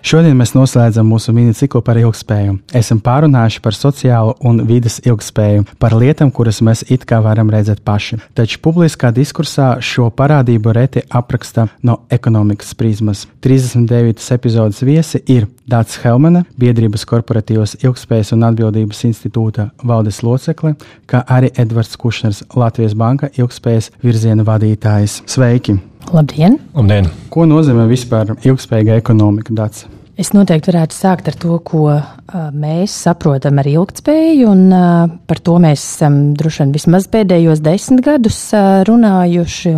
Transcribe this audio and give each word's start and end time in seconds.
Šodien 0.00 0.38
mēs 0.38 0.54
noslēdzam 0.56 1.08
mūsu 1.10 1.32
mini-ciklu 1.36 1.82
par 1.84 1.98
ilgspēju. 2.00 2.56
Esam 2.76 3.02
pārunājuši 3.04 3.60
par 3.64 3.76
sociālo 3.76 4.34
un 4.48 4.62
vidas 4.68 4.96
ilgspēju, 5.04 5.66
par 5.82 5.94
lietām, 5.98 6.32
kuras 6.32 6.62
mēs 6.64 6.86
it 6.88 7.04
kā 7.08 7.20
varam 7.24 7.52
redzēt 7.52 7.82
paši. 7.84 8.20
Taču 8.36 8.62
publiskā 8.64 9.12
diskursā 9.12 9.74
šo 9.84 10.08
parādību 10.16 10.74
reti 10.76 11.04
apraksta 11.04 11.68
no 11.84 12.00
ekonomikas 12.10 12.72
prizmas. 12.78 13.26
39. 13.44 14.24
epizodes 14.36 14.80
viesi 14.86 15.20
ir 15.28 15.50
Dārts 15.70 16.00
Helmane, 16.02 16.46
Biedrības 16.60 17.04
korporatīvas 17.08 17.76
ilgspējas 17.84 18.32
un 18.36 18.48
atbildības 18.48 19.04
institūta 19.10 19.68
valdes 19.84 20.22
locekle, 20.24 20.74
kā 21.10 21.22
arī 21.28 21.52
Edvards 21.60 22.00
Kušners, 22.00 22.42
Latvijas 22.56 22.96
Banka 22.96 23.30
ilgspējas 23.36 23.92
virziena 24.02 24.48
vadītājs. 24.48 25.20
Sveiki! 25.28 25.80
Labdien! 26.08 26.58
Labdien. 26.74 27.08
Ko 27.30 27.46
nozīmē 27.46 27.86
vispār 27.90 28.32
ilgspējīga 28.40 28.98
ekonomika? 29.02 29.54
Dats? 29.54 29.86
Es 30.20 30.34
noteikti 30.36 30.68
varētu 30.68 30.92
sākt 30.92 31.28
ar 31.30 31.36
to, 31.40 31.54
ko 31.64 31.86
uh, 31.88 32.08
mēs 32.52 32.92
saprotam 33.06 33.56
ar 33.62 33.68
ilgspēju, 33.70 34.50
un 34.50 34.66
uh, 34.68 35.12
par 35.30 35.38
to 35.40 35.54
mēs 35.62 35.80
esam 35.80 36.18
droši 36.36 36.60
vien 36.60 36.74
vismaz 36.74 37.06
pēdējos 37.08 37.62
desmit 37.64 38.02
gadus 38.04 38.40
uh, 38.52 38.82
runājuši. 38.84 39.72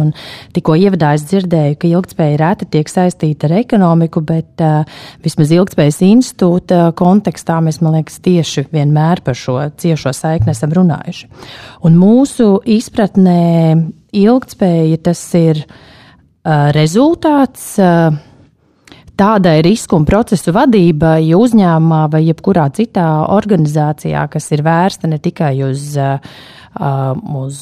Tikko 0.57 0.75
ievadā 0.81 1.13
es 1.15 1.29
dzirdēju, 1.31 1.77
ka 1.79 1.91
ilgspēja 1.93 2.41
reti 2.43 2.69
tiek 2.75 2.91
saistīta 2.91 3.47
ar 3.47 3.55
ekonomiku, 3.61 4.25
bet 4.33 4.67
uh, 4.67 4.83
vismaz 5.23 5.55
ilgspējas 5.55 6.01
institūta 6.09 6.89
kontekstā 6.99 7.61
mēs, 7.63 7.79
man 7.85 8.01
liekas, 8.01 8.19
tieši 8.27 8.67
vienmēr 8.75 9.23
par 9.23 9.39
šo 9.39 9.61
ciešo 9.79 10.11
saikni 10.17 10.57
esam 10.57 10.75
runājuši. 10.75 11.31
Un 11.87 12.03
mūsu 12.03 12.57
izpratnē 12.67 13.39
ilgspēja 14.11 15.05
tas 15.07 15.23
ir 15.39 15.63
rezultāts 16.45 17.77
tādai 19.23 19.61
risku 19.63 19.99
un 19.99 20.07
procesu 20.09 20.55
vadībai 20.55 21.31
uzņēmumā 21.37 22.03
vai 22.13 22.23
jebkurā 22.27 22.67
citā 22.75 23.09
organizācijā, 23.31 24.25
kas 24.33 24.49
ir 24.55 24.65
vērsta 24.67 25.11
ne 25.11 25.19
tikai 25.23 25.55
uz, 25.67 25.93
uz 27.43 27.61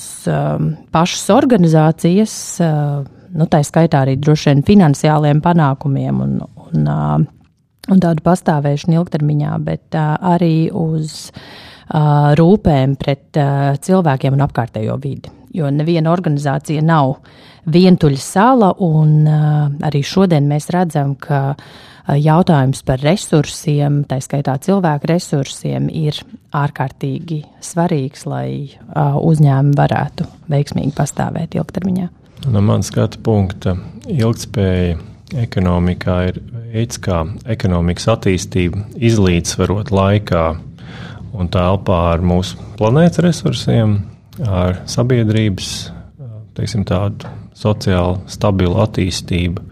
pašas 0.95 1.27
organizācijas, 1.35 2.37
nu, 2.61 3.49
tā 3.51 3.63
skaitā 3.67 4.05
arī 4.07 4.17
droši 4.21 4.53
vien 4.53 4.63
finansiāliem 4.71 5.43
panākumiem 5.45 6.23
un, 6.25 6.39
un, 6.71 6.95
un 7.91 8.05
tādu 8.07 8.25
pastāvēšanu 8.25 9.01
ilgtermiņā, 9.01 9.59
bet 9.67 9.99
arī 9.99 10.71
uz 10.73 11.29
rūpēm 12.41 12.97
pret 13.01 13.43
cilvēkiem 13.85 14.39
un 14.39 14.47
apkārtējo 14.47 14.97
vidi. 15.03 15.40
Jo 15.55 15.71
neviena 15.75 16.13
organizācija 16.13 16.83
nav 16.85 17.17
uh, 17.17 17.39
vientuļa 17.69 18.21
sala, 18.23 18.73
un 18.83 19.27
arī 19.85 20.03
šodien 20.07 20.49
mēs 20.49 20.71
redzam, 20.75 21.15
ka 21.21 21.57
jautājums 22.11 22.83
par 22.87 23.03
resursiem, 23.05 24.03
tā 24.09 24.19
skaitā 24.25 24.57
cilvēku 24.63 25.11
resursiem, 25.13 25.91
ir 25.93 26.17
ārkārtīgi 26.57 27.43
svarīgs, 27.65 28.25
lai 28.27 28.73
uzņēmumi 28.97 29.77
varētu 29.79 30.27
veiksmīgi 30.51 30.97
pastāvēt 30.97 31.55
ilgtermiņā. 31.59 32.09
No 32.51 32.63
manas 32.65 32.89
skatu 32.89 33.21
punkta, 33.23 33.77
ilgspēja 34.09 34.97
ekonomikā 35.45 36.17
ir 36.31 36.41
veids, 36.73 36.99
kā 36.99 37.23
ekonomikas 37.53 38.09
attīstību 38.17 38.97
izlīdzsvarot 38.97 39.93
laikā 39.95 40.47
un 41.37 41.53
telpā 41.53 42.01
ar 42.17 42.25
mūsu 42.27 42.59
planētas 42.81 43.23
resursiem, 43.23 44.01
ar 44.49 44.83
sabiedrības 44.91 45.73
teiksim, 46.61 46.87
tādu 46.89 47.29
sociāli 47.57 48.21
stabilu 48.31 48.81
attīstību 48.85 49.67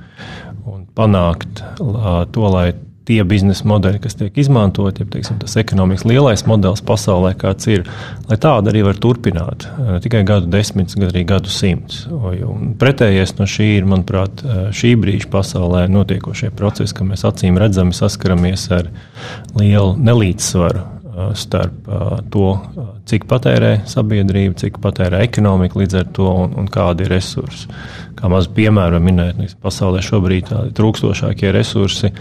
un 0.68 0.84
panākt 0.96 1.64
to, 1.78 2.44
lai 2.52 2.70
tie 3.08 3.22
biznesa 3.24 3.64
modeļi, 3.64 4.02
kas 4.04 4.18
tiek 4.18 4.34
izmantoti, 4.36 5.00
ja 5.00 5.08
teiksim, 5.14 5.38
tas 5.40 5.56
ekonomikas 5.56 6.04
lielais 6.04 6.42
modelis 6.44 6.82
pasaulē, 6.84 7.30
kāds 7.40 7.70
ir, 7.72 7.86
lai 8.28 8.36
tāda 8.36 8.68
arī 8.68 8.82
var 8.84 9.00
turpināt 9.00 9.64
ne 9.78 9.96
tikai 10.04 10.20
gadu 10.28 10.50
desmitus, 10.52 10.98
bet 11.00 11.14
arī 11.14 11.22
gadu 11.30 11.48
simtus. 11.52 12.02
Pretējais 12.82 13.32
no 13.38 13.48
šī 13.48 13.70
ir, 13.78 13.88
manuprāt, 13.88 14.44
šī 14.76 14.92
brīža 15.00 15.30
pasaulē 15.32 15.86
notiekošie 15.88 16.52
procesi, 16.58 16.98
ka 16.98 17.08
mēs 17.08 17.24
acīm 17.24 17.56
redzami 17.60 17.96
saskaramies 17.96 18.68
ar 18.76 18.92
lielu 19.56 19.96
nelīdzsvaru 19.96 20.84
starp 21.38 21.88
to, 22.32 22.48
cik 23.08 23.24
patērē 23.30 23.72
sabiedrība, 23.88 24.56
cik 24.60 24.78
patērē 24.82 25.22
ekonomika 25.26 25.80
līdz 25.80 25.96
ar 26.00 26.10
to 26.14 26.28
un, 26.44 26.52
un 26.60 26.68
kādi 26.72 27.06
ir 27.06 27.12
resursi. 27.14 27.68
Kā 28.18 28.30
maz 28.30 28.48
piemēram 28.54 29.04
minēt, 29.04 29.40
pasaulē 29.62 30.02
šobrīd 30.04 30.52
trūkstošākie 30.78 31.52
resursi 31.54 32.12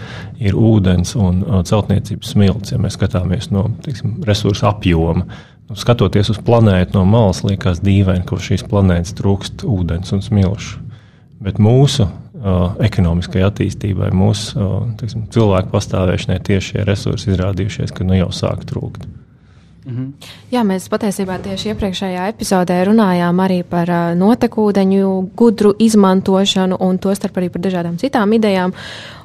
ir 0.44 0.58
ūdens 0.58 1.16
un 1.20 1.44
celtniecības 1.68 2.34
smilts, 2.36 2.74
ja 2.74 2.82
mēs 2.82 2.98
skatāmies 3.00 3.52
no 3.54 3.68
tiksim, 3.86 4.18
resursu 4.28 4.70
apjoma. 4.70 5.28
Nu, 5.68 5.76
skatoties 5.76 6.32
uz 6.32 6.38
planētu 6.48 6.96
no 6.96 7.04
malas, 7.10 7.42
liekas 7.44 7.82
dīvaini, 7.84 8.24
ka 8.28 8.40
šīs 8.40 8.64
planētas 8.70 9.18
trūkst 9.18 9.66
ūdens 9.68 10.14
un 10.16 10.24
smilšu. 10.24 10.84
Bet 11.44 11.60
mūsu 11.62 12.08
uh, 12.38 12.76
ekonomiskai 12.84 13.44
attīstībai, 13.48 14.12
mūsu 14.16 14.58
uh, 14.58 14.82
teiksim, 15.00 15.28
cilvēku 15.34 15.74
pastāvēšanai 15.74 16.42
tieši 16.50 16.74
šie 16.74 16.88
resursi 16.88 17.32
izrādījušies, 17.34 17.94
ka 17.96 18.08
nu 18.08 18.18
jau 18.20 18.30
sāk 18.36 18.66
trūkt. 18.70 19.08
Mhm. 19.88 20.08
Jā, 20.52 20.66
mēs 20.68 20.90
patiesībā 20.92 21.38
tieši 21.40 21.70
iepriekšējā 21.72 22.26
epizodē 22.34 22.82
runājām 22.90 23.38
arī 23.40 23.62
par 23.64 23.88
uh, 23.88 24.10
notekūdeņu 24.20 25.12
gudru 25.40 25.72
izmantošanu 25.80 26.76
un 26.84 27.00
tostarp 27.00 27.40
arī 27.40 27.48
par 27.54 27.64
dažādām 27.64 27.96
citām 28.02 28.34
idejām. 28.36 28.74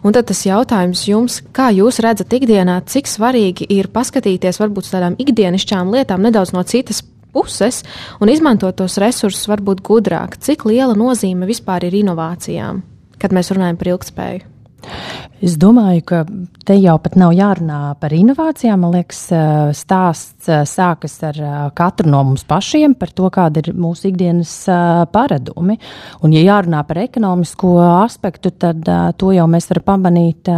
Un 0.07 0.15
tad 0.15 0.29
tas 0.31 0.45
jautājums 0.47 1.03
jums, 1.09 1.41
kā 1.55 1.73
jūs 1.75 1.99
redzat 2.05 2.31
ikdienā, 2.39 2.79
cik 2.87 3.11
svarīgi 3.11 3.67
ir 3.75 3.91
paskatīties 3.91 4.63
varbūt 4.63 4.93
tādām 4.95 5.19
ikdienišķām 5.19 5.91
lietām 5.97 6.23
nedaudz 6.23 6.55
no 6.55 6.63
citas 6.63 7.03
puses 7.33 7.83
un 8.21 8.31
izmantot 8.31 8.77
tos 8.79 9.01
resursus 9.03 9.51
varbūt 9.51 9.83
gudrāk. 9.83 10.39
Cik 10.39 10.67
liela 10.71 10.95
nozīme 10.95 11.49
vispār 11.49 11.89
ir 11.89 11.99
inovācijām? 12.05 12.85
Kad 13.23 13.35
mēs 13.37 13.53
runājam 13.55 13.79
par 13.81 13.95
ilgspēju? 13.95 14.52
Es 15.43 15.57
domāju, 15.59 16.03
ka 16.07 16.19
te 16.63 16.77
jau 16.79 16.95
pat 17.03 17.17
nav 17.19 17.33
jārunā 17.35 17.97
par 17.99 18.13
inovācijām. 18.15 18.85
Man 18.85 18.93
liekas, 18.95 19.25
stāsts 19.75 20.47
sākas 20.71 21.17
ar 21.27 21.41
katru 21.75 22.13
no 22.13 22.21
mums 22.29 22.45
pašiem 22.47 22.95
par 22.99 23.11
to, 23.11 23.27
kāda 23.35 23.59
ir 23.59 23.73
mūsu 23.75 24.13
ikdienas 24.13 24.53
paradumi. 25.11 25.81
Un, 26.23 26.37
ja 26.37 26.45
jārunā 26.47 26.85
par 26.87 27.01
ekonomisko 27.03 27.73
aspektu, 28.05 28.53
tad 28.55 28.87
to 29.19 29.33
jau 29.35 29.49
mēs 29.51 29.67
varam 29.73 29.87
pamanīt 29.89 30.51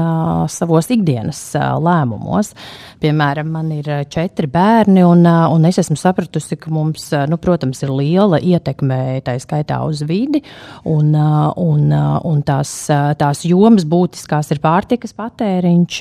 savos 0.52 0.90
ikdienas 0.92 1.40
lēmumos. 1.56 2.52
Piemēram, 3.00 3.48
man 3.56 3.72
ir 3.72 3.88
četri 4.12 4.52
bērni, 4.52 5.00
un, 5.04 5.24
un 5.24 5.64
es 5.68 5.80
esmu 5.80 5.96
sapratusi, 6.00 6.60
ka 6.60 6.72
mums, 6.72 7.08
nu, 7.32 7.40
protams, 7.40 7.80
ir 7.84 7.92
liela 7.92 8.36
ietekme 8.36 9.00
tā 9.24 9.38
skaitā 9.40 9.80
uz 9.88 10.04
vidi, 10.04 10.44
un, 10.88 11.12
un, 11.16 11.88
un 11.96 12.44
tās, 12.44 12.76
tās 13.20 13.44
jomas 13.48 13.88
būtiskās 14.14 14.52
ir 14.54 14.62
pārējās 14.62 14.74
pārtikas 14.74 15.14
patēriņš, 15.14 15.98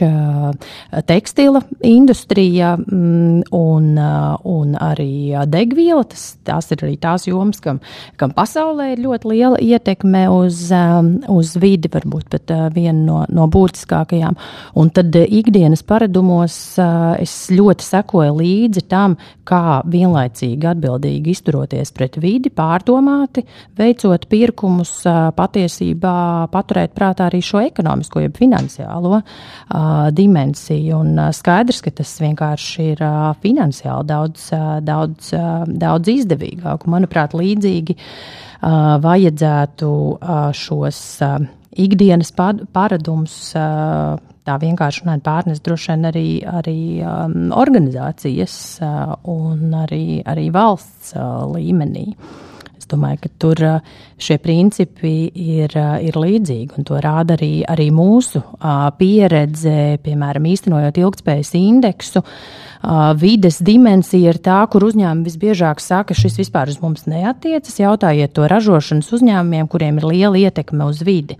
tekstila 1.06 1.62
industrija 1.85 2.74
mm, 2.78 3.44
un, 3.54 3.92
un 4.50 4.74
arī 4.81 5.33
degviela. 5.48 6.04
Tas, 6.10 6.24
tās 6.45 6.71
ir 6.74 6.83
arī 6.83 6.95
tās 7.01 7.27
jomas, 7.27 7.62
kam, 7.62 7.80
kam 8.18 8.33
pasaulē 8.33 8.94
ir 8.94 9.04
ļoti 9.06 9.30
liela 9.30 9.60
ietekme 9.62 10.25
uz, 10.33 10.65
uz 11.30 11.54
vidi, 11.62 11.92
varbūt 11.94 12.31
pat 12.33 12.54
viena 12.74 12.98
no, 12.98 13.19
no 13.30 13.48
būtiskākajām. 13.54 14.39
Un 14.81 14.92
tad 14.95 15.15
ikdienas 15.21 15.86
paradumos 15.86 16.57
es 17.21 17.36
ļoti 17.54 17.88
sekoju 17.88 18.33
līdzi 18.39 18.86
tam, 18.89 19.18
kā 19.45 19.83
vienlaicīgi 19.86 20.69
atbildīgi 20.71 21.33
izturoties 21.36 21.94
pret 21.94 22.18
vidi, 22.24 22.50
pārdomāti, 22.50 23.45
veicot 23.77 24.27
pirkumus, 24.31 24.95
patiesībā 25.38 26.18
paturēt 26.54 26.95
prātā 26.98 27.30
arī 27.30 27.44
šo 27.44 27.62
ekonomisko, 28.03 28.21
jeb 28.23 28.38
finansiālo 28.38 29.21
uh, 29.21 30.11
dimensiju. 30.11 31.00
Un 31.00 31.17
uh, 31.19 31.31
skaidrs, 31.33 31.81
ka 31.81 31.91
tas 31.91 32.19
vienkārši 32.21 32.91
ir 32.94 33.03
uh, 33.03 33.33
finansiāli 33.41 34.07
daudz, 34.07 34.51
uh, 34.53 34.79
daudz, 34.81 35.33
uh, 35.33 35.63
daudz 35.67 36.09
izdevīgāk. 36.09 36.85
Un, 36.85 36.94
manuprāt, 36.94 37.33
līdzīgi 37.33 37.95
uh, 37.95 39.00
vajadzētu 39.01 39.89
uh, 39.89 40.51
šos 40.53 41.01
uh, 41.21 41.39
ikdienas 41.73 42.31
paradumus 42.73 43.53
uh, 43.57 44.19
tā 44.44 44.57
vienkārši 44.59 45.03
runājot, 45.03 45.23
pārnes 45.23 45.61
droši 45.63 45.94
vien 45.94 46.09
arī, 46.09 46.27
arī 46.44 46.79
um, 47.01 47.51
organizācijas 47.55 48.79
uh, 48.83 49.15
un 49.31 49.71
arī, 49.85 50.21
arī 50.27 50.50
valsts 50.51 51.15
uh, 51.15 51.45
līmenī. 51.55 52.11
Es 52.13 52.52
domāju, 52.94 53.24
ka 53.25 53.31
tur 53.42 53.62
šie 54.22 54.38
principi 54.42 55.16
ir, 55.34 55.74
ir 56.06 56.19
līdzīgi, 56.19 56.78
un 56.78 56.88
to 56.88 57.00
rāda 57.04 57.36
arī, 57.38 57.51
arī 57.69 57.90
mūsu 57.94 58.44
pieredze, 59.00 59.98
piemēram, 60.06 60.48
īstenojot 60.54 61.01
ilgspējas 61.01 61.54
indeksu. 61.60 62.24
Vides 63.19 63.62
dimensija 63.63 64.34
ir 64.34 64.40
tā, 64.44 64.62
kur 64.72 64.84
uzņēmumi 64.90 65.28
visbiežāk 65.28 65.80
saka, 65.84 66.12
ka 66.12 66.19
šis 66.19 66.40
vispār 66.42 66.72
uz 66.72 66.81
mums 66.84 67.06
neatiecas. 67.07 67.80
Jautājiet 67.80 68.34
to 68.36 68.48
ražošanas 68.51 69.12
uzņēmumiem, 69.16 69.69
kuriem 69.72 70.01
ir 70.01 70.10
liela 70.10 70.42
ietekme 70.48 70.89
uz 70.92 71.00
vidi. 71.07 71.39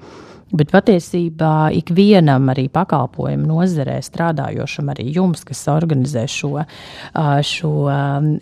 Bet 0.54 0.70
patiesībā 0.70 1.72
ikvienam 1.74 2.52
arī 2.54 2.68
pakalpojumu 2.74 3.48
nozarē 3.50 3.96
strādājošam, 4.06 4.92
arī 4.94 5.08
jums, 5.16 5.42
kas 5.48 5.64
organizē 5.74 6.28
šo, 6.30 6.52
šo, 7.50 7.72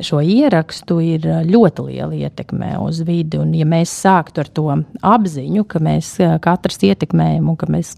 šo 0.04 0.20
ierakstu, 0.20 1.00
ir 1.14 1.28
ļoti 1.48 1.86
liela 1.88 2.18
ietekme 2.28 2.74
uz 2.84 3.00
vidi. 3.08 3.40
Un, 3.40 3.54
ja 3.56 3.68
mēs 3.70 3.94
sāktu 4.04 4.44
ar 4.44 4.52
to 4.52 4.68
apziņu, 5.14 5.64
ka 5.72 5.80
mēs 5.84 6.18
katrs 6.44 6.84
ietekmējam 6.90 7.48
un 7.54 7.60
ka 7.62 7.72
mēs 7.72 7.96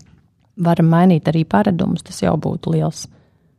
varam 0.61 0.93
mainīt 0.93 1.33
arī 1.33 1.41
paradumus, 1.49 2.05
tas 2.05 2.21
jau 2.21 2.35
būtu 2.37 2.75
liels 2.75 3.07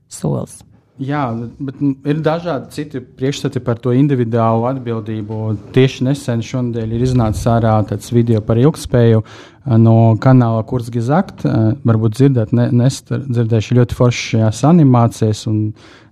solis. 0.06 0.60
Jā, 1.02 1.24
bet 1.58 1.80
ir 1.82 2.20
dažādi 2.22 2.70
citi 2.70 3.00
priekšstati 3.02 3.58
par 3.66 3.80
to 3.82 3.90
individuālu 3.98 4.68
atbildību. 4.68 5.38
Tieši 5.74 6.04
nesen 6.06 6.42
šonadēļ 6.46 6.92
ir 6.94 7.00
iznācis 7.02 7.48
ārā 7.50 7.72
tāds 7.88 8.12
video 8.14 8.38
par 8.46 8.60
ilgspēju 8.62 9.24
eh, 9.24 9.72
no 9.74 10.14
kanāla 10.22 10.60
Kurts 10.62 10.92
Gizakt. 10.94 11.42
Eh, 11.42 11.72
varbūt 11.82 12.14
dzirdēt, 12.14 12.52
ne, 12.54 12.68
dzirdējuši 12.70 13.78
ļoti 13.80 13.98
foršas 13.98 14.60
animācijas 14.68 15.48
un 15.50 15.56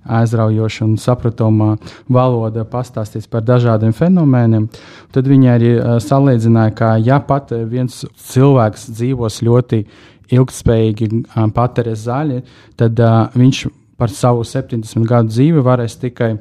aizraujoša 0.02 0.88
un 0.88 0.96
sapratama 0.98 1.76
valoda 2.10 2.64
pastāstīs 2.66 3.30
par 3.30 3.44
dažādiem 3.46 3.94
fenomeniem. 3.94 4.66
Tad 5.14 5.30
viņi 5.30 5.52
arī 5.52 5.70
eh, 5.76 5.92
salīdzināja, 6.02 6.72
ka 6.80 6.96
ja 6.98 7.20
pat 7.22 7.54
viens 7.70 8.00
cilvēks 8.32 8.88
dzīvos 8.96 9.38
ļoti 9.46 9.84
ilgspējīgi, 10.32 11.08
patērēs 11.54 12.02
zaļi, 12.06 12.38
tad 12.80 13.00
uh, 13.04 13.26
viņš 13.36 13.58
par 14.02 14.10
savu 14.10 14.42
70 14.42 15.06
gadu 15.06 15.30
dzīvi 15.30 15.62
varēs 15.62 15.94
tikai 16.02 16.32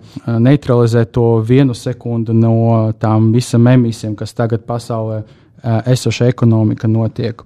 neutralizēt 0.41 1.11
to 1.13 1.25
vienu 1.45 1.75
sekundi 1.77 2.33
no 2.33 2.55
tām 2.97 3.27
visām 3.35 3.67
emisijām, 3.69 4.15
kas 4.17 4.33
tagad 4.33 4.63
pasaulē 4.65 5.19
esoša 5.93 6.31
ekonomika 6.31 6.89
notiek. 6.89 7.43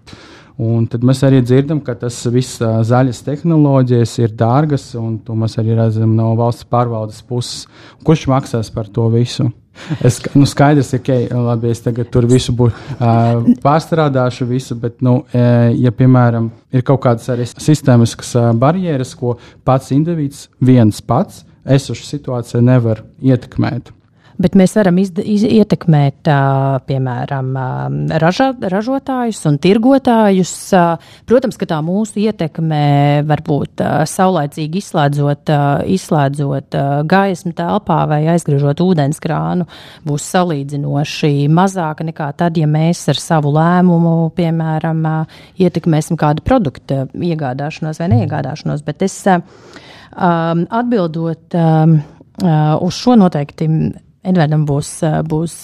Un 0.61 0.85
tad 0.87 1.03
mēs 1.03 1.19
arī 1.27 1.41
dzirdam, 1.43 1.81
ka 1.83 1.97
tas 1.99 2.21
viss 2.31 2.61
zaļas 2.63 3.19
tehnoloģijas 3.25 4.13
ir 4.21 4.35
dārgas, 4.39 4.93
un 4.95 5.17
to 5.25 5.35
mēs 5.35 5.57
arī 5.59 5.75
redzam 5.75 6.13
no 6.15 6.29
valsts 6.39 6.67
pārvaldes 6.71 7.19
puses. 7.27 7.65
Kurš 8.07 8.29
maksās 8.31 8.71
par 8.71 8.87
to 8.87 9.09
visu? 9.11 9.49
Es, 9.99 10.21
nu, 10.31 10.45
skaidrs, 10.47 10.93
ka, 10.93 11.01
okay, 11.01 11.25
labi, 11.27 11.73
es 11.75 11.83
tagad 11.83 12.07
tur 12.07 12.23
visu 12.31 12.55
būšu 12.55 12.95
uh, 12.95 13.49
pārstrādāšu, 13.65 14.47
visu, 14.47 14.77
bet, 14.79 15.01
nu, 15.03 15.17
ja, 15.35 15.91
piemēram, 15.91 16.47
ir 16.71 16.85
kaut 16.87 17.03
kādas 17.03 17.27
arī 17.33 17.49
sistēmiskas 17.51 18.31
barjeras, 18.61 19.11
ko 19.19 19.35
pats 19.67 19.91
indivīds 19.91 20.47
viens 20.63 21.03
pats 21.03 21.43
esošu 21.65 22.07
situāciju 22.07 22.63
nevar 22.63 23.03
ietekmēt 23.19 23.91
bet 24.41 24.55
mēs 24.57 24.75
varam 24.77 24.97
izd, 25.01 25.19
iz, 25.23 25.43
ietekmēt, 25.47 26.27
piemēram, 26.87 27.51
raža, 28.21 28.49
ražotājus 28.73 29.39
un 29.49 29.57
tirgotājus. 29.63 30.53
Protams, 31.29 31.57
ka 31.59 31.67
tā 31.69 31.79
mūsu 31.85 32.19
ietekme 32.25 32.81
var 33.27 33.43
būt 33.45 33.83
saulaicīgi 34.11 34.81
izslēdzot, 34.83 35.51
izslēdzot 35.95 36.79
gaismu 37.11 37.53
telpā 37.55 37.99
vai 38.11 38.21
aizgriežot 38.35 38.83
ūdens 38.85 39.21
krānu, 39.23 39.67
būs 40.07 40.27
salīdzinoši 40.35 41.47
mazāka 41.51 42.07
nekā 42.07 42.31
tad, 42.39 42.59
ja 42.59 42.67
mēs 42.69 43.05
ar 43.13 43.21
savu 43.21 43.53
lēmumu, 43.55 44.31
piemēram, 44.35 45.03
ietekmēsim 45.61 46.19
kādu 46.19 46.43
produktu 46.45 47.05
iegādāšanos 47.15 48.01
vai 48.01 48.11
neiegādāšanos. 48.15 48.83
Bet 48.85 49.05
es 49.05 49.17
atbildot 50.15 51.55
uz 52.85 52.97
šo 52.99 53.15
noteikti 53.19 53.69
Edvardam 54.25 54.65
būs, 54.65 54.89
būs 55.29 55.55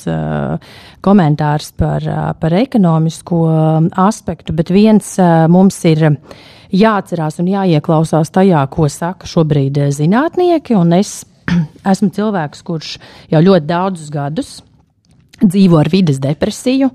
komentārs 1.02 1.72
par, 1.78 2.06
par 2.40 2.56
ekonomisko 2.60 3.42
aspektu, 4.04 4.54
bet 4.54 4.70
viens 4.70 5.16
mums 5.50 5.80
ir 5.90 6.06
jāatcerās 6.72 7.40
un 7.42 7.50
jāieklausās 7.52 8.32
tajā, 8.34 8.64
ko 8.72 8.88
saka 8.90 9.30
šobrīd 9.30 9.80
zinātnieki. 9.98 10.78
Es 11.00 11.24
esmu 11.94 12.12
cilvēks, 12.16 12.62
kurš 12.68 12.98
jau 13.32 13.42
ļoti 13.44 13.70
daudzus 13.70 14.14
gadus 14.14 14.60
dzīvo 15.42 15.80
ar 15.82 15.90
vidas 15.92 16.22
depresiju. 16.22 16.92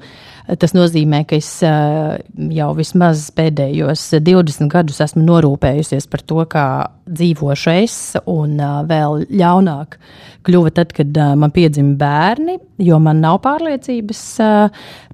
Tas 0.47 0.77
nozīmē, 0.77 1.25
ka 1.27 1.41
es 1.41 1.49
jau 1.59 2.69
vismaz 2.79 3.25
pēdējos 3.35 4.05
20 4.23 4.71
gadus 4.71 5.01
esmu 5.03 5.25
norūpējusies 5.27 6.07
par 6.13 6.23
to, 6.23 6.39
kā 6.47 6.67
dzīvošu 7.11 7.73
es, 7.73 7.97
un 8.31 8.55
vēl 8.87 9.25
ļaunāk 9.27 9.99
kļuva 10.47 10.71
tad, 10.77 10.95
kad 10.95 11.19
man 11.39 11.51
piedzima 11.55 11.97
bērni, 11.99 12.61
jo 12.87 13.01
man 13.03 13.25
nav 13.25 13.41
pārliecības 13.43 14.23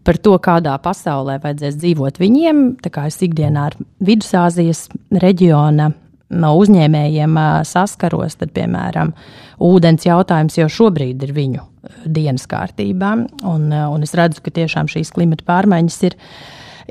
par 0.04 0.20
to, 0.20 0.36
kādā 0.42 0.76
pasaulē 0.84 1.38
vajadzēs 1.40 1.80
dzīvot 1.80 2.20
viņiem. 2.20 2.62
Tā 2.84 2.92
kā 2.92 3.08
es 3.08 3.20
ikdienā 3.24 3.70
ar 3.70 3.80
Vidusāzijas 4.04 4.90
reģiona 5.24 5.94
no 6.42 6.54
uzņēmējiem 6.60 7.40
saskaros, 7.72 8.36
tad, 8.40 8.52
piemēram, 8.52 9.16
ūdens 9.64 10.08
jautājums 10.08 10.60
jau 10.60 10.68
šobrīd 10.80 11.24
ir 11.24 11.38
viņu 11.40 11.71
dienas 12.06 12.48
kārtībā. 12.50 13.12
Un, 13.48 13.70
un 13.72 14.06
es 14.06 14.14
redzu, 14.18 14.42
ka 14.44 14.54
tiešām 14.54 14.90
šīs 14.90 15.14
klimata 15.14 15.46
pārmaiņas 15.48 16.02
ir. 16.10 16.18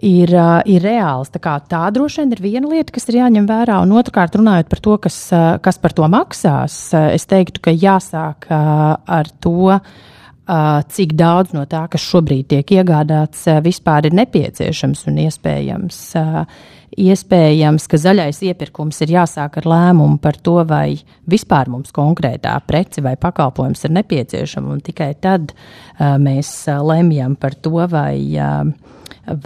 Ir, 0.01 0.31
ir 0.71 0.81
reāls. 0.81 1.29
Tā, 1.29 1.57
tā 1.69 1.81
droši 1.93 2.23
vien 2.23 2.29
ir 2.31 2.39
viena 2.41 2.69
lieta, 2.71 2.93
kas 2.95 3.03
ir 3.11 3.17
jāņem 3.19 3.45
vērā. 3.45 3.75
Un 3.83 3.91
otrkārt, 3.99 4.37
runājot 4.39 4.69
par 4.71 4.79
to, 4.81 4.95
kas, 5.03 5.17
kas 5.61 5.77
par 5.83 5.93
to 5.93 6.07
maksās, 6.09 6.77
es 6.95 7.27
teiktu, 7.29 7.61
ka 7.67 7.73
jāsāk 7.75 8.47
ar 8.49 9.29
to, 9.43 9.75
cik 10.95 11.13
daudz 11.19 11.53
no 11.53 11.67
tā, 11.69 11.83
kas 11.91 12.07
šobrīd 12.07 12.49
tiek 12.49 12.73
iegādāts, 12.79 13.43
vispār 13.61 14.07
ir 14.09 14.15
nepieciešams 14.23 15.03
un 15.11 15.21
iespējams 15.27 16.01
iespējams, 16.99 17.87
ka 17.87 17.99
zaļais 17.99 18.41
iepirkums 18.49 18.99
ir 19.05 19.13
jāsāk 19.15 19.61
ar 19.61 19.67
lēmumu 19.71 20.19
par 20.21 20.37
to, 20.43 20.57
vai 20.67 20.99
vispār 21.29 21.71
mums 21.71 21.93
konkrētā 21.95 22.57
prece 22.67 23.03
vai 23.03 23.15
pakalpojums 23.19 23.85
ir 23.87 23.95
nepieciešama, 23.95 24.75
un 24.75 24.83
tikai 24.83 25.13
tad 25.23 25.53
uh, 25.53 26.17
mēs 26.21 26.51
uh, 26.67 26.81
lemjam 26.83 27.37
par 27.39 27.55
to, 27.55 27.77
vai, 27.91 28.17
uh, 28.35 28.67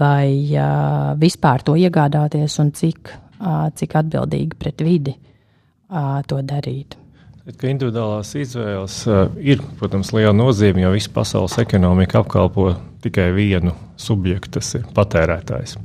vai 0.01 0.29
uh, 0.57 1.13
vispār 1.21 1.65
to 1.65 1.77
iegādāties 1.77 2.59
un 2.63 2.73
cik, 2.75 3.13
uh, 3.39 3.69
cik 3.77 3.97
atbildīgi 4.01 4.59
pret 4.59 4.85
vidi 4.85 5.15
uh, 5.15 6.21
to 6.25 6.41
darīt. 6.41 6.97
Ka 7.45 7.67
individuālās 7.69 8.31
izvēles 8.41 8.93
uh, 9.05 9.27
ir, 9.37 9.59
protams, 9.77 10.09
liela 10.17 10.31
nozīme, 10.33 10.81
jo 10.81 10.89
visa 10.95 11.11
pasaules 11.13 11.59
ekonomika 11.61 12.23
apkalpo 12.23 12.71
tikai 13.03 13.27
vienu 13.35 13.75
subjektu, 14.01 14.55
tas 14.55 14.71
ir 14.79 14.87
patērētājs. 14.95 15.75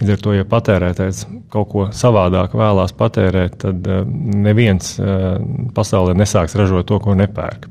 Līdz 0.00 0.10
ar 0.10 0.24
to, 0.24 0.32
ja 0.34 0.46
patērētājs 0.50 1.20
kaut 1.54 1.68
ko 1.70 1.84
savādāk 1.94 2.56
vēlās 2.58 2.96
patērēt, 2.98 3.54
tad 3.62 3.86
uh, 3.86 4.02
neviens 4.42 4.96
uh, 4.98 5.38
pasaulē 5.76 6.16
nesāks 6.18 6.58
ražot 6.58 6.90
to, 6.90 6.98
ko 7.04 7.14
nepērk. 7.14 7.70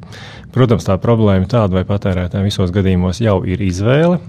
Protams, 0.55 0.87
tā 0.87 0.95
problēma 1.03 1.43
ir 1.43 1.51
tāda, 1.51 1.81
vai 1.81 1.83
patērētājiem 1.89 2.47
visos 2.47 2.71
gadījumos 2.71 3.19
jau 3.25 3.41
ir 3.43 3.59
izvēle, 3.67 4.21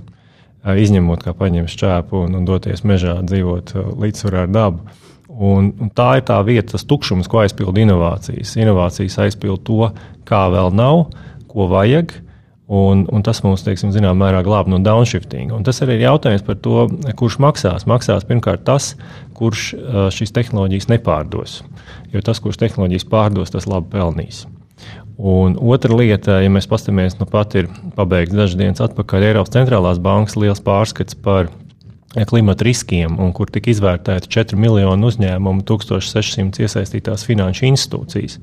izņemot, 0.66 1.22
kā 1.22 1.38
paņemt 1.38 1.70
šķēpu 1.70 2.26
un, 2.26 2.34
un 2.40 2.50
doties 2.50 2.82
mežā, 2.82 3.20
dzīvot 3.22 3.76
līdzsvarā 3.94 4.48
ar 4.48 4.54
dabu. 4.58 4.98
Un, 5.34 5.72
un 5.82 5.90
tā 5.90 6.20
ir 6.20 6.26
tā 6.28 6.36
vieta, 6.46 6.76
tas 6.76 6.86
tukšums, 6.86 7.26
ko 7.30 7.40
aizpild 7.42 7.78
inovācijas. 7.82 8.54
Inovācijas 8.60 9.18
aizpild 9.24 9.64
to, 9.66 9.88
kā 10.28 10.44
vēl 10.52 10.70
nav, 10.76 11.08
ko 11.50 11.66
vajag. 11.72 12.14
Un, 12.64 13.02
un 13.12 13.20
tas 13.26 13.42
mums, 13.44 13.60
teiksim, 13.66 13.90
zināmā 13.92 14.16
mērā 14.22 14.40
glāb 14.46 14.70
no 14.72 14.78
downshifting. 14.80 15.50
Un 15.52 15.66
tas 15.66 15.82
arī 15.84 15.98
ir 15.98 16.06
jautājums 16.06 16.46
par 16.46 16.56
to, 16.64 16.86
kurš 17.18 17.36
maksās. 17.44 17.84
Maksās 17.90 18.24
pirmkārt 18.28 18.64
tas, 18.64 18.94
kurš 19.36 19.66
šīs 20.16 20.32
tehnoloģijas 20.32 20.88
nepārdos. 20.94 21.58
Jo 22.14 22.22
tas, 22.24 22.40
kurš 22.40 22.62
tehnoloģijas 22.62 23.08
pārdos, 23.10 23.52
tas 23.52 23.68
labi 23.68 23.90
pelnīs. 23.92 24.46
Un 25.20 25.58
otra 25.60 25.94
lieta, 25.94 26.40
ja 26.42 26.50
mēs 26.50 26.66
paskatāmies, 26.70 27.18
nu 27.20 27.28
pat 27.30 27.52
ir 27.58 27.68
pabeigts 27.94 28.34
dažas 28.34 28.58
dienas 28.58 28.82
atpakaļ 28.82 29.28
Eiropas 29.28 29.52
centrālās 29.54 30.00
bankas 30.02 30.34
liels 30.40 30.62
pārskats 30.64 31.14
par 31.14 31.52
klimata 32.22 32.64
riskiem, 32.66 33.16
un 33.18 33.32
kur 33.34 33.50
tika 33.50 33.72
izvērtēti 33.72 34.30
4 34.30 34.58
miljonu 34.60 35.10
uzņēmumu, 35.10 35.64
1600 35.66 36.62
iesaistītās 36.62 37.26
finanšu 37.26 37.66
institūcijas. 37.72 38.38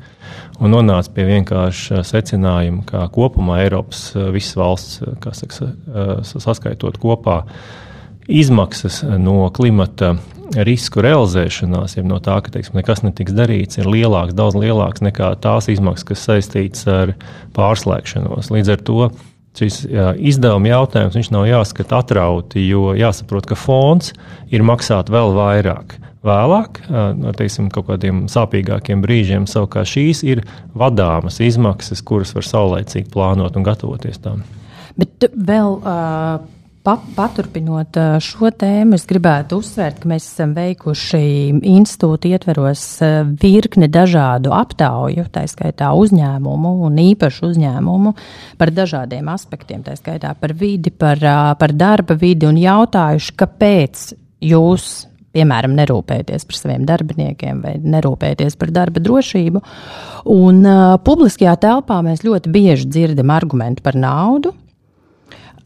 Un 0.59 0.75
nonāca 0.75 1.13
pie 1.15 1.27
vienkārša 1.29 2.03
secinājuma, 2.07 2.83
ka 2.89 3.05
kopumā 3.15 3.61
Eiropas 3.63 4.09
visas 4.35 4.59
valsts, 4.59 4.99
kas 5.23 5.45
saka, 5.45 5.71
saskaitot 6.27 6.99
kopā, 7.01 7.45
izmaksas 8.27 9.01
no 9.19 9.47
klimata 9.55 10.17
risku 10.51 10.99
realizēšanās, 11.03 11.95
ja 11.95 12.03
no 12.03 12.19
tā, 12.23 12.35
ka 12.43 12.51
teiksim, 12.51 12.75
nekas 12.75 13.05
netiks 13.05 13.31
darīts, 13.35 13.79
ir 13.79 13.87
lielāks, 13.87 14.35
daudz 14.35 14.57
lielāks 14.59 15.03
nekā 15.03 15.31
tās 15.43 15.69
izmaksas, 15.71 16.07
kas 16.11 16.25
saistītas 16.27 16.87
ar 16.91 17.13
pārslēgšanos. 17.55 18.51
Līdz 18.51 18.73
ar 18.75 18.83
to 18.83 18.99
šis 19.57 19.81
izdevuma 20.31 20.71
jautājums 20.71 21.31
nav 21.33 21.47
jāskata 21.49 21.99
atrauti, 22.01 22.63
jo 22.69 22.93
jāsaprot, 22.97 23.49
ka 23.49 23.57
fonds 23.59 24.13
ir 24.53 24.63
maksāt 24.67 25.11
vēl 25.11 25.35
vairāk. 25.35 25.97
Vēlāk, 26.21 26.83
ar 26.93 27.33
teiksim, 27.33 27.71
kaut 27.73 27.87
kādiem 27.87 28.27
sāpīgākiem 28.29 29.01
brīžiem, 29.01 29.47
savukārt 29.49 29.89
šīs 29.89 30.21
ir 30.21 30.43
vadāmas 30.77 31.39
izmaksas, 31.41 32.03
kuras 32.05 32.35
var 32.37 32.45
saulēcīgi 32.45 33.09
plānot 33.09 33.57
un 33.57 33.65
gatavoties 33.65 34.21
tam. 34.21 34.43
Bet 35.01 35.25
vēl 35.33 35.79
uh, 35.79 36.43
paturpinot 36.83 37.97
šo 38.23 38.49
tēmu, 38.57 38.97
es 38.97 39.05
gribētu 39.09 39.59
uzsvērt, 39.61 39.99
ka 40.01 40.09
mēs 40.09 40.25
esam 40.31 40.55
veikuši 40.57 41.21
institūti 41.71 42.31
ietveros 42.33 42.85
virkni 43.41 43.89
dažādu 43.91 44.53
aptauju, 44.55 45.27
tā 45.33 45.45
skaitā 45.51 45.91
uzņēmumu 45.97 46.73
un 46.87 46.97
īpašu 47.03 47.51
uzņēmumu 47.51 48.15
par 48.61 48.73
dažādiem 48.73 49.29
aspektiem, 49.33 49.85
tā 49.85 49.95
skaitā 49.99 50.33
par 50.39 50.55
vidi, 50.57 50.93
par, 50.93 51.21
par 51.61 51.75
darba 51.77 52.17
vidi 52.17 52.49
un 52.49 52.59
jautājuši, 52.61 53.37
kāpēc 53.43 54.09
jūs 54.51 54.89
piemēram, 55.31 55.75
nerūpēties 55.79 56.47
par 56.47 56.57
saviem 56.57 56.87
darbiniekiem 56.87 57.61
vai 57.63 57.75
nerūpēties 57.79 58.57
par 58.59 58.73
darba 58.75 59.03
drošību. 59.03 59.61
Un 60.31 60.65
uh, 60.65 60.97
publiskajā 61.05 61.55
telpā 61.63 62.01
mēs 62.05 62.25
ļoti 62.27 62.51
bieži 62.51 62.89
dzirdam 62.91 63.31
argumentu 63.33 63.85
par 63.85 63.95
naudu, 63.99 64.51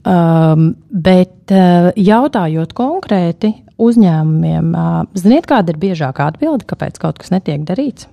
Um, 0.06 0.76
bet 0.90 1.50
uh, 1.50 1.90
jautājot 1.98 2.76
konkrēti 2.78 3.50
uzņēmumiem, 3.82 4.68
uh, 4.78 5.00
ziniet, 5.18 5.48
kāda 5.50 5.74
ir 5.74 5.80
biežākā 5.82 6.28
atbilde, 6.30 6.68
kāpēc 6.70 7.00
kaut 7.02 7.18
kas 7.22 7.34
netiek 7.34 7.64
darīts? 7.66 8.06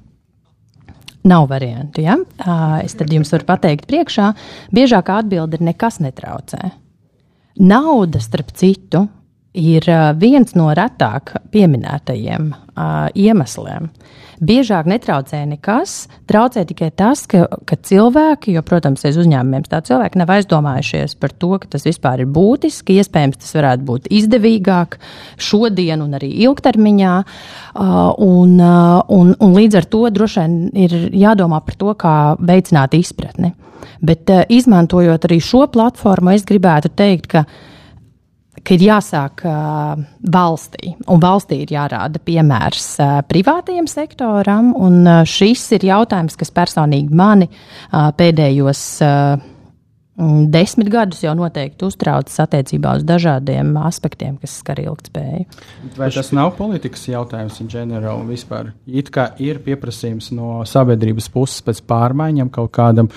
Nav 1.28 1.50
variantu. 1.52 2.00
Ja? 2.02 2.16
Uh, 2.16 2.78
es 2.80 2.96
tad 2.96 3.12
jums 3.12 3.30
varu 3.34 3.44
pateikt, 3.50 3.84
priekšā 3.90 4.30
biežākā 4.72 5.20
atbilde 5.20 5.60
ir 5.60 5.66
nekas 5.68 6.00
netraucē. 6.00 6.72
Nauda, 7.60 8.24
starp 8.24 8.56
citu, 8.56 9.04
ir 9.52 9.84
uh, 9.92 10.14
viens 10.16 10.56
no 10.56 10.70
retāk 10.72 11.36
pieminētajiem 11.52 12.48
uh, 12.56 13.12
iemesliem. 13.12 13.92
Uh, 13.92 14.21
Biežāk 14.40 14.88
netraucē 14.88 15.42
nekas, 15.46 16.06
traucē 16.30 16.64
tikai 16.68 16.88
tas, 16.96 17.24
ka, 17.30 17.44
ka 17.68 17.76
cilvēki, 17.76 18.54
jo, 18.56 18.62
protams, 18.66 19.04
aiz 19.06 19.18
uzņēmumiem 19.20 19.66
tā 19.68 19.82
cilvēki 19.84 20.20
nav 20.20 20.32
aizdomājušies 20.36 21.16
par 21.20 21.34
to, 21.36 21.50
ka 21.62 21.68
tas 21.74 21.84
vispār 21.86 22.24
ir 22.24 22.30
būtiski, 22.32 22.96
iespējams, 23.02 23.40
tas 23.42 23.56
varētu 23.58 23.86
būt 23.88 24.08
izdevīgāk 24.12 24.96
šodien 25.36 26.04
un 26.04 26.16
arī 26.18 26.30
ilgtermiņā, 26.46 27.16
uh, 27.22 27.98
un, 28.16 28.56
uh, 28.56 29.02
un, 29.12 29.34
un 29.36 29.58
līdz 29.58 29.82
ar 29.82 29.90
to 29.92 30.06
droši 30.14 30.40
vien 30.40 30.56
ir 30.86 30.96
jādomā 31.24 31.60
par 31.66 31.78
to, 31.78 31.92
kā 31.98 32.16
veicināt 32.40 32.96
izpratni. 32.98 33.52
Bet 34.02 34.30
uh, 34.32 34.46
izmantojot 34.48 35.28
arī 35.28 35.42
šo 35.42 35.66
platformu, 35.72 36.32
es 36.34 36.48
gribētu 36.48 36.90
teikt, 36.96 37.30
ka 37.36 37.44
ka 38.62 38.76
ir 38.76 38.84
jāsāk 38.86 39.44
uh, 39.48 39.94
valstī, 40.34 40.94
un 41.10 41.22
valstī 41.22 41.62
ir 41.64 41.72
jārāda 41.74 42.22
piemērs 42.22 42.88
uh, 43.02 43.14
privātajam 43.28 43.88
sektoram, 43.90 44.72
un 44.78 45.00
uh, 45.06 45.22
šis 45.28 45.64
ir 45.78 45.88
jautājums, 45.90 46.38
kas 46.38 46.54
personīgi 46.54 47.14
mani 47.18 47.48
uh, 47.50 48.12
pēdējos 48.18 48.84
uh, 49.06 49.48
desmit 50.52 50.90
gadus 50.92 51.22
jau 51.24 51.32
noteikti 51.36 51.86
uztraucas 51.88 52.36
attiecībā 52.44 52.96
uz 52.98 53.06
dažādiem 53.08 53.72
aspektiem, 53.80 54.36
kas 54.42 54.58
skar 54.60 54.82
ilgspēju. 54.82 55.46
Vai 55.96 56.10
tas 56.12 56.30
nav 56.36 56.52
politikas 56.58 57.06
jautājums 57.08 57.62
general 57.72 58.22
vispār? 58.28 58.74
It 58.86 59.10
kā 59.14 59.30
ir 59.42 59.62
pieprasījums 59.64 60.30
no 60.36 60.60
sabiedrības 60.68 61.30
puses 61.32 61.64
pēc 61.64 61.82
pārmaiņām 61.88 62.52
kaut 62.52 62.74
kādam, 62.76 63.10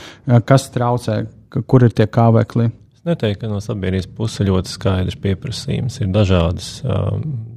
kas 0.47 0.69
traucē, 0.73 1.25
kur 1.67 1.85
ir 1.85 1.93
tie 1.95 2.07
kāvekļi? 2.07 2.71
Neteiktu, 3.05 3.41
ka 3.43 3.49
no 3.51 3.59
sabiedrības 3.63 4.07
puses 4.17 4.45
ļoti 4.47 4.71
skaidrs 4.71 5.17
pieprasījums. 5.21 5.99
Ir 6.01 6.09
dažādas, 6.13 6.69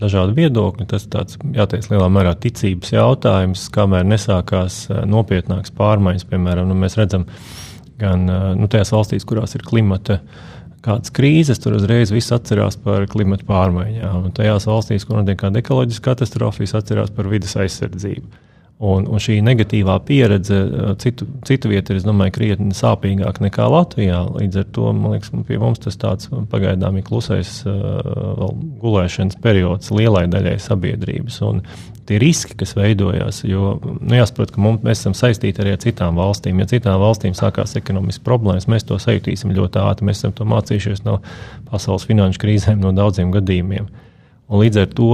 dažādi 0.01 0.37
viedokļi. 0.37 0.89
Tas 0.91 1.07
tāds, 1.11 1.39
jāteic, 1.57 1.89
lielā 1.93 2.09
mērā 2.13 2.35
ticības 2.41 2.93
jautājums, 2.95 3.65
kamēr 3.75 4.07
nesākās 4.09 4.85
nopietnākas 5.09 5.75
pārmaiņas. 5.79 6.29
Piemēram, 6.31 6.69
nu, 6.71 6.79
mēs 6.79 6.99
redzam, 7.01 7.27
gan 8.01 8.29
nu, 8.61 8.71
tajās 8.71 8.95
valstīs, 8.95 9.27
kurās 9.29 9.57
ir 9.59 9.65
klimata 9.67 10.21
kādas 10.85 11.13
krīzes, 11.15 11.59
tur 11.63 11.75
uzreiz 11.77 12.13
viss 12.15 12.33
atcerās 12.35 12.79
par 12.81 13.09
klimatu 13.11 13.49
pārmaiņām. 13.49 14.29
Un 14.29 14.37
tajās 14.37 14.69
valstīs, 14.71 15.09
kur 15.09 15.21
notiek 15.21 15.41
kāda 15.41 15.63
ekoloģiska 15.63 16.13
katastrofa, 16.13 16.63
viss 16.63 16.77
atcerās 16.79 17.11
par 17.15 17.31
vidas 17.31 17.57
aizsardzību. 17.59 18.48
Un, 18.79 19.09
un 19.11 19.19
šī 19.19 19.41
negatīvā 19.43 19.97
pieredze 20.07 20.55
eh, 20.55 20.91
citu, 21.03 21.27
citu 21.47 21.71
vietu 21.73 21.97
ir, 21.97 22.03
domāju, 22.07 22.37
krietni 22.37 22.77
sāpīgāka 22.79 23.43
nekā 23.43 23.67
Latvijā. 23.75 24.21
Līdz 24.37 24.61
ar 24.61 24.69
to 24.77 24.93
man 24.95 25.17
liekas, 25.17 25.33
pie 25.49 25.59
mums 25.59 25.83
tas 25.83 25.99
tāds 25.99 26.31
pagaidām 26.53 27.01
ir 27.01 27.07
klusais 27.09 27.57
uh, 27.67 28.47
gulēšanas 28.79 29.41
periods 29.43 29.91
lielai 29.91 30.29
daļai 30.31 30.55
sabiedrības. 30.63 31.41
Un 31.49 31.65
tie 32.07 32.21
riski, 32.23 32.55
kas 32.63 32.77
veidojās, 32.79 33.43
jo 33.51 33.75
nu, 33.83 34.15
jāsaprot, 34.15 34.55
ka 34.55 34.63
mums, 34.63 34.87
mēs 34.87 35.03
esam 35.03 35.19
saistīti 35.19 35.65
arī 35.65 35.75
ar 35.75 35.83
citām 35.83 36.23
valstīm. 36.23 36.63
Ja 36.63 36.71
citām 36.71 37.03
valstīm 37.03 37.35
sākās 37.35 37.75
ekonomiskas 37.83 38.23
problēmas, 38.31 38.71
mēs 38.71 38.87
to 38.87 39.03
sajutīsim 39.03 39.59
ļoti 39.59 39.83
ātri. 39.83 40.07
Mēs 40.07 40.23
esam 40.23 40.39
to 40.39 40.47
mācījušies 40.47 41.03
no 41.09 41.19
pasaules 41.73 42.07
finanšu 42.07 42.47
krīzēm, 42.47 42.79
no 42.79 42.95
daudziem 42.95 43.35
gadījumiem. 43.35 43.91
Un 44.49 44.63
līdz 44.63 44.81
ar 44.81 44.93
to 44.97 45.09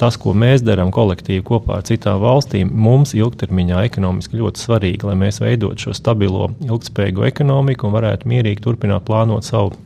tas, 0.00 0.16
ko 0.18 0.32
mēs 0.34 0.64
darām 0.66 0.90
kolektīvi 0.94 1.44
kopā 1.46 1.78
ar 1.78 1.84
citām 1.86 2.18
valstīm, 2.24 2.72
mums 2.74 3.14
ilgtermiņā 3.14 3.84
ekonomiski 3.86 4.40
ļoti 4.40 4.64
svarīgi, 4.64 5.06
lai 5.06 5.14
mēs 5.20 5.38
veidotu 5.42 5.86
šo 5.86 5.94
stabilo, 5.94 6.48
ilgspējīgu 6.66 7.28
ekonomiku 7.28 7.86
un 7.86 7.94
varētu 7.94 8.30
mierīgi 8.30 8.64
turpināt 8.64 9.06
plānot 9.06 9.46
savu 9.46 9.76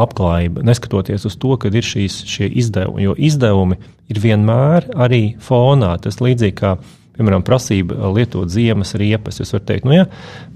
labklājību, 0.00 0.64
neskatoties 0.66 1.26
uz 1.28 1.36
to, 1.38 1.54
ka 1.60 1.70
ir 1.70 1.86
šīs, 1.86 2.22
šie 2.26 2.48
izdevumi. 2.62 3.06
Jo 3.06 3.14
izdevumi 3.18 3.78
ir 4.10 4.22
vienmēr 4.22 4.88
arī 4.98 5.22
fonā. 5.44 5.94
Tas 6.02 6.18
līdzīgi 6.22 6.56
kā 6.58 6.74
piemēram, 7.20 7.44
prasība 7.46 8.10
lietot 8.16 8.50
ziemas 8.50 8.94
riepas. 8.98 9.38
Jūs 9.40 9.52
varat 9.54 9.68
teikt, 9.68 9.88
nu, 9.88 9.94
ja 9.94 10.06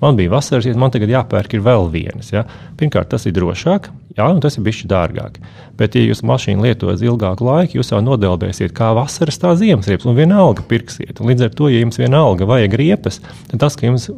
man 0.01 0.19
bija 0.19 0.33
vasaras, 0.33 0.67
man 0.81 0.95
tagad 0.95 1.13
jāpērk 1.13 1.59
vēl 1.65 1.91
vienas. 1.93 2.33
Ja? 2.33 2.47
Pirmkārt, 2.81 3.13
tas 3.13 3.29
ir 3.29 3.37
drošāk, 3.37 3.91
jā, 4.17 4.29
un 4.29 4.41
tas 4.45 4.59
ir 4.59 4.65
bijis 4.67 4.85
dārgāk. 4.91 5.41
Bet, 5.79 5.99
ja 5.99 6.05
jūs 6.05 6.25
mašīnu 6.27 6.65
lietojat 6.65 7.05
ilgāku 7.05 7.47
laiku, 7.47 7.79
jūs 7.79 7.93
jau 7.95 8.01
nodelbēsiet 8.05 8.75
kā 8.77 8.95
vasaras, 8.97 9.41
tā 9.43 9.53
ziemas 9.61 9.91
riepas, 9.91 10.09
un 10.09 10.19
vienalga 10.19 10.65
pirksiet. 10.71 11.21
Un 11.21 11.33
līdz 11.33 11.49
ar 11.49 11.59
to, 11.59 11.69
ja 11.73 11.83
jums 11.85 12.01
vienalga 12.01 12.49
vajag 12.49 12.79
riepas, 12.81 13.21
tad 13.51 13.61
tas, 13.63 13.79
ka 13.79 13.89
jums 13.91 14.11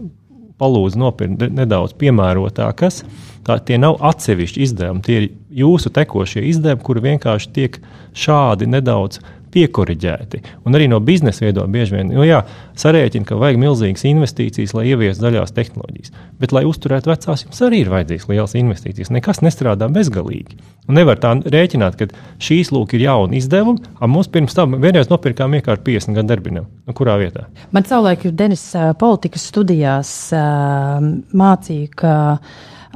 palūdz 0.61 0.97
nopirkt 0.97 1.53
nedaudz 1.53 1.95
piemērotākas, 2.01 3.03
tā, 3.47 3.59
tie 3.61 3.79
nav 3.81 3.99
atsevišķi 4.05 4.63
izdevumi. 4.65 5.05
Tie 5.05 5.19
ir 5.19 5.27
jūsu 5.63 5.93
tekošie 5.95 6.47
izdevumi, 6.49 6.85
kuri 6.87 7.05
vienkārši 7.11 7.53
tiek 7.57 7.79
šādi 8.17 8.69
nedaudz 8.73 9.21
piekoriģēti. 9.57 10.43
Un 10.69 10.77
arī 10.77 10.89
no 10.93 11.01
biznesa 11.05 11.47
viedokļa 11.47 11.73
bieži 11.73 11.97
vien 11.97 12.13
nu, 12.13 12.25
jā, 12.27 12.43
sarēķina, 12.79 13.27
ka 13.29 13.39
vajag 13.41 13.61
milzīgas 13.63 14.05
investīcijas, 14.09 14.75
lai 14.77 14.87
ieviestu 14.93 15.25
zaļās 15.25 15.55
tehnoloģijas. 15.57 16.15
Bet, 16.41 16.53
lai 16.53 16.67
uzturētu 16.69 17.11
vecās, 17.11 17.47
jums 17.47 17.63
arī 17.65 17.83
ir 17.85 17.93
vajadzīgas 17.93 18.29
lielas 18.31 18.57
investīcijas. 18.61 19.13
Nekas 19.17 19.43
nestrādā 19.45 19.89
bezgalīgi. 19.93 20.59
Un 20.87 21.01
nevar 21.01 21.21
tā 21.23 21.33
rēķināt, 21.41 21.97
ka 21.99 22.11
šīs 22.43 22.71
lūk 22.75 22.95
ir 22.97 23.07
jauni 23.07 23.41
izdevumi, 23.41 23.83
un 23.97 24.13
mums 24.13 24.31
pirms 24.33 24.55
tam 24.57 24.77
vienreiz 24.83 25.11
nopirkām 25.11 25.57
iekārt 25.59 25.85
50 25.87 26.19
gadu 26.19 26.35
darbinam. 26.35 26.71
Nu, 26.87 26.95
kurā 26.97 27.17
vietā? 27.23 27.49
Man 27.75 27.89
savulaik 27.89 28.29
Denis 28.37 28.69
politikas 29.01 29.49
studijās 29.51 30.13
mācīja, 30.37 31.93
ka 31.97 32.15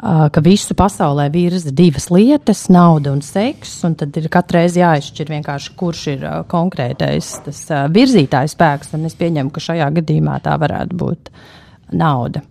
ka 0.01 0.41
visu 0.41 0.75
pasaulē 0.75 1.27
virza 1.33 1.71
divas 1.71 2.09
lietas- 2.11 2.69
nauda 2.77 3.13
un 3.13 3.21
seks. 3.21 3.85
Un 3.85 3.95
tad 3.95 4.17
ir 4.17 4.29
katru 4.29 4.59
reizi 4.59 4.81
jāizšķir 4.81 5.33
vienkārši, 5.37 5.75
kurš 5.77 6.07
ir 6.15 6.21
konkrētais 6.49 7.45
tas 7.45 7.67
virzītājs 7.93 8.57
spēks. 8.57 8.95
Un 8.95 9.05
es 9.05 9.15
pieņemu, 9.15 9.51
ka 9.53 9.61
šajā 9.61 9.91
gadījumā 10.01 10.41
tā 10.43 10.57
varētu 10.59 10.97
būt 10.97 11.33
nauda. 11.93 12.43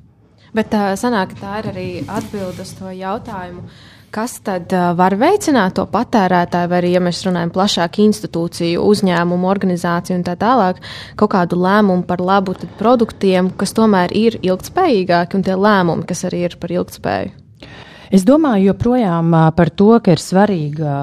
Bet 0.53 0.69
tā 0.69 0.93
sanāk, 0.97 1.35
tā 1.39 1.59
ir 1.61 1.71
arī 1.71 1.89
atbilde 2.07 2.61
uz 2.61 2.73
to 2.73 2.85
jautājumu. 2.85 3.61
Kas 4.09 4.39
tad 4.41 4.73
var 4.97 5.13
veicināt 5.21 5.75
to 5.77 5.83
patērētāju, 5.85 6.69
vai 6.71 6.77
arī, 6.79 6.93
ja 6.95 7.01
mēs 7.03 7.19
runājam 7.27 7.51
plašāk, 7.53 7.99
institūciju, 8.07 8.81
uzņēmumu, 8.81 9.45
organizāciju 9.51 10.17
un 10.17 10.23
tā 10.25 10.33
tālāk, 10.39 10.79
kaut 11.19 11.29
kādu 11.35 11.59
lēmumu 11.61 12.07
par 12.09 12.23
labu 12.25 12.55
produktiem, 12.79 13.51
kas 13.59 13.75
tomēr 13.77 14.15
ir 14.17 14.39
ilgspējīgāki 14.41 15.37
un 15.37 15.45
tie 15.45 15.59
lēmumi, 15.59 16.07
kas 16.09 16.25
arī 16.25 16.41
ir 16.47 16.57
par 16.57 16.73
ilgspēju? 16.73 17.35
Es 18.09 18.23
domāju 18.25 18.71
joprojām 18.71 19.33
par 19.53 19.69
to, 19.69 19.91
ka 20.01 20.15
ir 20.15 20.21
svarīga 20.21 20.93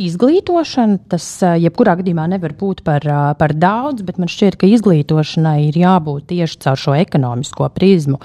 izglītošana. 0.00 1.02
Tas 1.12 1.26
jebkurā 1.60 1.98
gadījumā 2.00 2.24
nevar 2.32 2.54
būt 2.56 2.80
par, 2.86 3.04
par 3.36 3.52
daudz, 3.52 4.04
bet 4.06 4.16
man 4.22 4.32
šķiet, 4.32 4.56
ka 4.60 4.70
izglītošanai 4.72 5.66
ir 5.66 5.76
jābūt 5.82 6.30
tieši 6.32 6.62
caur 6.64 6.80
šo 6.80 6.96
ekonomisko 6.96 7.68
prizmu. 7.76 8.20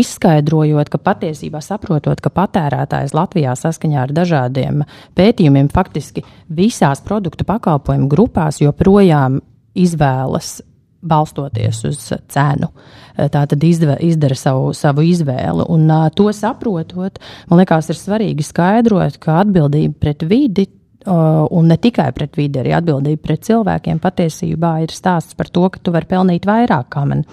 Izskaidrojot, 0.00 0.92
ka 0.92 1.02
patiesībā 1.10 1.60
saprotot, 1.64 2.24
ka 2.24 2.32
patērētājs 2.40 3.12
Latvijā 3.16 3.52
saskaņā 3.60 4.06
ar 4.06 4.16
dažādiem 4.16 4.84
pētījumiem 5.20 5.68
faktiski 5.72 6.24
visās 6.48 7.04
produktu 7.04 7.44
pakalpojumu 7.48 8.08
grupās 8.08 8.62
joprojām 8.64 9.42
izvēlas 9.76 10.62
balstoties 11.00 11.84
uz 11.88 12.00
cenu. 12.30 12.70
Tā 13.16 13.44
tad 13.48 13.64
izdeve, 13.64 13.96
izdara 14.04 14.36
savu, 14.38 14.70
savu 14.76 15.04
izvēli. 15.04 15.66
Un 15.72 15.88
uh, 15.90 16.08
to 16.14 16.30
saprotot, 16.36 17.18
man 17.50 17.60
liekas, 17.60 17.90
ir 17.92 17.98
svarīgi 17.98 18.46
skaidrot, 18.46 19.18
ka 19.20 19.40
atbildība 19.44 19.96
pret 20.00 20.24
vidi. 20.28 20.68
Uh, 21.08 21.46
un 21.56 21.70
ne 21.72 21.78
tikai 21.80 22.10
pret 22.12 22.34
vidi, 22.36 22.60
arī 22.60 22.74
atbildība 22.76 23.24
pret 23.24 23.46
cilvēkiem 23.48 24.00
patiesībā 24.02 24.74
ir 24.84 24.92
stāsts 24.92 25.36
par 25.36 25.48
to, 25.48 25.64
ka 25.72 25.80
tu 25.80 25.94
vari 25.94 26.08
pelnīt 26.08 26.48
vairāk. 26.48 26.90
Kā 26.92 27.06
man 27.08 27.24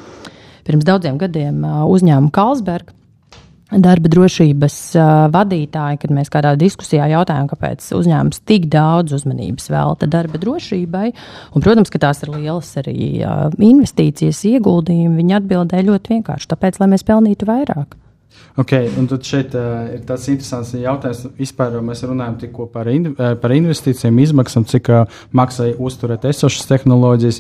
pirms 0.68 0.88
daudziem 0.88 1.20
gadiem 1.20 1.66
uzņēmuma 1.88 2.32
Kalsberga 2.36 2.97
darba 3.72 4.12
drošības 4.12 4.78
vadītāji, 5.34 6.00
kad 6.04 6.16
mēs 6.16 6.32
kādā 6.32 6.54
diskusijā 6.60 7.10
jautājām, 7.12 7.50
kāpēc 7.52 7.84
uzņēmums 7.98 8.42
tik 8.48 8.70
daudz 8.72 9.18
uzmanības 9.18 9.70
velta 9.74 10.10
darba 10.10 10.40
drošībai. 10.42 11.08
Un, 11.52 11.64
protams, 11.66 11.92
ka 11.92 12.02
tās 12.08 12.24
ir 12.24 12.34
lielas 12.38 12.72
arī 12.80 12.98
investīcijas, 13.60 14.44
ieguldījumi. 14.56 15.18
Viņi 15.20 15.40
atbildēja 15.42 15.90
ļoti 15.92 16.18
vienkārši, 16.18 16.52
tāpēc, 16.54 16.82
lai 16.82 16.94
mēs 16.96 17.08
pelnītu 17.08 17.50
vairāk. 17.50 17.98
Okay, 18.58 18.88
un 18.98 19.06
tad 19.06 19.22
šeit 19.26 19.54
uh, 19.58 19.86
ir 19.94 20.02
tāds 20.06 20.24
interesants 20.32 20.72
jautājums. 20.78 21.28
Vispār 21.38 21.76
mēs 21.86 22.02
runājam 22.06 22.40
tikko 22.42 22.66
par, 22.74 22.90
in, 22.90 23.12
par 23.14 23.54
investīcijiem, 23.54 24.18
izmaksām, 24.24 24.66
cik 24.70 24.90
uh, 24.94 25.20
maksā 25.38 25.70
uzturēt 25.78 26.26
esošas 26.26 26.66
tehnoloģijas. 26.70 27.40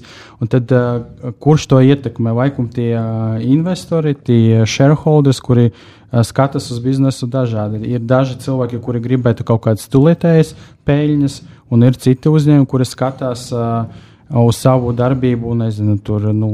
Tad, 0.53 0.73
uh, 0.77 1.33
kurš 1.41 1.67
to 1.73 1.81
ietekmē? 1.81 2.35
Vai 2.37 2.51
tie 2.53 2.91
uh, 2.93 3.37
investori, 3.41 4.13
tie 4.29 4.61
shareholders, 4.69 5.41
kuri 5.41 5.71
uh, 5.71 5.96
skatās 6.27 6.69
uz 6.71 6.81
biznesu 6.83 7.27
dažādi? 7.29 7.81
Ir 7.89 8.03
daži 8.03 8.37
cilvēki, 8.43 8.81
kuri 8.83 9.03
gribētu 9.03 9.45
kaut 9.47 9.65
kādas 9.67 9.89
tulētējas 9.91 10.53
peļņas, 10.87 11.41
un 11.71 11.87
ir 11.87 11.97
citi 11.99 12.31
uzņēmumi, 12.31 12.69
kuri 12.69 12.87
skatās. 12.87 13.49
Uh, 13.53 14.05
uz 14.29 14.57
savu 14.59 14.91
darbību. 14.93 15.55
Nezinu, 15.57 15.97
tur, 16.03 16.29
nu, 16.35 16.49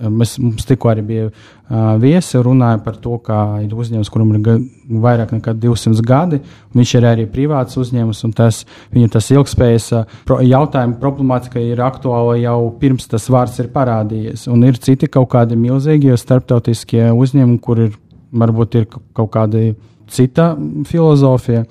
mēs, 0.00 0.36
mums 0.42 0.66
tikko 0.68 0.92
arī 0.92 1.04
bija 1.06 1.26
uh, 1.28 1.96
viesi 2.00 2.40
runāja 2.42 2.78
par 2.84 2.98
to, 3.02 3.16
kā 3.24 3.40
ir 3.64 3.74
uzņēmums, 3.74 4.10
kuram 4.12 4.32
ir 4.36 4.62
vairāk 5.02 5.34
nekā 5.36 5.54
200 5.58 6.04
gadi. 6.06 6.40
Viņš 6.76 6.94
ir 6.98 7.08
arī 7.10 7.26
privāts 7.30 7.78
uzņēmums, 7.80 8.22
un 8.28 8.34
tas, 8.38 8.62
viņa 8.94 9.12
tas 9.16 9.30
ilgspējas 9.34 9.90
uh, 9.98 10.18
pro, 10.28 10.40
jautājuma 10.44 10.98
problemātika 11.02 11.62
ir 11.62 11.82
aktuāla 11.84 12.38
jau 12.40 12.58
pirms 12.80 13.10
tas 13.10 13.28
vārds 13.32 13.58
ir 13.62 13.72
parādījies. 13.74 14.46
Un 14.52 14.66
ir 14.68 14.78
citi 14.82 15.10
kaut 15.10 15.30
kādi 15.34 15.58
milzīgie 15.58 16.16
starptautiskie 16.18 17.08
uzņēmumi, 17.10 17.62
kur 17.64 17.88
ir 17.88 17.96
varbūt 18.32 18.78
ir 18.80 18.88
kaut 19.16 19.30
kāda 19.34 19.62
cita 20.08 20.52
filozofija. 20.88 21.64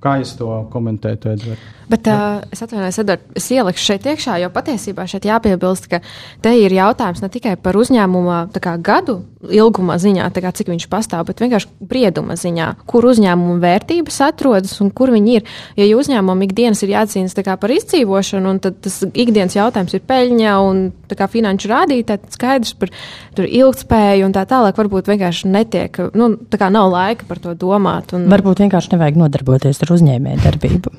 Kā 0.00 0.16
jūs 0.16 0.32
to 0.38 0.48
komentētu, 0.72 1.34
Edvards? 1.34 1.68
Bet 1.90 2.06
uh, 2.06 2.38
es 2.54 2.62
atvainojos, 2.62 3.00
Edvard, 3.02 3.24
es 3.36 3.48
ielikšu 3.50 3.82
šeit 3.82 4.06
iekšā, 4.06 4.36
jo 4.40 4.48
patiesībā 4.54 5.04
šeit 5.10 5.26
jāpiebilst, 5.26 5.88
ka 5.90 5.98
te 6.44 6.52
ir 6.54 6.72
jautājums 6.72 7.20
ne 7.24 7.28
tikai 7.34 7.56
par 7.58 7.76
uzņēmuma 7.80 8.44
kā, 8.62 8.76
gadu 8.78 9.18
ilguma 9.40 9.96
ziņā, 9.98 10.28
kā, 10.36 10.52
cik 10.54 10.70
viņš 10.70 10.86
pastāv, 10.92 11.24
bet 11.30 11.40
vienkārši 11.42 11.70
brieduma 11.90 12.36
ziņā, 12.38 12.68
kur 12.88 13.08
uzņēmuma 13.10 13.56
vērtības 13.62 14.20
atrodas 14.28 14.76
un 14.84 14.92
kur 14.94 15.10
viņi 15.14 15.36
ir. 15.40 15.50
Ja 15.80 15.88
uzņēmumam 15.98 16.44
ikdienas 16.46 16.84
ir 16.84 16.92
jācīnās 16.94 17.34
par 17.60 17.74
izdzīvošanu, 17.74 18.52
un 18.52 18.60
tas 18.62 19.00
ikdienas 19.10 19.56
jautājums 19.56 19.96
ir 19.96 20.04
peļņa 20.06 20.54
un 20.62 20.82
kā, 21.10 21.26
finanšu 21.32 21.72
rādītāji, 21.72 22.22
tad 22.22 22.36
skaidrs 22.36 22.76
par 22.78 22.92
ilgspēju 23.40 24.28
un 24.28 24.36
tā 24.36 24.44
tālāk 24.46 24.78
varbūt 24.78 25.10
vienkārši 25.10 25.50
netiek, 25.50 25.98
nu, 26.14 26.34
tā 26.52 26.60
kā 26.60 26.70
nav 26.70 26.92
laika 26.92 27.26
par 27.26 27.40
to 27.42 27.56
domāt. 27.58 28.14
Un... 28.14 28.28
Varbūt 28.30 28.62
vienkārši 28.66 28.94
nevajag 28.94 29.18
nodarboties 29.24 29.82
ar 29.82 29.89
uzņēmēju 29.96 30.44
darbību. 30.44 30.92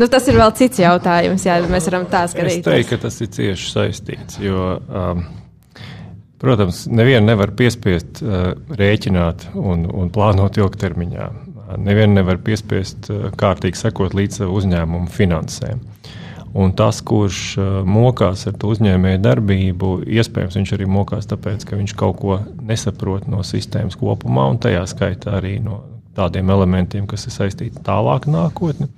Nu, 0.00 0.06
tas 0.12 0.28
ir 0.28 0.36
vēl 0.38 0.52
cits 0.56 0.80
jautājums, 0.82 1.46
jā, 1.46 1.56
mēs 1.70 1.88
varam 1.90 2.06
tā 2.10 2.26
skatīties. 2.30 2.60
Es 2.60 2.68
teiktu, 2.68 2.92
ka 2.92 3.02
tas 3.06 3.18
ir 3.24 3.32
cieši 3.36 3.72
saistīts, 3.72 4.38
jo, 4.42 4.68
um, 4.86 5.24
protams, 6.42 6.84
nevienu 6.92 7.24
nevar 7.30 7.54
piespiest 7.56 8.22
uh, 8.22 8.52
rēķināt 8.76 9.48
un, 9.56 9.86
un 9.88 10.12
plānot 10.14 10.60
ilgtermiņā. 10.60 11.32
Nevienu 11.82 12.20
nevar 12.20 12.38
piespiest 12.44 13.10
uh, 13.10 13.26
kārtīgi 13.40 13.80
sekot 13.80 14.14
līdz 14.16 14.44
uzņēmumu 14.46 15.10
finansēm. 15.12 15.82
Un 16.56 16.70
tas, 16.76 17.02
kurš 17.04 17.40
uh, 17.60 17.66
mokās 17.84 18.46
ar 18.48 18.54
to 18.60 18.70
uzņēmēju 18.72 19.20
darbību, 19.24 19.90
iespējams, 20.20 20.60
viņš 20.60 20.76
arī 20.76 20.86
mokās 20.88 21.28
tāpēc, 21.28 21.66
ka 21.68 21.80
viņš 21.80 21.96
kaut 21.98 22.20
ko 22.22 22.38
nesaprot 22.68 23.26
no 23.32 23.42
sistēmas 23.44 23.98
kopumā, 24.00 24.46
un 24.52 24.62
tajā 24.62 24.86
skaitā 24.88 25.36
arī 25.40 25.58
no 25.64 25.82
tādiem 26.16 26.50
elementiem, 26.52 27.06
kas 27.10 27.28
ir 27.28 27.36
saistīti 27.36 27.84
tālāk 27.86 28.28
nākotnē. 28.30 28.88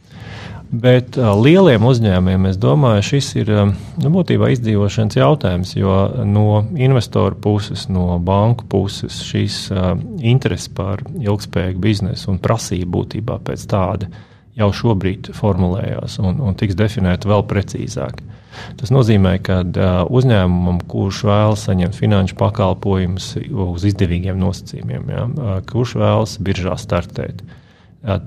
Bet 0.68 1.16
uh, 1.16 1.30
lieliem 1.32 1.84
uzņēmumiem, 1.88 2.50
es 2.50 2.58
domāju, 2.60 3.04
šis 3.14 3.28
ir 3.40 3.50
uh, 3.54 3.70
nu, 4.02 4.10
būtībā 4.12 4.50
izdzīvošanas 4.52 5.16
jautājums, 5.16 5.70
jo 5.78 5.94
no 6.28 6.60
investoru 6.76 7.38
puses, 7.40 7.86
no 7.88 8.18
banku 8.20 8.66
puses 8.68 9.22
šīs 9.24 9.56
uh, 9.72 9.94
intereses 10.20 10.68
par 10.68 11.00
ilgspējīgu 11.16 11.80
biznesu 11.80 12.34
un 12.34 12.42
prasību 12.44 12.90
būtībā 12.98 13.38
pēc 13.48 13.64
tāda 13.70 14.10
jau 14.58 14.68
šobrīd 14.74 15.32
formulējās 15.38 16.18
un, 16.20 16.42
un 16.44 16.58
tiks 16.58 16.76
definēta 16.76 17.30
vēl 17.30 17.46
precīzāk. 17.48 18.20
Tas 18.80 18.92
nozīmē, 18.94 19.36
ka 19.44 19.60
uh, 19.62 19.86
uzņēmumam, 20.08 20.82
kurš 20.90 21.22
vēlas 21.28 21.64
saņemt 21.68 21.96
finanšu 21.98 22.36
pakalpojumus 22.38 23.32
uz 23.68 23.86
izdevīgiem 23.90 24.38
nosacījumiem, 24.40 25.08
ja, 25.14 25.24
uh, 25.28 25.56
kurš 25.68 25.96
vēlas 26.00 26.36
biržā 26.44 26.76
startēt, 26.80 27.42
uh, 27.42 27.64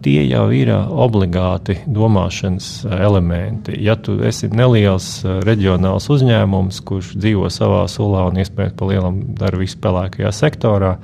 tie 0.04 0.26
jau 0.28 0.46
ir 0.54 0.72
obligāti 0.76 1.78
domāšanas 1.88 2.86
elementi. 2.91 3.78
Ja 3.82 3.96
tu 3.96 4.17
esi 4.28 4.50
neliels 4.52 5.22
reģionāls 5.46 6.10
uzņēmums, 6.12 6.82
kurš 6.88 7.13
dzīvo 7.15 7.50
savā 7.54 7.86
sulā 7.91 8.28
un 8.30 8.41
iespējams 8.44 8.76
pa 8.78 8.89
lielam 8.89 9.22
dara 9.39 9.62
visu 9.62 9.80
pelēkajā 9.82 10.34
sektorā, 10.36 10.98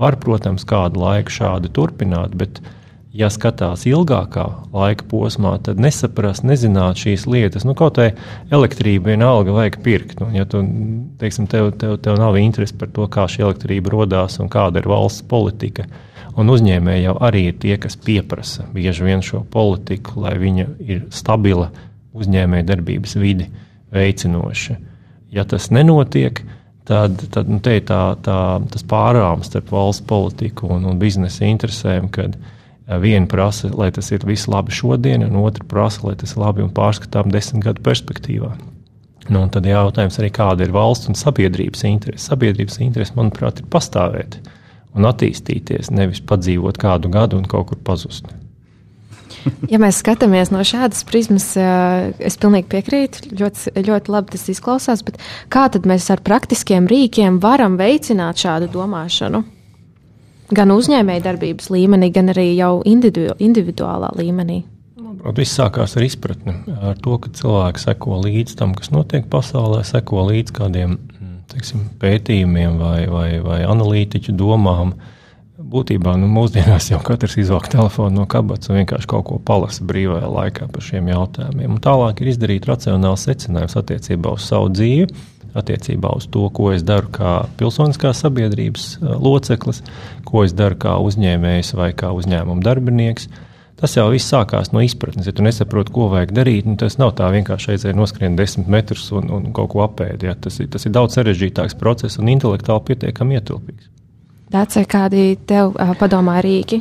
var, 0.00 0.16
protams, 0.22 0.64
kādu 0.66 1.04
laiku 1.04 1.34
šādi 1.36 1.70
turpināt, 1.74 2.34
bet, 2.38 2.62
ja 3.14 3.28
skatās 3.30 3.84
ilgākā 3.86 4.44
laika 4.74 5.06
posmā, 5.10 5.54
tad 5.62 5.78
nesaprast, 5.82 6.42
nezināt 6.46 6.98
šīs 6.98 7.28
lietas. 7.30 7.66
Nu, 7.68 7.76
kaut 7.78 8.00
kā 8.00 8.10
elektrība 8.50 9.12
vienalga 9.12 9.54
vajag 9.54 9.78
pirkt. 9.84 10.24
Un, 10.24 10.34
ja 10.34 10.48
tu, 10.50 10.64
teiksim, 11.20 11.46
tev, 11.50 11.70
tev, 11.78 11.96
tev 12.02 12.18
nav 12.18 12.38
interesi 12.40 12.74
par 12.78 12.90
to, 12.94 13.06
kā 13.06 13.28
šī 13.30 13.46
elektrība 13.46 13.94
radās 13.94 14.40
un 14.42 14.50
kāda 14.52 14.82
ir 14.82 14.90
valsts 14.90 15.26
politika, 15.30 15.86
tad 15.86 16.02
Un 16.34 16.50
uzņēmēji 16.50 17.04
jau 17.04 17.14
arī 17.22 17.44
ir 17.50 17.58
tie, 17.62 17.76
kas 17.78 17.94
pieprasa 18.00 18.66
bieži 18.74 19.06
vien 19.06 19.22
šo 19.22 19.44
politiku, 19.50 20.18
lai 20.24 20.34
viņa 20.40 20.66
ir 20.82 21.04
stabila 21.14 21.68
uzņēmēja 22.14 22.66
darbības 22.66 23.14
vidi 23.20 23.46
veicinoša. 23.94 24.76
Ja 25.34 25.44
tas 25.46 25.70
nenotiek, 25.74 26.40
tad, 26.86 27.22
tad 27.34 27.50
nu, 27.50 27.60
te 27.62 27.76
ir 27.78 27.86
tā, 27.86 28.00
tā, 28.22 28.38
tas 28.70 28.86
pārāvums 28.90 29.50
starp 29.50 29.70
valsts 29.74 30.06
politiku 30.10 30.72
un, 30.74 30.88
un 30.90 30.98
biznesa 30.98 31.46
interesēm, 31.46 32.10
kad 32.14 32.34
viena 32.86 33.28
prasa, 33.30 33.70
lai 33.72 33.90
tas 33.94 34.10
ir 34.12 34.24
viss 34.28 34.48
labi 34.50 34.74
šodien, 34.74 35.24
un 35.24 35.40
otra 35.42 35.64
prasa, 35.68 36.04
lai 36.06 36.14
tas 36.20 36.34
ir 36.34 36.42
labi 36.42 36.64
un 36.64 36.72
pārskatām 36.74 37.32
desmit 37.32 37.64
gadu 37.64 37.84
perspektīvā. 37.84 38.52
Nu, 39.32 39.46
tad 39.48 39.64
jautājums 39.64 40.18
arī, 40.20 40.28
kāda 40.36 40.66
ir 40.66 40.74
valsts 40.74 41.08
un 41.08 41.16
sabiedrības 41.16 41.86
interese. 41.88 42.26
Sabiedrības 42.28 42.76
interese, 42.84 43.16
manuprāt, 43.16 43.62
ir 43.62 43.70
pastāvēt. 43.72 44.36
Un 44.94 45.08
attīstīties, 45.08 45.88
nevis 45.90 46.20
padzīvot 46.22 46.76
kādu 46.78 47.10
gadu 47.12 47.40
un 47.40 47.48
kaut 47.48 47.70
kur 47.70 47.80
pazust. 47.86 48.28
Ja 49.68 49.80
mēs 49.82 49.98
skatāmies 50.00 50.52
no 50.52 50.60
šādas 50.64 51.02
prizmas, 51.08 51.50
es 51.56 52.36
pilnīgi 52.40 52.68
piekrītu. 52.70 53.32
Ļoti, 53.40 53.74
ļoti 53.88 54.12
labi 54.12 54.36
tas 54.36 54.46
izklausās, 54.52 55.02
bet 55.04 55.18
kā 55.52 55.66
tad 55.72 55.88
mēs 55.88 56.06
ar 56.12 56.22
praktiskiem 56.24 56.86
rīkiem 56.90 57.40
varam 57.42 57.78
veicināt 57.80 58.40
šādu 58.44 58.70
domāšanu? 58.72 59.42
Gan 60.52 60.74
uzņēmēja 60.74 61.24
darbības 61.24 61.70
līmenī, 61.72 62.10
gan 62.12 62.28
arī 62.34 62.50
jau 62.52 62.82
individu, 62.84 63.32
individuālā 63.40 64.12
līmenī. 64.18 64.62
Viss 65.34 65.56
sākās 65.56 65.94
ar 65.96 66.04
izpratni, 66.04 66.52
ar 66.84 66.98
to, 67.00 67.16
ka 67.22 67.30
cilvēki 67.32 67.80
seko 67.80 68.18
līdzi 68.26 68.58
tam, 68.58 68.74
kas 68.76 68.90
notiek 68.92 69.24
pasaulē, 69.32 69.80
seko 69.88 70.26
līdzi 70.28 70.56
kādiem 70.58 70.98
teiksim, 71.54 71.88
pētījumiem 72.02 72.78
vai, 72.80 73.00
vai, 73.10 73.28
vai 73.44 73.60
analītiķu 73.68 74.34
domām. 74.36 74.94
Būtībā 75.74 76.16
nu, 76.20 76.28
mūsdienās 76.28 76.90
jau 76.90 76.98
katrs 77.02 77.38
izvelk 77.40 77.70
telefonu 77.72 78.20
no 78.20 78.26
kabatas 78.30 78.68
un 78.68 78.80
vienkārši 78.80 79.08
kaut 79.10 79.24
ko 79.30 79.38
palasa 79.40 79.86
brīvajā 79.86 80.28
laikā 80.28 80.68
par 80.70 80.84
šiem 80.84 81.08
jautājumiem. 81.12 81.76
Un 81.76 81.82
tālāk 81.82 82.20
ir 82.20 82.32
izdarīt 82.34 82.68
racionāls 82.68 83.24
secinājums 83.24 83.78
attiecībā 83.80 84.34
uz 84.34 84.44
savu 84.50 84.68
dzīvi, 84.74 85.08
attiecībā 85.54 86.10
uz 86.18 86.26
to, 86.30 86.44
ko 86.54 86.72
es 86.74 86.84
daru 86.86 87.10
kā 87.14 87.34
pilsoniskās 87.58 88.22
sabiedrības 88.24 88.86
loceklis, 89.00 89.82
ko 90.26 90.44
es 90.44 90.54
daru 90.56 90.78
kā 90.80 90.96
uzņēmējs 91.02 91.74
vai 91.78 91.92
kā 91.96 92.12
uzņēmuma 92.16 92.64
darbinieks. 92.64 93.28
Tas 93.80 93.96
jau 93.96 94.06
viss 94.12 94.30
sākās 94.30 94.70
no 94.72 94.80
izpratnes. 94.84 95.26
Ja 95.26 95.34
tu 95.34 95.42
nesaproti, 95.44 95.92
ko 95.92 96.06
vajag 96.12 96.30
darīt, 96.36 96.66
nu, 96.68 96.76
tas 96.80 96.94
nav 97.00 97.16
tā 97.18 97.26
vienkārši 97.34 97.74
aizēja 97.74 97.96
noskrien 97.98 98.36
desmit 98.38 98.70
metrus 98.70 99.08
un, 99.12 99.26
un 99.34 99.50
kaut 99.56 99.72
ko 99.74 99.82
apēdīt. 99.84 100.28
Ja? 100.28 100.36
Tas, 100.38 100.60
ir, 100.62 100.70
tas 100.72 100.86
ir 100.86 100.94
daudz 100.94 101.18
sarežģītāks 101.18 101.76
process 101.80 102.20
un 102.22 102.30
intelektuāli 102.32 102.86
pietiekami 102.92 103.40
ietilpīgs. 103.40 103.90
Tāds 104.54 104.78
ir 104.78 104.86
kādi 104.86 105.24
tev 105.50 105.74
padomā 105.98 106.38
rīki, 106.44 106.78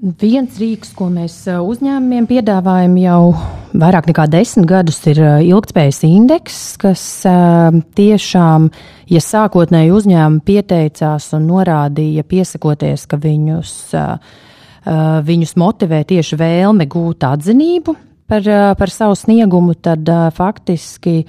Viens 0.00 0.54
rīks, 0.56 0.94
ko 0.96 1.10
mēs 1.12 1.34
uzņēmumiem 1.44 2.24
piedāvājam 2.24 2.94
jau 3.02 3.34
vairāk 3.76 4.06
nekā 4.08 4.24
desmit 4.32 4.64
gadus, 4.70 4.96
ir 5.10 5.18
ilgspējas 5.44 5.98
indeks, 6.08 6.60
kas 6.80 7.02
tiešām, 7.98 8.70
ja 9.12 9.20
sākotnēji 9.20 9.92
uzņēmumi 9.92 10.40
pieteicās 10.46 11.26
un 11.36 11.44
norādīja, 11.50 12.24
piesakoties, 12.24 13.04
ka 13.12 13.20
viņus, 13.20 13.74
viņus 15.28 15.52
motivē 15.60 16.00
tieši 16.08 16.40
vēlme 16.40 16.88
gūt 16.88 17.28
atzinību 17.28 17.98
par, 18.24 18.48
par 18.80 18.94
savu 18.94 19.20
sniegumu, 19.20 19.76
tad 19.84 20.08
faktiski 20.32 21.26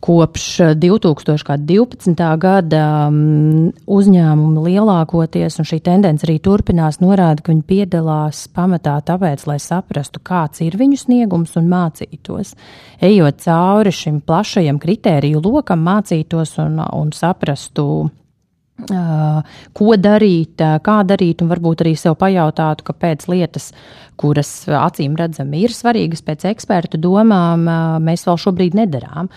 Kopš 0.00 0.44
2012. 0.76 2.12
Eh, 2.12 2.36
gada 2.38 2.82
um, 3.08 3.70
uzņēmumi 3.88 4.64
lielākoties, 4.68 5.56
un 5.60 5.68
šī 5.68 5.80
tendence 5.86 6.26
arī 6.26 6.36
turpinās, 6.44 7.00
norāda, 7.00 7.42
ka 7.42 7.52
viņi 7.54 7.64
piedalās 7.66 8.44
pamatā 8.54 8.98
tāpēc, 9.08 9.46
lai 9.48 9.56
saprastu, 9.62 10.20
kāds 10.20 10.62
ir 10.66 10.76
viņu 10.78 11.00
sniegums 11.00 11.56
un 11.56 11.70
mācītos. 11.72 12.52
Ejot 13.00 13.40
cauri 13.46 13.94
šim 13.94 14.20
plašajam 14.26 14.78
kritēriju 14.82 15.42
lokam, 15.42 15.82
mācītos 15.88 16.58
un, 16.62 16.78
un 16.84 17.10
saprastu 17.16 17.88
ko 18.76 19.94
darīt, 19.96 20.60
kā 20.60 20.96
darīt, 21.08 21.40
un 21.40 21.48
varbūt 21.48 21.80
arī 21.84 21.94
sev 21.96 22.18
pajautātu, 22.20 22.84
kāpēc 22.90 23.24
lietas, 23.32 23.70
kuras 24.20 24.50
acīm 24.68 25.16
redzami 25.16 25.62
ir 25.64 25.72
svarīgas 25.72 26.20
pēc 26.24 26.44
ekspertu 26.52 27.00
domām, 27.00 27.64
mēs 28.04 28.26
vēl 28.28 28.36
šobrīd 28.40 28.76
nedarām. 28.76 29.30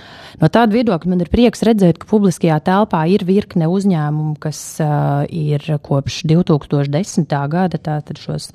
No 0.44 0.52
tāda 0.52 0.76
viedokļa 0.76 1.14
man 1.14 1.24
ir 1.24 1.32
prieks 1.32 1.64
redzēt, 1.68 2.02
ka 2.02 2.12
publiskajā 2.12 2.60
telpā 2.68 3.06
ir 3.12 3.24
virkne 3.28 3.72
uzņēmumu, 3.72 4.36
kas 4.44 4.62
ir 5.32 5.64
kopš 5.88 6.24
2010. 6.28 7.40
gada, 7.52 7.80
tātad 7.80 8.20
šos 8.20 8.52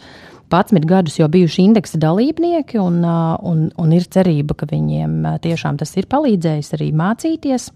11 0.53 0.85
gadus 0.87 1.17
jau 1.19 1.29
bijuši 1.33 1.65
indeksa 1.65 1.99
dalībnieki, 1.99 2.79
un, 2.79 3.01
un, 3.05 3.69
un 3.73 3.95
ir 3.97 4.05
cerība, 4.05 4.55
ka 4.61 4.69
viņiem 4.71 5.23
tiešām 5.43 5.81
tas 5.81 5.97
ir 5.97 6.13
palīdzējis 6.13 6.77
arī 6.77 6.93
mācīties. 6.93 7.73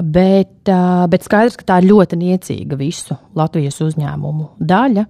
Bet, 0.00 0.64
bet 1.12 1.26
skaidrs, 1.26 1.58
ka 1.60 1.66
tā 1.68 1.82
ir 1.82 1.90
ļoti 1.90 2.16
niecīga 2.16 2.78
visu 2.80 3.18
Latvijas 3.36 3.80
uzņēmumu 3.84 4.54
daļa. 4.60 5.04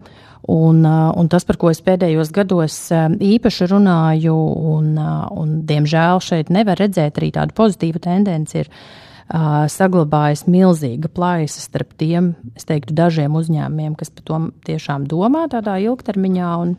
Un, 0.50 0.80
un 0.82 1.28
tas, 1.30 1.44
par 1.46 1.54
ko 1.60 1.70
es 1.70 1.78
pēdējos 1.86 2.32
gados 2.34 2.76
īpaši 3.22 3.68
runāju, 3.70 4.34
un, 4.72 4.96
un 5.38 5.52
diemžēl 5.68 6.18
šeit 6.24 6.50
nevar 6.50 6.82
redzēt 6.82 7.20
arī 7.20 7.30
tādu 7.36 7.54
pozitīvu 7.60 8.02
tendenci, 8.02 8.64
ir 8.64 8.72
saglabājas 9.72 10.48
milzīga 10.50 11.08
plaisa 11.14 11.62
starp 11.62 11.94
tiem, 12.00 12.32
es 12.58 12.66
teiktu, 12.66 12.96
dažiem 12.98 13.38
uzņēmumiem, 13.38 13.94
kas 13.96 14.10
par 14.10 14.26
to 14.26 14.40
tiešām 14.66 15.06
domā 15.06 15.46
tādā 15.52 15.78
ilgtermiņā 15.84 16.50
un, 16.64 16.74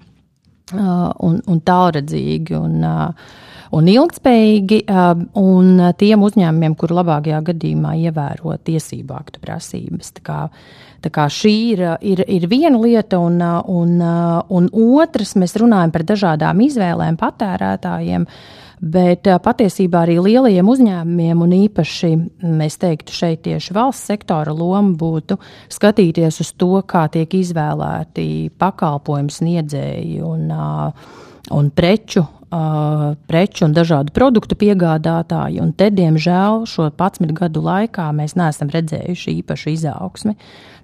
un, 0.75 1.39
un 1.39 1.63
tālredzīgi. 1.71 2.59
Un, 2.59 2.83
un 3.73 3.89
ilgspējīgi, 3.89 4.83
um, 4.91 5.27
un 5.39 5.83
tiem 5.99 6.23
uzņēmumiem, 6.27 6.77
kur 6.79 6.93
labākajā 6.93 7.41
gadījumā 7.49 7.95
ievēro 8.07 8.57
tiesību 8.65 9.15
aktu 9.17 9.43
prasības. 9.43 10.13
Tā 10.17 10.25
kā, 10.25 10.39
tā 11.03 11.13
kā 11.13 11.27
šī 11.31 11.53
ir, 11.73 11.85
ir, 12.01 12.25
ir 12.29 12.49
viena 12.51 12.77
lieta, 12.79 13.21
un, 13.21 13.39
un, 13.43 13.95
un 14.49 14.73
otrs, 15.01 15.37
mēs 15.39 15.57
runājam 15.61 15.93
par 15.95 16.05
dažādām 16.13 16.61
izvēlēm 16.67 17.17
patērētājiem. 17.21 18.27
Bet 18.83 19.29
patiesībā 19.39 20.01
arī 20.03 20.17
lielajiem 20.19 20.67
uzņēmumiem, 20.67 21.43
un 21.45 21.53
īpaši 21.55 22.09
mēs 22.43 22.75
teiktu, 22.81 23.13
šeit 23.15 23.45
tieši 23.45 23.75
valsts 23.77 24.09
sektora 24.11 24.51
loma 24.51 24.91
būtu 24.99 25.37
skatīties 25.71 26.41
uz 26.43 26.51
to, 26.59 26.81
kā 26.83 27.05
tiek 27.13 27.31
izvēlēti 27.39 28.51
pakalpojumu 28.59 29.31
sniedzēji 29.31 30.19
un, 30.27 30.51
un 30.51 31.71
preču 31.71 32.25
uh, 32.53 33.15
preču 33.27 33.65
un 33.67 33.73
dažādu 33.73 34.13
produktu 34.13 34.57
piegādātāji. 34.59 35.61
Un 35.63 35.73
te, 35.77 35.89
diemžēl, 35.93 36.63
šo 36.69 36.89
11 36.91 37.33
gadu 37.37 37.63
laikā 37.65 38.09
mēs 38.15 38.37
neesam 38.39 38.71
redzējuši 38.73 39.37
īpašu 39.41 39.73
izaugsmi. 39.73 40.35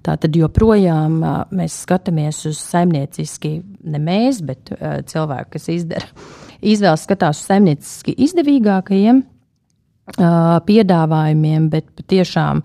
Tātad 0.06 0.36
joprojām 0.36 1.18
uh, 1.20 1.34
mēs 1.54 1.82
skatāmies 1.84 2.42
uz 2.50 2.60
saimnieciski, 2.62 3.58
ne 3.84 4.00
mēs, 4.02 4.40
bet 4.46 4.72
uh, 4.74 5.00
cilvēki, 5.06 5.52
kas 5.56 5.68
izdara 5.74 6.08
izvēles, 6.60 7.04
skatās 7.06 7.42
uz 7.42 7.50
saimnieciski 7.52 8.16
izdevīgākajiem 8.26 9.22
uh, 9.22 10.56
piedāvājumiem, 10.66 11.70
bet 11.72 11.92
patiešām 12.00 12.64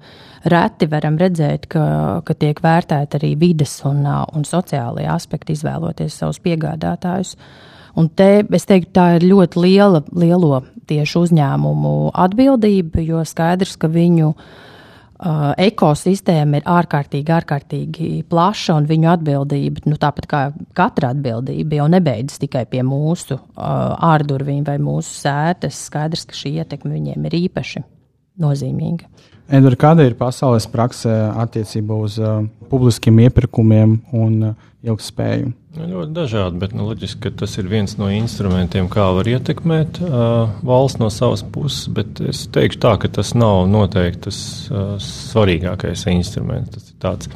reti 0.52 0.90
varam 0.90 1.20
redzēt, 1.22 1.70
ka, 1.72 1.86
ka 2.26 2.40
tiek 2.40 2.60
vērtēti 2.64 3.22
arī 3.22 3.36
vides 3.40 3.78
un, 3.88 4.02
uh, 4.08 4.26
un 4.36 4.48
sociālajie 4.48 5.12
aspekti, 5.14 5.58
izvēloties 5.60 6.22
savus 6.24 6.42
piegādātājus. 6.44 7.36
Uh, 7.36 7.72
Un 7.96 8.10
te 8.12 8.44
es 8.44 8.68
teiktu, 8.68 8.92
tā 8.96 9.08
ir 9.16 9.28
ļoti 9.30 9.62
liela, 9.64 10.04
lielo 10.16 10.62
tieši 10.90 11.20
uzņēmumu 11.22 12.12
atbildība, 12.26 13.04
jo 13.06 13.22
skaidrs, 13.26 13.78
ka 13.80 13.88
viņu 13.92 14.34
uh, 14.36 15.54
ekosistēma 15.62 16.60
ir 16.60 16.68
ārkārtīgi, 16.76 17.34
ārkārtīgi 17.38 18.10
plaša, 18.30 18.76
un 18.82 18.90
viņu 18.90 19.12
atbildība, 19.14 19.86
nu, 19.90 20.00
tāpat 20.02 20.28
kā 20.32 20.42
katra 20.78 21.14
atbildība, 21.16 21.80
jau 21.80 21.88
nebeidzas 21.96 22.42
tikai 22.44 22.66
pie 22.70 22.84
mūsu 22.86 23.40
uh, 23.40 23.96
ārdurvīm 24.12 24.66
vai 24.68 24.78
mūsu 24.82 25.16
sētas. 25.24 25.86
Skaidrs, 25.88 26.28
ka 26.30 26.38
šī 26.38 26.58
ietekme 26.60 26.94
viņiem 26.98 27.30
ir 27.30 27.40
īpaši 27.46 27.86
nozīmīga. 28.44 29.08
Edvards, 29.46 29.78
kāda 29.78 30.06
ir 30.08 30.16
pasaules 30.18 30.66
prakse 30.68 31.12
attiecībā 31.46 31.96
uz 32.02 32.18
uh, 32.20 32.42
publiskiem 32.72 33.24
iepirkumiem 33.28 34.00
un 34.18 34.40
uh, 34.52 34.72
ilgspēju? 34.86 35.52
Nu, 35.76 35.88
ļoti 35.92 36.14
dažādi, 36.16 36.60
bet 36.62 36.76
nu, 36.78 36.86
loģiski, 36.90 37.20
ka 37.26 37.32
tas 37.44 37.58
ir 37.60 37.68
viens 37.72 37.98
no 38.00 38.08
instrumentiem, 38.14 38.88
kā 38.92 39.10
var 39.18 39.28
ietekmēt 39.28 40.00
uh, 40.06 40.54
valsts 40.66 41.02
no 41.02 41.10
savas 41.12 41.44
puses. 41.44 41.90
Bet 41.92 42.22
es 42.24 42.46
teikšu, 42.56 42.80
tā, 42.86 42.96
ka 43.02 43.12
tas 43.20 43.34
nav 43.36 43.66
noteikti 43.72 44.28
tas 44.30 44.40
uh, 44.72 44.96
svarīgākais 45.04 46.08
instruments. 46.14 46.78
Tas 46.78 46.90
ir 46.94 47.00
tāds 47.04 47.32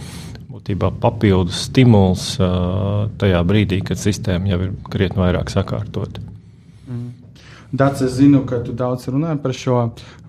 būtībā 0.50 0.94
papildus 1.04 1.66
stimuls 1.68 2.32
uh, 2.40 3.10
tajā 3.20 3.44
brīdī, 3.48 3.84
kad 3.86 4.00
sistēma 4.00 4.54
jau 4.54 4.64
ir 4.68 4.76
krietni 4.90 5.26
vairāk 5.26 5.52
sakārtota. 5.52 6.24
Dārts, 7.70 8.02
es 8.02 8.16
zinu, 8.18 8.42
ka 8.50 8.64
tu 8.66 8.74
daudz 8.74 9.04
runāji 9.12 9.38
par 9.44 9.54
šo, 9.54 9.82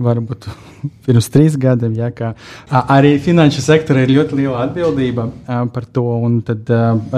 varbūt 0.02 0.44
pirms 1.06 1.30
trīs 1.32 1.56
gadiem. 1.60 1.94
Ja, 1.96 2.10
ka, 2.12 2.34
arī 2.68 3.14
finanšu 3.22 3.64
sektora 3.64 4.04
ir 4.04 4.12
ļoti 4.12 4.42
liela 4.42 4.66
atbildība 4.66 5.24
par 5.72 5.88
to, 5.88 6.04
un 6.20 6.40
tad 6.44 6.68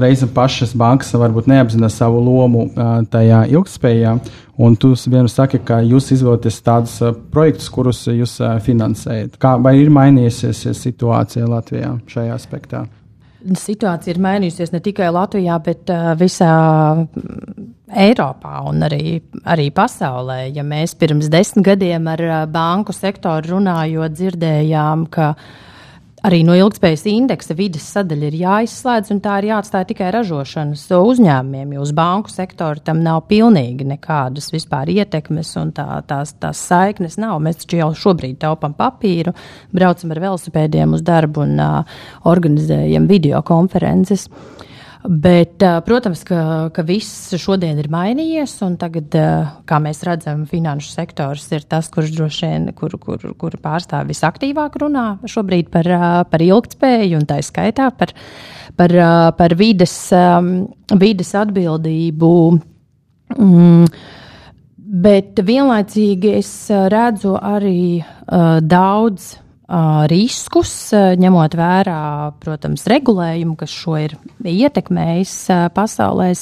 reizēm 0.05 0.31
pašas 0.37 0.77
bankas 0.79 1.11
varbūt 1.19 1.51
neapzinās 1.51 1.99
savu 1.99 2.23
lomu 2.23 2.69
tajā 3.11 3.43
ilgspējā. 3.51 4.17
Un 4.63 4.77
tu 4.79 4.93
vienmēr 4.95 5.31
saki, 5.33 5.59
ka 5.67 5.81
jūs 5.83 6.13
izvēlaties 6.15 6.63
tādus 6.63 6.99
projektus, 7.33 7.71
kurus 7.73 8.05
jūs 8.07 8.37
finansējat. 8.63 9.39
Kā, 9.43 9.57
vai 9.59 9.79
ir 9.81 9.91
mainījusies 9.91 10.69
situācija 10.79 11.51
Latvijā 11.51 11.97
šajā 12.13 12.37
aspektā? 12.37 12.87
Situācija 13.59 14.15
ir 14.15 14.21
mainījusies 14.23 14.71
ne 14.75 14.81
tikai 14.85 15.09
Latvijā, 15.15 15.59
bet 15.65 15.91
uh, 15.91 16.13
visā 16.19 16.53
Eiropā 17.93 18.61
un 18.71 18.87
arī, 18.87 19.19
arī 19.45 19.69
pasaulē. 19.75 20.47
Ja 20.55 20.65
mēs 20.67 20.95
pirms 20.99 21.29
desmit 21.33 21.67
gadiem 21.73 22.07
ar 22.13 22.23
uh, 22.29 22.39
banku 22.47 22.95
sektoru 22.97 23.57
runājot, 23.57 24.15
dzirdējām, 24.17 25.07
ka 25.13 25.35
uh, 25.35 25.61
Arī 26.23 26.45
no 26.47 26.55
ilgspējas 26.55 27.03
indeksa 27.11 27.55
vidas 27.59 27.83
sadaļa 27.97 28.29
ir 28.29 28.37
jāizslēdz, 28.45 29.11
un 29.11 29.19
tā 29.25 29.41
ir 29.41 29.49
jāatstāj 29.49 29.89
tikai 29.89 30.13
ražošanas 30.15 30.85
uzņēmumiem, 30.95 31.73
jo 31.75 31.83
uz 31.83 31.91
banku 31.99 32.31
sektoru 32.31 32.79
tam 32.87 33.01
nav 33.03 33.25
pilnīgi 33.27 33.89
nekādas 33.91 34.53
vispār 34.55 34.93
ietekmes, 34.95 35.51
un 35.59 35.75
tā, 35.75 35.89
tās, 36.07 36.37
tās 36.39 36.63
saiknes 36.71 37.19
nav. 37.19 37.41
Mēs 37.43 37.65
taču 37.65 37.83
jau 37.83 37.91
šobrīd 38.05 38.39
taupam 38.47 38.77
papīru, 38.79 39.35
braucam 39.75 40.15
ar 40.15 40.23
velosipēdiem 40.29 40.95
uz 40.95 41.03
darbu 41.03 41.43
un 41.43 41.59
uh, 41.59 42.03
organizējam 42.31 43.11
video 43.11 43.43
konferences. 43.43 44.29
Uh, 44.31 44.63
Bet, 45.03 45.59
protams, 45.83 46.21
ka, 46.23 46.71
ka 46.71 46.85
viss 46.87 47.33
šodien 47.43 47.79
ir 47.83 47.89
mainījies, 47.91 48.55
un 48.63 48.77
tagad, 48.79 49.11
kā 49.67 49.81
mēs 49.83 50.05
redzam, 50.07 50.45
finanšu 50.47 50.93
sektors 50.93 51.49
ir 51.51 51.67
tas, 51.67 51.89
kurš 51.91 52.13
droši 52.15 52.47
vien, 52.47 52.69
kur, 52.79 52.95
kur, 53.03 53.25
kur 53.39 53.57
pārstāv 53.63 54.13
visaktīvāk 54.13 54.79
runā 54.79 55.07
šobrīd 55.27 55.73
par, 55.75 55.91
par 56.31 56.47
ilgtspēju, 56.47 57.19
un 57.19 57.27
tā 57.27 57.41
skaitā 57.43 57.91
par, 57.99 58.15
par, 58.79 58.97
par 59.41 59.57
vides, 59.59 59.97
vides 61.03 61.35
atbildību. 61.43 62.35
Mm, 63.39 63.87
Bet 64.93 65.41
vienlaicīgi 65.41 66.35
es 66.37 66.51
redzu 66.93 67.31
arī 67.41 68.03
uh, 68.03 68.59
daudz 68.61 69.31
riskus, 70.11 70.93
ņemot 70.93 71.57
vērā, 71.57 72.01
protams, 72.43 72.85
regulējumu, 72.91 73.57
kas 73.61 73.73
šo 73.73 73.97
ir 74.01 74.17
ietekmējis 74.45 75.37
uh, 75.53 75.69
pasaulē. 75.75 76.33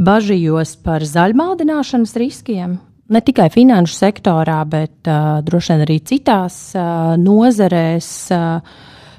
Bažījos 0.00 0.78
par 0.80 1.04
zaļmaldināšanas 1.04 2.14
riskiem, 2.20 2.78
ne 3.12 3.20
tikai 3.20 3.50
finanšu 3.52 3.98
sektorā, 3.98 4.62
bet 4.64 5.10
uh, 5.10 5.42
droši 5.44 5.74
vien 5.74 5.84
arī 5.84 5.98
citās 6.08 6.58
uh, 6.78 7.12
nozarēs, 7.20 8.10
uh, 8.32 8.60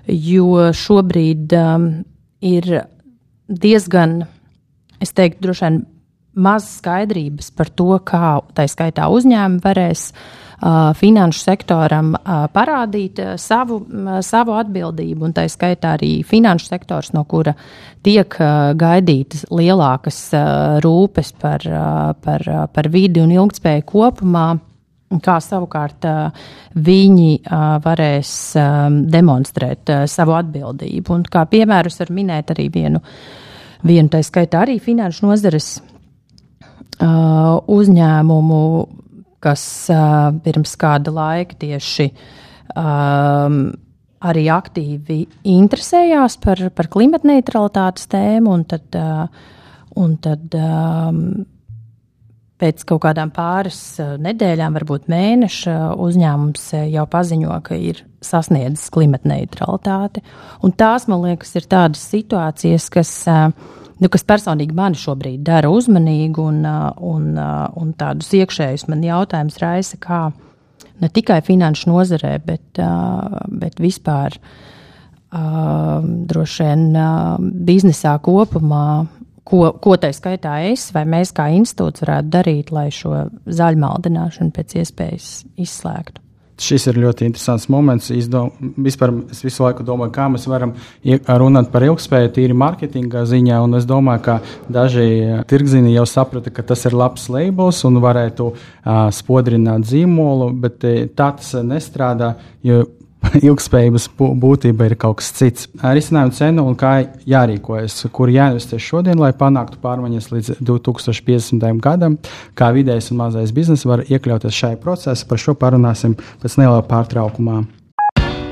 jo 0.08 0.72
šobrīd 0.74 1.54
um, 1.60 1.90
ir 2.42 2.72
diezgan, 3.46 4.24
es 5.04 5.14
teiktu, 5.14 5.46
droši 5.46 5.68
vien 5.68 5.82
maz 6.42 6.66
skaidrības 6.80 7.52
par 7.54 7.70
to, 7.70 7.92
kā 8.08 8.40
tā 8.56 8.66
skaitā 8.72 9.12
uzņēmumi 9.12 9.62
varēs 9.62 10.10
uh, 10.16 10.41
finanšu 10.62 11.42
sektoram 11.42 12.14
parādīt 12.54 13.20
savu, 13.42 13.80
savu 14.22 14.56
atbildību, 14.60 15.26
un 15.26 15.34
tā 15.34 15.48
skaitā 15.50 15.96
arī 15.98 16.12
finanšu 16.28 16.70
sektors, 16.70 17.12
no 17.16 17.24
kura 17.26 17.56
tiek 18.06 18.38
gaidītas 18.78 19.48
lielākas 19.50 20.20
rūpes 20.86 21.34
par, 21.42 21.66
par, 22.22 22.50
par 22.74 22.92
vidi 22.94 23.24
un 23.24 23.34
ilgtspēju 23.34 23.88
kopumā. 23.90 24.50
Kā 25.12 25.42
savukārt 25.44 26.06
viņi 26.72 27.32
varēs 27.84 28.30
demonstrēt 29.12 29.92
savu 30.08 30.38
atbildību. 30.38 31.18
Un 31.18 31.26
kā 31.28 31.44
piemērus 31.52 32.00
var 32.00 32.14
minēt 32.16 32.54
arī 32.54 32.70
vienu, 32.72 33.02
vienu 33.84 34.14
tā 34.14 34.22
skaitā 34.24 34.62
arī 34.64 34.78
finanšu 34.80 35.28
nozares 35.28 35.74
uzņēmumu, 37.02 38.62
kas 39.42 39.64
uh, 39.94 40.32
pirms 40.44 40.76
kāda 40.80 41.14
laika 41.16 41.58
tieši 41.62 42.10
um, 42.76 43.64
arī 44.22 44.46
aktīvi 44.54 45.24
interesējās 45.50 46.38
par, 46.44 46.62
par 46.76 46.92
klimata 46.94 47.30
neutralitātes 47.30 48.10
tēmu, 48.12 48.54
un 48.54 48.68
tad, 48.70 48.86
uh, 49.00 49.26
un 50.02 50.14
tad 50.22 50.58
um, 50.58 51.26
pēc 52.62 52.86
kaut 52.86 53.02
kādām 53.08 53.34
pāris 53.34 53.82
nedēļām, 54.22 54.78
varbūt 54.78 55.10
mēneša, 55.10 55.76
uzņēmums 55.98 56.68
jau 56.94 57.06
paziņo, 57.10 57.58
ka 57.66 57.78
ir 57.82 58.04
sasniedzis 58.22 58.92
klimata 58.94 59.32
neutralitāti. 59.32 60.22
Un 60.62 60.76
tās, 60.78 61.08
man 61.10 61.26
liekas, 61.26 61.56
ir 61.58 61.66
tādas 61.72 62.04
situācijas, 62.14 62.92
kas 62.94 63.16
uh, 63.32 63.50
nu, 64.02 64.10
kas 64.12 64.26
personīgi 64.28 64.76
mani 64.78 65.00
šobrīd 65.00 65.44
dara 65.46 65.70
uzmanīgu 65.72 66.48
un, 66.52 66.66
un, 67.12 67.32
un 67.82 67.94
tādus 67.98 68.32
iekšējus 68.38 68.88
man 68.92 69.06
jautājumus 69.06 69.60
raisa, 69.62 70.00
kā 70.02 70.22
ne 71.02 71.10
tikai 71.14 71.42
finanšu 71.46 71.92
nozarē, 71.92 72.36
bet, 72.46 72.82
bet 73.62 73.82
vispār 73.82 74.38
droši 75.32 76.68
vien 76.68 76.88
biznesā 77.68 78.18
kopumā. 78.24 78.86
Ko, 79.52 79.64
ko 79.84 79.96
tā 80.00 80.12
skaitā 80.14 80.60
es 80.70 80.92
vai 80.96 81.02
mēs 81.10 81.32
kā 81.36 81.48
institūts 81.52 82.04
varētu 82.06 82.30
darīt, 82.32 82.70
lai 82.72 82.86
šo 82.94 83.26
zaļmaldināšanu 83.50 84.54
pēc 84.56 84.76
iespējas 84.84 85.32
izslēgtu? 85.60 86.22
Šis 86.64 86.88
ir 86.92 87.00
ļoti 87.02 87.28
interesants 87.30 87.68
moments. 87.72 88.12
Izdom, 88.14 88.52
vispār 88.82 89.14
es 89.32 89.42
visu 89.46 89.66
laiku 89.66 89.86
domāju, 89.88 90.14
kā 90.16 90.28
mēs 90.32 90.48
varam 90.50 90.76
runāt 91.42 91.72
par 91.74 91.86
ilgspēju 91.88 92.34
tīri 92.38 92.58
mārketinga 92.58 93.26
ziņā, 93.30 93.60
es 93.80 93.90
domāju, 93.90 94.24
ka 94.28 94.38
daži 94.72 95.08
tirgzini 95.50 95.96
jau 95.96 96.06
saprata, 96.10 96.54
ka 96.54 96.66
tas 96.74 96.86
ir 96.90 96.98
labs 96.98 97.28
labels 97.34 97.84
un 97.88 98.02
varētu 98.04 98.50
uh, 98.52 99.04
spodrināt 99.14 99.88
zīmolu, 99.90 100.52
bet 100.64 100.82
tā 100.82 101.32
tas 101.38 101.54
nestrādā, 101.66 102.36
jo 102.66 102.84
ilgspējības 103.48 104.08
būtība 104.18 104.90
ir 104.90 104.96
kaut 105.00 105.20
kas 105.22 105.32
cits. 105.38 105.68
Risinājumu 105.82 106.36
cenu 106.38 106.66
un 106.70 106.78
kā 106.80 106.94
jārīkojas, 107.30 108.06
kur 108.16 108.32
jāinvestē 108.34 108.80
šodien, 108.82 109.20
lai 109.22 109.32
panāktu 109.38 109.82
pārmaiņas 109.84 110.32
līdz 110.34 110.56
2050. 110.60 111.68
gadam, 111.84 112.18
kā 112.58 112.72
vidējs 112.76 113.12
un 113.14 113.22
mazais 113.24 113.54
bizness 113.56 113.88
var 113.90 114.06
iekļauties 114.08 114.64
šajā 114.64 114.82
procesā. 114.82 115.28
Par 115.30 115.42
šo 115.42 115.56
parunāsim 115.60 116.18
pēc 116.42 116.58
neliela 116.60 116.84
pārtraukumā. 116.88 117.62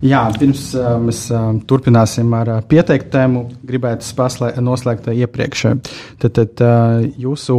Jā, 0.00 0.22
pirms 0.32 0.62
uh, 0.78 0.94
mēs 0.96 1.26
uh, 1.28 1.50
turpināsim 1.68 2.30
ar 2.32 2.48
uh, 2.48 2.60
pieteiktu 2.64 3.10
tēmu, 3.12 3.42
gribētu 3.68 4.06
noslēgt 4.64 5.10
iepriekš. 5.12 5.64
Tad, 6.22 6.38
tad 6.38 6.62
uh, 6.64 7.02
jūsu 7.20 7.56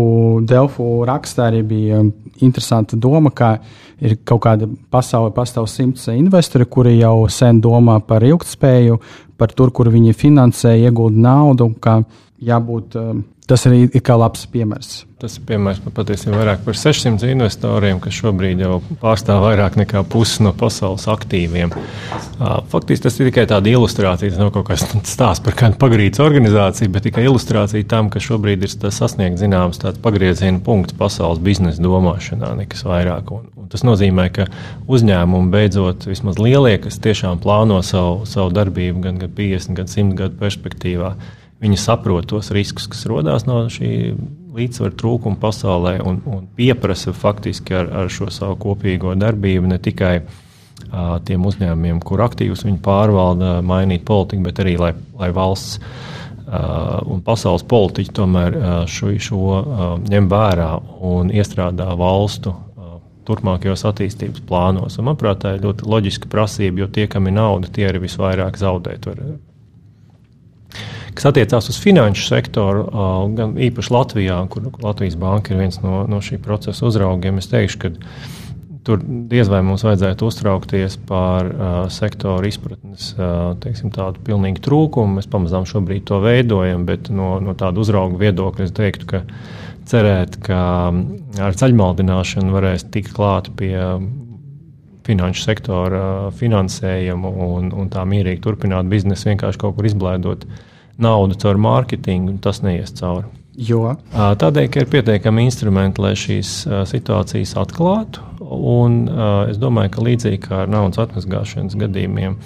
Delfu 0.50 0.88
rakstā 1.06 1.52
arī 1.52 1.62
bija 1.70 2.00
interesanta 2.42 2.98
doma, 2.98 3.30
ka 3.30 3.60
ir 4.02 4.18
kaut 4.26 4.42
kāda 4.48 4.66
pasaule, 4.90 5.30
pastāv 5.36 5.70
simts 5.70 6.08
investori, 6.10 6.66
kuri 6.66 6.96
jau 6.98 7.28
sen 7.30 7.62
domā 7.62 8.00
par 8.02 8.26
ilgspēju, 8.26 8.98
par 9.38 9.54
tur, 9.54 9.70
kur 9.70 9.92
viņi 9.94 10.18
finansē, 10.18 10.74
iegūda 10.82 11.22
naudu, 11.22 11.70
ka 11.78 12.00
jābūt. 12.42 12.98
Uh, 12.98 13.22
Tas 13.52 13.66
arī 13.68 13.82
ir 13.90 14.04
kā 14.06 14.16
labs 14.16 14.46
piemērs. 14.48 15.02
Tas 15.20 15.34
ir 15.36 15.44
piemērs 15.46 15.82
par 15.84 15.92
patiesībā 16.00 16.38
vairāk 16.40 16.62
par 16.64 16.78
600 16.80 17.28
investoriem, 17.34 17.98
kas 18.02 18.16
šobrīd 18.16 18.62
jau 18.64 18.78
pārstāv 19.02 19.42
vairāk 19.44 19.76
nekā 19.78 20.06
pusi 20.10 20.46
no 20.46 20.54
pasaules 20.56 21.04
aktīviem. 21.12 21.74
Faktiski 22.72 23.04
tas 23.06 23.20
ir 23.20 23.28
tikai 23.28 23.44
tāda 23.52 23.70
ilustrācija, 23.74 24.32
nav 24.40 24.54
kaut 24.56 24.70
kas 24.70 24.86
stāsts 25.10 25.44
par 25.44 25.58
kādu 25.60 25.76
pagrīdes 25.82 26.24
organizāciju, 26.24 26.94
bet 26.96 27.06
tikai 27.10 27.26
ilustrācija 27.28 27.90
tam, 27.92 28.08
ka 28.14 28.24
šobrīd 28.24 28.64
ir 28.64 28.72
sasniegts 28.88 29.44
zināms 29.44 29.84
pagrieziena 30.02 30.64
punkts 30.64 30.96
pasaules 30.98 31.44
biznesa 31.44 31.84
domāšanā, 31.84 32.54
nekas 32.64 32.86
vairāk. 32.88 33.36
Un, 33.36 33.52
un 33.60 33.68
tas 33.74 33.84
nozīmē, 33.86 34.30
ka 34.40 34.48
uzņēmumi 34.88 35.52
beidzot, 35.52 36.08
vismaz 36.08 36.40
lielie, 36.40 36.78
kas 36.82 37.04
tiešām 37.04 37.44
plāno 37.44 37.84
savu, 37.84 38.24
savu 38.32 38.56
darbību 38.56 39.04
gan, 39.04 39.20
gan 39.22 39.38
50, 39.38 39.78
gan 39.78 39.92
100 39.92 40.18
gadu 40.24 40.42
perspektīvā, 40.42 41.14
Viņi 41.62 41.78
saprot 41.78 42.26
tos 42.32 42.50
riskus, 42.56 42.88
kas 42.90 43.06
rodas 43.10 43.46
no 43.46 43.64
šī 43.70 43.92
līdzsvara 44.56 44.96
trūkuma 44.98 45.38
pasaulē 45.42 46.00
un, 46.04 46.18
un 46.26 46.48
pieprasa 46.58 47.14
faktiski 47.16 47.76
ar, 47.78 47.92
ar 48.02 48.10
šo 48.12 48.32
savu 48.34 48.58
kopīgo 48.64 49.14
darbību 49.20 49.70
ne 49.70 49.78
tikai 49.80 50.16
uh, 50.22 51.20
tiem 51.28 51.46
uzņēmumiem, 51.48 52.02
kur 52.04 52.24
aktīvus 52.26 52.66
viņi 52.66 52.82
pārvalda, 52.84 53.60
mainīt 53.66 54.04
politiku, 54.08 54.48
bet 54.50 54.64
arī 54.64 54.76
lai, 54.82 54.92
lai 55.22 55.30
valsts 55.36 55.78
uh, 55.78 56.98
un 57.06 57.22
pasaules 57.26 57.64
politiķi 57.70 58.18
tomēr 58.18 58.58
uh, 58.58 58.74
šo, 58.90 59.14
šo 59.22 59.46
uh, 59.62 59.86
ņem 60.02 60.34
vērā 60.34 60.74
un 61.14 61.32
iestrādā 61.32 61.94
valstu 62.00 62.58
turpmākajos 63.28 63.86
attīstības 63.86 64.44
plānos. 64.50 64.98
Un, 64.98 65.08
manuprāt, 65.08 65.44
tā 65.44 65.56
ir 65.56 65.66
ļoti 65.66 65.88
loģiska 65.88 66.30
prasība, 66.32 66.84
jo 66.84 66.92
tie, 66.94 67.08
kam 67.12 67.30
ir 67.30 67.38
nauda, 67.38 67.70
tie 67.72 67.86
arī 67.90 68.02
visvairāk 68.08 68.58
zaudēt. 68.60 69.06
Var, 69.08 69.22
Kas 71.12 71.28
attiecās 71.28 71.68
uz 71.72 71.78
finanšu 71.82 72.24
sektoru, 72.24 72.86
gan 73.36 73.56
īpaši 73.60 73.92
Latvijā, 73.92 74.38
kur 74.52 74.70
Latvijas 74.84 75.18
banka 75.20 75.52
ir 75.52 75.60
viens 75.60 75.82
no, 75.84 76.06
no 76.08 76.22
šī 76.24 76.40
procesa 76.44 76.86
uzraugiem, 76.88 77.42
es 77.42 77.50
teikšu, 77.52 77.80
ka 77.82 77.92
tur 78.88 79.02
diez 79.30 79.50
vai 79.52 79.60
mums 79.66 79.84
vajadzētu 79.86 80.30
uztraukties 80.30 80.96
par 81.10 81.50
uh, 81.50 81.66
sektoru 81.94 82.48
izpratnes 82.50 83.12
uh, 83.18 83.52
teiksim, 83.62 83.92
tādu 83.94 84.24
pilnīgu 84.26 84.64
trūkumu. 84.64 85.20
Mēs 85.20 85.30
pamazām 85.32 85.68
šobrīd 85.70 86.08
to 86.10 86.22
veidojam, 86.24 86.88
bet 86.88 87.12
no, 87.14 87.36
no 87.44 87.54
tāda 87.60 87.84
uzrauga 87.84 88.18
viedokļa 88.24 88.70
es 88.70 88.74
teiktu, 88.78 89.10
ka 89.12 89.24
cerēt, 89.92 90.40
ka 90.48 90.64
ar 91.44 91.62
ceļmaldināšanu 91.62 92.56
varēs 92.56 92.88
tikt 92.94 93.14
klāt 93.18 93.52
pie 93.60 93.76
finanšu 95.06 95.44
sektora 95.44 96.04
finansējumu 96.40 97.32
un, 97.52 97.72
un 97.76 97.88
tā 97.92 98.06
mierīgi 98.08 98.42
turpināt 98.46 98.90
biznesu, 98.90 99.34
vienkārši 99.34 99.62
kaut 99.62 99.76
kur 99.78 99.90
izblēdot 99.90 100.46
uh, 100.48 100.68
naudu 101.04 101.38
caur 101.42 101.60
mārketingu, 101.62 102.38
tas 102.44 102.62
neies 102.66 102.94
cauri. 102.98 103.28
Jo? 103.62 103.98
Tādēļ, 104.14 104.68
ka 104.72 104.82
ir 104.82 104.90
pietiekami 104.90 105.44
instrumenti, 105.44 106.02
lai 106.02 106.14
šīs 106.18 106.54
situācijas 106.88 107.58
atklātu. 107.60 108.24
Un, 108.52 109.04
es 109.52 109.60
domāju, 109.62 109.92
ka 109.96 110.06
līdzīgi 110.08 110.40
kā 110.46 110.64
ar 110.64 110.72
naudas 110.72 111.02
atmazgāšanas 111.04 111.76
gadījumiem, 111.80 112.38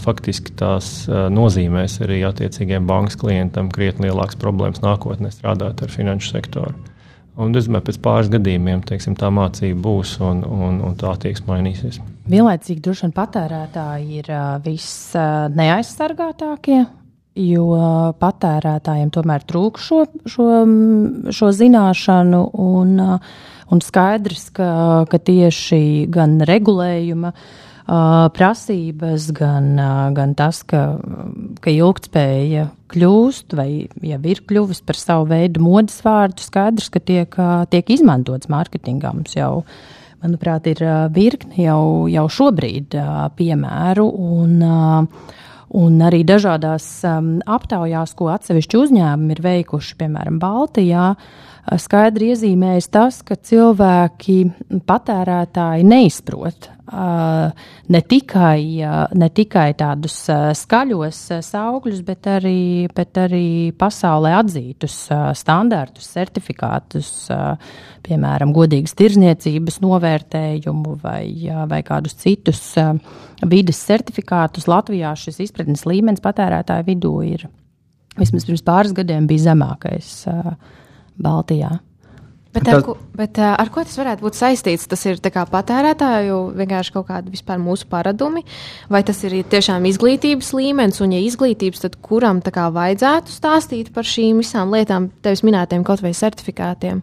faktiski 0.00 0.54
tās 0.56 1.06
nozīmēs 1.08 1.98
arī 2.04 2.22
attiecīgiem 2.28 2.86
bankas 2.88 3.18
klientam 3.20 3.68
krietni 3.72 4.08
lielākas 4.08 4.38
problēmas 4.40 4.84
nākotnē 4.84 5.32
strādāt 5.32 5.82
ar 5.84 5.92
finanšu 5.92 6.36
sektoru. 6.36 6.76
Un 7.36 7.52
es 7.52 7.66
domāju, 7.68 7.90
pēc 7.90 7.98
pāris 8.00 8.30
gadījumiem 8.32 8.80
teiksim, 8.88 9.16
tā 9.20 9.28
mācība 9.28 9.76
būs 9.84 10.14
un, 10.24 10.40
un, 10.44 10.78
un 10.86 10.94
tā 10.96 11.10
attieksme 11.12 11.52
mainīsies. 11.52 11.98
Vienlaicīgi 12.32 12.80
droši 12.84 13.04
vien 13.04 13.12
patērētāji 13.18 14.22
ir 14.22 14.30
viss 14.64 15.10
neaizsargātākie, 15.58 16.86
jo 17.36 17.66
patērētājiem 18.20 19.12
tomēr 19.14 19.44
trūk 19.48 19.78
šo, 19.82 20.02
šo, 20.28 20.48
šo 21.36 21.52
zināšanu 21.52 22.42
un, 22.64 22.98
un 23.70 23.84
skaidrs, 23.84 24.48
ka, 24.56 24.70
ka 25.10 25.20
tieši 25.20 26.08
gan 26.12 26.40
regulējuma 26.48 27.32
prasības, 28.34 29.28
gan, 29.30 29.76
gan 30.16 30.32
tas, 30.34 30.64
ka, 30.66 30.96
ka 31.62 31.70
ilgtspēja 31.70 32.66
kļūst 32.90 33.54
vai 33.54 33.86
jau 33.86 34.18
ir 34.26 34.42
kļuvis 34.48 34.82
par 34.86 34.98
savu 34.98 35.28
veidu 35.30 35.62
modes 35.62 36.00
vārdu, 36.02 36.42
skaidrs, 36.42 36.90
ka 36.90 36.98
tiek, 36.98 37.38
tiek 37.70 37.94
izmantots 37.94 38.50
mārketingā. 38.50 39.12
Mums 39.14 39.38
jau, 39.38 39.62
manuprāt, 40.24 40.66
ir 40.66 40.82
virkni 41.14 41.68
jau, 41.68 42.08
jau 42.10 42.26
šobrīd 42.40 42.98
piemēru. 43.38 44.08
Un, 44.34 44.58
Un 45.76 45.98
arī 46.00 46.22
dažādās 46.24 46.86
um, 47.04 47.34
aptaujās, 47.52 48.14
ko 48.16 48.30
atsevišķi 48.32 48.78
uzņēmumi 48.80 49.34
ir 49.34 49.42
veikuši, 49.44 49.96
piemēram, 50.00 50.38
Baltijā, 50.40 51.10
skaidri 51.82 52.30
iezīmējas 52.32 52.88
tas, 52.94 53.20
ka 53.26 53.34
cilvēki, 53.34 54.38
patērētāji 54.86 55.86
neizprot 55.86 56.70
ne 56.86 58.00
tikai, 58.08 58.60
ne 59.18 59.28
tikai 59.34 59.66
tādus 59.78 60.20
skaļos 60.60 61.18
saukļus, 61.42 62.04
bet 62.06 62.28
arī, 62.30 62.86
bet 62.94 63.18
arī 63.18 63.72
pasaulē 63.78 64.36
atzītus 64.38 64.94
standartus, 65.34 66.06
certifikātus, 66.14 67.10
piemēram, 68.06 68.54
godīgas 68.54 68.94
tirzniecības 68.94 69.80
novērtējumu 69.82 70.96
vai, 71.02 71.26
vai 71.66 71.82
kādus 71.86 72.14
citus 72.22 72.62
vides 73.42 73.82
certifikātus. 73.82 74.70
Latvijā 74.70 75.16
šis 75.18 75.42
izpratnes 75.48 75.86
līmenis 75.90 76.22
patērētāju 76.22 76.86
vidū 76.86 77.16
ir 77.26 77.48
vismaz 78.16 78.46
pirms 78.46 78.62
pāris 78.64 78.94
gadiem 78.96 79.26
bija 79.26 79.50
zemākais 79.50 80.20
Baltijā. 81.22 81.76
Bet, 82.56 82.68
ar, 82.72 82.80
ko, 82.80 82.94
bet 83.12 83.36
ar 83.44 83.68
ko 83.68 83.82
tas 83.84 83.98
varētu 84.00 84.24
būt 84.24 84.38
saistīts? 84.38 84.86
Tas 84.88 85.02
ir 85.04 85.18
patērētāju 85.20 86.38
vienkārši 86.56 86.94
kaut 86.94 87.08
kādi 87.10 87.34
vispār 87.34 87.60
mūsu 87.60 87.84
paradumi, 87.90 88.46
vai 88.88 89.02
tas 89.04 89.20
ir 89.28 89.36
tiešām 89.44 89.84
izglītības 89.90 90.54
līmenis, 90.56 91.02
un, 91.04 91.12
ja 91.12 91.20
izglītības, 91.20 91.84
tad 91.84 91.98
kuram 92.00 92.40
kā 92.40 92.70
vajadzētu 92.72 93.34
stāstīt 93.34 93.92
par 93.92 94.08
šīm 94.08 94.40
visām 94.40 94.72
lietām, 94.72 95.10
tevis 95.20 95.44
minētiem 95.44 95.84
kaut 95.84 96.00
vai 96.04 96.14
certifikātiem? 96.16 97.02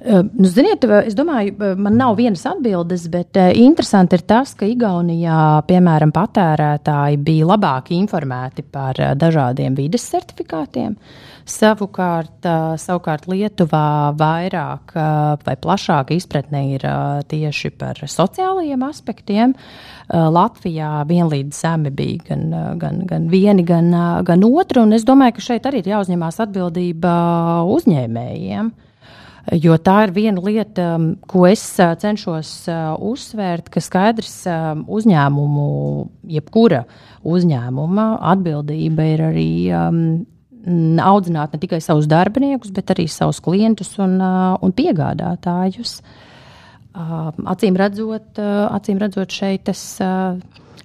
Nu, 0.00 0.48
ziniet, 0.48 0.84
es 1.04 1.12
domāju, 1.12 1.74
man 1.76 1.98
nav 2.00 2.14
vienas 2.16 2.46
atbildes, 2.48 3.02
bet 3.12 3.36
interesanti 3.36 4.16
ir 4.16 4.22
tas, 4.24 4.54
ka 4.56 4.64
Igaunijā, 4.64 5.60
piemēram, 5.68 6.12
patērētāji 6.16 7.18
bija 7.20 7.50
labāk 7.50 7.90
informēti 7.92 8.64
par 8.64 8.96
dažādiem 9.20 9.76
vides 9.76 10.08
certifikātiem. 10.08 10.96
Savukārt, 11.50 12.48
savukārt 12.80 13.28
Lietuvā 13.28 14.16
vairāk 14.16 14.96
vai 15.44 15.56
plašāka 15.60 16.16
izpratne 16.16 16.64
ir 16.78 16.84
tieši 17.28 17.74
par 17.76 18.00
sociālajiem 18.00 18.88
aspektiem. 18.88 19.56
Latvijā 20.08 21.04
vienlīdz 21.10 21.60
zemi 21.60 21.92
bija 21.92 22.30
gan, 22.30 22.46
gan, 22.80 23.02
gan 23.04 23.28
vieni, 23.28 23.68
gan, 23.68 23.92
gan 24.24 24.48
otru, 24.48 24.86
un 24.86 24.96
es 24.96 25.04
domāju, 25.04 25.36
ka 25.36 25.50
šeit 25.52 25.68
arī 25.68 25.84
ir 25.84 25.92
jāuzņemās 25.98 26.40
atbildība 26.46 27.18
uzņēmējiem. 27.68 28.78
Jo 29.50 29.74
tā 29.82 29.96
ir 30.06 30.12
viena 30.14 30.42
lieta, 30.44 30.92
ko 31.26 31.42
es 31.48 31.62
cenšos 31.74 32.52
uzsvērt, 33.02 33.70
ka 33.72 33.82
skaidrs 33.82 34.44
uzņēmumu, 34.46 35.66
jebkura 36.30 36.84
uzņēmuma 37.26 38.06
atbildība 38.30 39.08
ir 39.10 39.24
arī 39.32 39.50
audzināt 41.02 41.56
ne 41.56 41.62
tikai 41.62 41.80
savus 41.82 42.06
darbiniekus, 42.10 42.70
bet 42.76 42.94
arī 42.94 43.08
savus 43.10 43.42
klientus 43.42 43.96
un, 43.98 44.20
un 44.22 44.74
piegādātājus. 44.76 45.98
Acīm 46.94 47.78
redzot, 47.80 48.38
acīm 48.38 49.02
redzot 49.02 49.34
šeit 49.34 49.66
tas, 49.66 49.82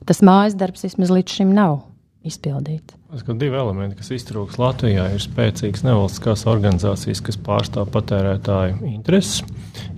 tas 0.10 0.26
mājas 0.26 0.58
darbs 0.58 0.88
vismaz 0.88 1.14
līdz 1.14 1.38
šim 1.38 1.54
nav 1.54 1.84
izpildīts. 2.26 2.96
Divi 3.40 3.56
elementi, 3.56 3.96
kas 4.00 4.10
iztrūks 4.12 4.58
Latvijā, 4.60 5.06
ir 5.14 5.22
spēcīgas 5.24 5.86
nevalstiskās 5.86 6.44
organizācijas, 6.52 7.22
kas 7.24 7.38
pārstāv 7.46 7.88
patērētāju 7.94 8.82
intereses. 8.90 9.46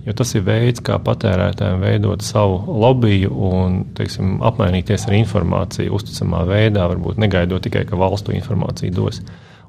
Jo 0.06 0.14
tas 0.16 0.34
ir 0.38 0.44
veids, 0.46 0.82
kā 0.84 1.00
patērētājiem 1.02 1.82
veidot 1.82 2.22
savu 2.24 2.60
lobiju 2.84 3.32
un 3.50 3.82
teiksim, 3.98 4.38
apmainīties 4.46 5.08
ar 5.08 5.18
informāciju 5.18 5.98
uzticamā 5.98 6.44
veidā, 6.48 6.86
varbūt 6.92 7.20
negaidot 7.20 7.64
tikai, 7.66 7.84
ka 7.88 7.98
valstu 7.98 8.36
informāciju 8.36 8.94
dos. 9.00 9.22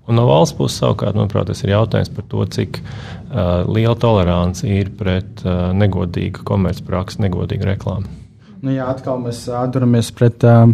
Un 0.09 0.17
no 0.17 0.25
valsts 0.29 0.57
puses 0.57 0.79
savukārt, 0.81 1.17
manuprāt, 1.17 1.49
tas 1.51 1.61
ir 1.65 1.75
jautājums 1.75 2.09
par 2.13 2.25
to, 2.31 2.45
cik 2.57 2.79
uh, 2.81 3.67
liela 3.69 3.97
tolerance 3.99 4.65
ir 4.65 4.89
pret 4.97 5.45
uh, 5.45 5.69
negodīgu 5.77 6.45
komercpraksu, 6.49 7.21
negodīgu 7.25 7.69
reklāmu. 7.69 8.18
Nu, 8.59 8.73
jā, 8.75 8.83
atkal 8.91 9.21
mēs 9.23 9.45
atduramies 9.55 10.09
pret 10.11 10.43
uh, 10.43 10.65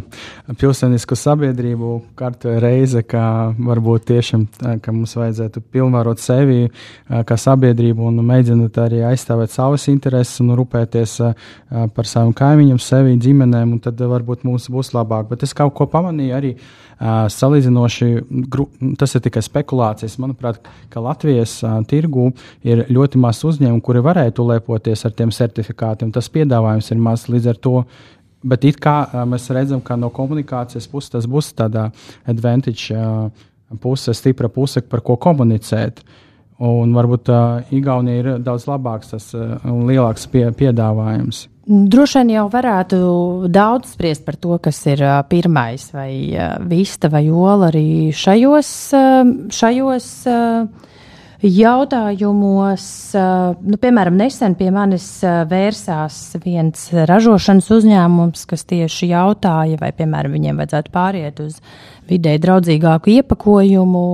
pilsētisku 0.57 1.13
sabiedrību. 1.19 1.89
Katru 2.17 2.55
reizi, 2.63 3.03
ka 3.05 3.51
varbūt 3.53 4.07
tiešām 4.09 4.47
ka 4.81 4.93
mums 4.95 5.13
vajadzētu 5.19 5.61
pilnvarot 5.69 6.21
sevi 6.23 6.63
uh, 6.65 7.19
kā 7.29 7.37
sabiedrību 7.37 8.07
un 8.09 8.23
mēģināt 8.25 8.79
arī 8.81 9.03
aizstāvēt 9.11 9.53
savas 9.53 9.85
intereses 9.91 10.41
un 10.41 10.55
rūpēties 10.57 11.13
uh, 11.27 11.51
par 11.93 12.09
saviem 12.09 12.33
kaimiņiem, 12.39 12.81
sevi, 12.81 13.13
ģimenēm, 13.21 13.77
un 13.77 13.83
tad 13.85 14.01
uh, 14.01 14.09
varbūt 14.15 14.47
mums 14.49 14.65
būs 14.73 14.89
labāk. 14.97 15.29
Bet 15.29 15.45
es 15.45 15.53
kaut 15.53 15.77
ko 15.77 15.85
pamanīju 15.91 16.35
arī. 16.39 16.55
Uh, 16.55 17.25
salīdzinoši, 17.27 18.05
tas 18.95 19.17
ir 19.17 19.23
tikai 19.25 19.41
spekulācijas. 19.43 20.15
Manuprāt, 20.23 20.61
ka 20.87 21.03
Latvijas 21.03 21.57
uh, 21.65 21.81
tirgū 21.83 22.29
ir 22.63 22.85
ļoti 22.87 23.19
maz 23.19 23.41
uzņēmumu, 23.43 23.83
kuri 23.83 23.99
varētu 24.05 24.45
lepoties 24.47 25.03
ar 25.03 25.11
tiem 25.11 25.33
certifikātiem. 25.35 26.13
Tas 26.15 26.31
piedāvājums 26.31 26.87
ir 26.95 27.01
maz 27.03 27.27
līdz 27.27 27.51
ar 27.51 27.59
to 27.59 27.74
Bet 28.45 28.65
it 28.67 28.77
kā 28.77 29.25
mēs 29.25 29.47
redzam, 29.49 29.81
ka 29.81 29.97
no 29.97 30.11
komunikācijas 30.13 30.85
puses 30.91 31.13
tas 31.15 31.25
būs 31.25 31.49
tāda 31.57 31.87
advantage 32.29 32.93
puse, 33.81 34.13
stipra 34.13 34.49
puse, 34.53 34.83
par 34.85 35.01
ko 35.05 35.17
komunicēt. 35.17 36.03
Un 36.63 36.93
varbūt 36.95 37.29
uh, 37.33 37.73
Igaunija 37.75 38.21
ir 38.21 38.27
daudz 38.39 38.63
labāks 38.69 39.11
tas, 39.11 39.27
uh, 39.35 39.57
un 39.67 39.89
lielāks 39.89 40.23
pie, 40.31 40.45
piedāvājums. 40.55 41.41
Droši 41.65 42.21
vien 42.21 42.31
jau 42.37 42.45
varētu 42.53 42.97
daudz 43.51 43.95
spriest 43.95 44.23
par 44.23 44.37
to, 44.39 44.55
kas 44.63 44.79
ir 44.87 45.03
uh, 45.03 45.17
pirmais, 45.27 45.89
vai 45.91 46.11
uh, 46.31 46.55
vista 46.69 47.11
vai 47.11 47.25
ola 47.27 47.67
arī 47.73 48.13
šajos, 48.15 48.71
uh, 48.95 49.33
šajos 49.51 50.09
uh, 50.31 50.93
jautājumos, 51.45 52.85
nu, 53.61 53.77
piemēram, 53.81 54.15
nesen 54.17 54.55
pie 54.57 54.71
manis 54.73 55.07
vērsās 55.23 56.37
viens 56.43 56.87
ražošanas 56.91 57.67
uzņēmums, 57.75 58.45
kas 58.49 58.65
tieši 58.69 59.11
jautāja, 59.11 59.77
vai, 59.81 59.91
piemēram, 59.95 60.33
viņiem 60.35 60.61
vajadzētu 60.61 60.93
pāriet 60.93 61.41
uz 61.43 61.59
vidē 62.09 62.35
draudzīgāku 62.41 63.13
iepakojumu, 63.19 64.05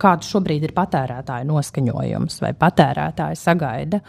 kāds 0.00 0.30
šobrīd 0.32 0.68
ir 0.68 0.74
patērētāja 0.76 1.48
noskaņojums 1.48 2.40
vai 2.44 2.52
patērētāja 2.64 3.38
sagaida 3.40 4.00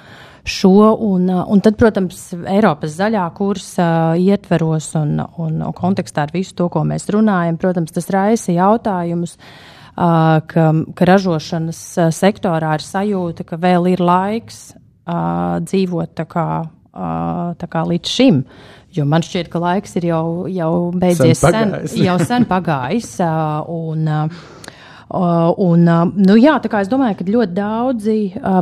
šo. 0.44 0.94
Un, 1.12 1.28
un 1.32 1.64
tad, 1.64 1.78
protams, 1.80 2.30
Eiropas 2.52 2.96
zaļā 2.98 3.28
kursa 3.38 3.90
ietveros 4.20 4.94
un, 5.00 5.20
un 5.20 5.62
kontekstā 5.78 6.28
ar 6.28 6.34
visu 6.36 6.58
to, 6.60 6.72
ko 6.72 6.86
mēs 6.88 7.10
runājam, 7.12 7.60
protams, 7.62 7.94
tas 7.96 8.12
raisa 8.14 8.56
jautājumus 8.56 9.38
ka, 10.02 10.68
ka 10.98 11.08
ražošanas 11.08 11.82
sektorā 12.16 12.76
ir 12.78 12.86
sajūta, 12.86 13.46
ka 13.48 13.60
vēl 13.62 13.92
ir 13.94 14.04
laiks 14.04 14.72
dzīvot 15.66 16.16
tā 16.18 16.26
kā, 16.30 16.48
tā 17.62 17.70
kā 17.72 17.84
līdz 17.90 18.16
šim. 18.16 18.46
Jo 18.92 19.06
man 19.08 19.24
šķiet, 19.24 19.48
ka 19.52 19.62
laiks 19.64 19.96
ir 20.02 20.10
jau, 20.10 20.26
jau 20.52 20.72
beidzies, 20.92 21.40
sen, 21.40 21.76
sen, 21.86 22.02
jau 22.04 22.18
sen 22.24 22.48
pagājis. 22.50 23.14
Un, 23.72 24.10
Un, 25.12 25.82
nu, 26.24 26.36
jā, 26.40 26.54
es 26.80 26.88
domāju, 26.88 27.18
ka 27.20 27.26
ļoti 27.28 27.52
daudzi 27.52 28.14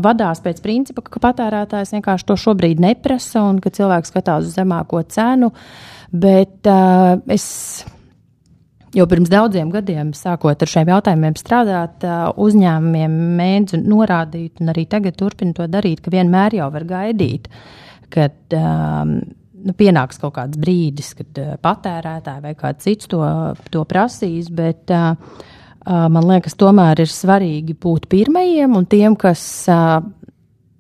vadās 0.02 0.40
pēc 0.42 0.64
principa, 0.64 1.04
ka 1.06 1.22
patērētājs 1.22 1.94
vienkārši 1.94 2.26
to 2.26 2.38
šobrīd 2.42 2.82
neprasa 2.82 3.44
un 3.46 3.60
ka 3.62 3.70
cilvēks 3.70 4.10
skatās 4.10 4.48
uz 4.48 4.56
zemāko 4.58 5.04
cenu. 5.14 5.52
Bet 6.10 6.66
es 7.30 7.46
Jau 8.98 9.06
pirms 9.06 9.30
daudziem 9.30 9.70
gadiem, 9.70 10.14
sākot 10.18 10.64
ar 10.66 10.70
šiem 10.70 10.90
jautājumiem 10.90 11.36
strādāt, 11.38 12.06
uzņēmumiem 12.42 13.18
mēdzu 13.38 13.78
norādīt, 13.84 14.64
un 14.64 14.72
arī 14.74 14.88
tagad 14.90 15.18
turpina 15.20 15.54
to 15.54 15.68
darīt, 15.70 16.02
ka 16.02 16.14
vienmēr 16.14 16.58
jau 16.58 16.72
var 16.74 16.88
gaidīt, 16.90 17.46
kad 18.10 18.58
um, 18.58 19.20
nu, 19.66 19.76
pienāks 19.78 20.18
kaut 20.22 20.34
kāds 20.40 20.58
brīdis, 20.60 21.14
kad 21.20 21.42
uh, 21.42 21.54
patērētāji 21.62 22.44
vai 22.48 22.56
kāds 22.58 22.88
cits 22.88 23.10
to, 23.12 23.22
to 23.70 23.86
prasīs. 23.90 24.50
Bet, 24.50 24.90
uh, 24.90 25.14
uh, 25.86 26.08
man 26.10 26.26
liekas, 26.30 26.58
tomēr 26.60 27.04
ir 27.04 27.14
svarīgi 27.14 27.78
būt 27.78 28.10
pirmajiem 28.12 28.78
un 28.80 28.90
tiem, 28.90 29.18
kas 29.20 29.44
uh, 29.72 30.00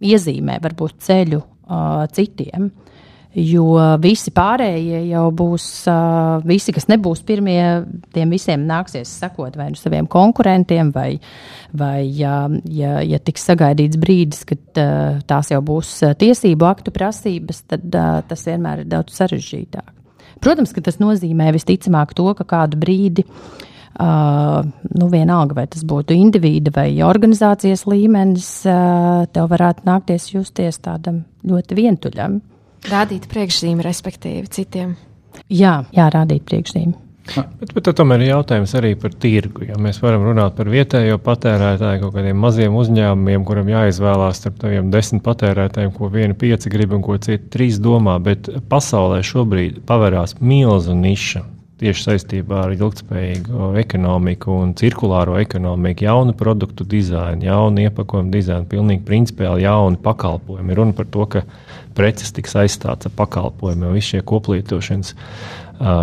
iezīmē 0.01 0.59
varbūt 0.63 0.97
ceļu 1.05 1.41
uh, 1.43 2.05
citiem. 2.15 2.71
Jo 3.39 3.77
visi 4.01 4.33
pārējie 4.35 5.03
jau 5.11 5.25
būs, 5.35 5.65
visi, 6.49 6.73
kas 6.75 6.89
nebūs 6.91 7.21
pirmie, 7.27 7.61
tiem 8.15 8.33
visiem 8.35 8.65
nāksies 8.67 9.11
sekot 9.21 9.55
vai 9.59 9.69
nu 9.71 9.79
saviem 9.79 10.09
konkurentiem, 10.11 10.91
vai, 10.95 11.13
vai 11.71 12.03
ja, 12.17 12.41
ja, 12.67 12.97
ja 13.05 13.21
tiks 13.23 13.47
sagaidīts 13.47 13.99
brīdis, 14.01 14.43
kad 14.49 14.83
tās 15.29 15.53
jau 15.53 15.61
būs 15.65 15.93
tiesību 16.19 16.67
aktu 16.67 16.93
prasības, 16.95 17.63
tad 17.71 17.87
tas 18.29 18.45
vienmēr 18.49 18.83
ir 18.83 18.91
daudz 18.91 19.15
sarežģītāk. 19.21 19.95
Protams, 20.43 20.71
ka 20.75 20.83
tas 20.83 21.01
nozīmē 21.01 21.51
visticamāk 21.55 22.15
to, 22.15 22.29
ka 22.37 22.47
kādu 22.47 22.79
brīdi 22.79 23.25
uh, 23.27 23.65
Uh, 23.99 24.63
nu, 24.95 25.09
vienalga, 25.11 25.57
vai 25.57 25.65
tas 25.67 25.81
būtu 25.83 26.15
indivīda 26.15 26.71
vai 26.71 27.01
organizācijas 27.03 27.81
līmenis, 27.83 28.47
uh, 28.63 29.25
tev 29.35 29.49
varētu 29.51 29.83
nākties 29.89 30.29
justies 30.31 30.79
tādam 30.85 31.25
ļoti 31.43 31.75
vientuļam. 31.75 32.37
Rādīt 32.87 33.27
priekšzīmi, 33.31 33.83
respektīvi, 33.83 34.47
citiem. 34.53 34.95
Jā, 35.51 35.83
jā 35.95 36.07
rādīt 36.13 36.45
priekšzīmi. 36.47 36.95
Bet, 37.29 37.73
bet 37.75 37.89
tomēr 37.93 38.23
ir 38.23 38.31
jautājums 38.31 38.71
arī 38.79 38.95
par 38.97 39.13
tirgu. 39.21 39.67
Ja 39.67 39.75
mēs 39.81 39.99
varam 40.01 40.23
runāt 40.25 40.55
par 40.57 40.71
vietējo 40.71 41.19
patērētāju, 41.21 42.01
kaut 42.03 42.15
kādiem 42.15 42.39
maziem 42.41 42.77
uzņēmumiem, 42.79 43.45
kuram 43.45 43.69
jāizvēlās 43.69 44.41
starp 44.41 44.57
tādiem 44.63 44.89
desmit 44.93 45.21
patērētājiem, 45.27 45.93
ko 45.93 46.09
viena 46.13 46.37
pieci 46.39 46.73
grib 46.73 46.95
un 46.97 47.05
ko 47.05 47.19
citi 47.21 47.51
trīs 47.53 47.77
domā. 47.83 48.17
Bet 48.23 48.49
pasaulē 48.71 49.21
šobrīd 49.25 49.83
pavērās 49.89 50.39
milzu 50.41 50.97
niša 50.97 51.45
tieši 51.79 52.05
saistībā 52.05 52.63
ar 52.65 52.73
ilgspējīgu 52.75 53.69
ekonomiku 53.81 54.53
un 54.65 54.73
cirkulāro 54.79 55.37
ekonomiku, 55.39 56.05
jaunu 56.07 56.35
produktu 56.37 56.87
dizainu, 56.87 57.47
jaunu 57.47 57.85
iepakojumu 57.85 58.33
dizainu, 58.33 58.67
pilnīgi 58.69 59.05
principiāli 59.07 59.65
jauni 59.65 59.99
pakalpojumi. 60.03 60.75
Runa 60.77 60.97
par 60.97 61.07
to, 61.13 61.25
ka 61.31 61.45
preces 61.97 62.33
tiks 62.35 62.57
aizstāts 62.59 63.09
ar 63.09 63.15
pakalpojumiem, 63.15 63.95
visi 63.95 64.15
šie 64.15 64.25
koplietošanas 64.27 65.15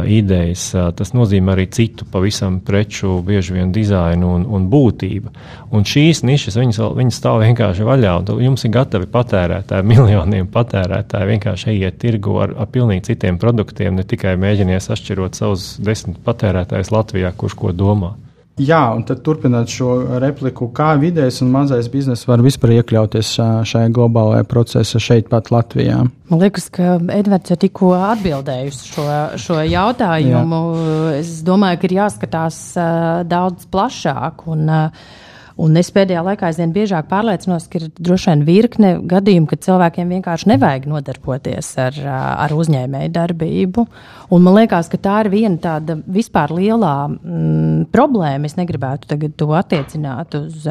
idejas. 0.08 0.70
Tas 0.96 1.12
nozīmē 1.12 1.52
arī 1.54 1.66
citu 1.72 2.06
pavisam 2.10 2.58
preču, 2.64 3.20
bieži 3.26 3.56
vien 3.58 3.72
dizainu 3.74 4.32
un, 4.38 4.46
un 4.48 4.68
būtību. 4.72 5.32
Un 5.76 5.86
šīs 5.86 6.22
nišas, 6.26 6.58
viņas, 6.60 6.80
viņas 6.96 7.20
stāv 7.20 7.40
vienkārši 7.44 7.86
vaļā, 7.86 8.16
jums 8.42 8.64
ir 8.64 8.74
gatavi 8.76 9.10
patērētāji, 9.12 9.88
miljoniem 9.92 10.50
patērētāji 10.52 11.32
vienkārši 11.32 11.72
ejiet 11.74 12.00
tirgu 12.02 12.38
ar, 12.44 12.56
ar 12.56 12.70
pilnīgi 12.72 13.10
citiem 13.12 13.40
produktiem, 13.42 13.96
ne 13.96 14.06
tikai 14.08 14.36
mēģinies 14.40 14.92
atšķirot 14.96 15.38
savus 15.38 15.74
desmit 15.82 16.22
patērētājus 16.26 16.94
Latvijā, 16.94 17.34
kurš 17.36 17.58
ko 17.60 17.74
domā. 17.76 18.14
Jā, 18.56 18.80
un 18.96 19.02
tad 19.04 19.20
turpināt 19.20 19.68
šo 19.68 19.90
repliku, 20.22 20.70
kā 20.72 20.94
vidējs 20.96 21.42
un 21.44 21.50
mazais 21.52 21.90
bizness 21.92 22.24
var 22.24 22.40
vispār 22.40 22.78
iekļauties 22.78 23.34
šajā 23.68 23.90
globālajā 23.92 24.46
procesā 24.48 25.00
šeit, 25.02 25.28
pat 25.28 25.50
Latvijā. 25.52 25.98
Man 26.30 26.40
liekas, 26.40 26.70
ka 26.72 26.94
Edvards 27.12 27.52
jau 27.52 27.58
tikko 27.60 27.92
atbildēja 27.98 28.70
uz 28.70 28.80
šo, 28.88 29.04
šo 29.44 29.60
jautājumu. 29.60 30.62
Jā. 30.72 31.12
Es 31.18 31.36
domāju, 31.44 31.82
ka 31.82 31.88
ir 31.90 31.96
jāskatās 31.98 32.62
daudz 33.28 33.68
plašāk. 33.68 34.46
Un, 34.56 34.64
uh, 34.72 35.22
Un 35.56 35.72
es 35.80 35.88
pēdējā 35.88 36.20
laikā 36.20 36.50
aizvien 36.50 36.72
biežāk 36.74 37.06
pārliecinos, 37.08 37.64
ka 37.72 37.78
ir 37.80 37.86
droši 37.96 38.28
vien 38.28 38.42
virkne 38.44 38.90
gadījumu, 39.08 39.48
kad 39.48 39.62
cilvēkiem 39.64 40.10
vienkārši 40.12 40.50
nevajag 40.50 40.84
nodarboties 40.90 41.70
ar, 41.80 41.96
ar 42.44 42.52
uzņēmēju 42.52 43.12
darbību. 43.14 43.86
Un 44.36 44.44
man 44.44 44.58
liekas, 44.58 44.90
ka 44.92 45.00
tā 45.00 45.14
ir 45.24 45.30
viena 45.32 45.56
tāda 45.62 45.96
vispār 46.12 46.52
lielā 46.58 46.92
mm, 47.08 47.86
problēma. 47.94 48.50
Es 48.50 48.58
negribētu 48.58 49.08
tagad 49.14 49.38
to 49.40 49.48
attiecināt 49.56 50.36
uz, 50.36 50.68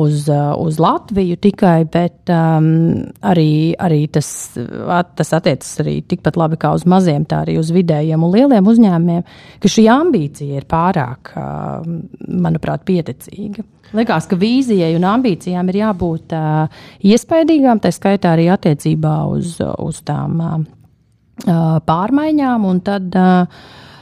uz, 0.00 0.24
uz 0.32 0.80
Latviju 0.80 1.36
tikai, 1.44 1.76
bet 1.84 2.32
um, 2.32 2.72
arī, 3.20 3.76
arī 3.76 4.06
tas, 4.16 4.32
tas 4.56 5.36
attiecas 5.36 5.76
arī 5.84 5.98
tikpat 6.08 6.40
labi 6.40 6.56
kā 6.62 6.72
uz 6.72 6.88
maziem, 6.88 7.28
tā 7.28 7.44
arī 7.44 7.60
uz 7.60 7.68
vidējiem 7.74 8.24
un 8.24 8.32
lieliem 8.32 8.72
uzņēmumiem, 8.72 9.28
ka 9.60 9.76
šī 9.76 9.88
ambīcija 9.92 10.62
ir 10.62 10.70
pārāk, 10.72 11.36
manuprāt, 12.32 12.88
pieticīga. 12.88 13.66
Likās, 13.94 14.26
ka 14.26 14.38
vīzijai 14.38 14.94
un 14.96 15.06
ambīcijām 15.06 15.70
ir 15.70 15.80
jābūt 15.84 16.34
uh, 16.34 16.84
iespaidīgām, 17.06 17.80
tā 17.82 17.92
skaitā 17.94 18.34
arī 18.34 18.48
attiecībā 18.50 19.16
uz, 19.30 19.56
uz 19.62 20.00
tām 20.06 20.40
uh, 20.42 20.56
pārmaiņām, 21.86 22.66
un 22.66 22.80
tad, 22.86 23.06
uh, 23.14 23.46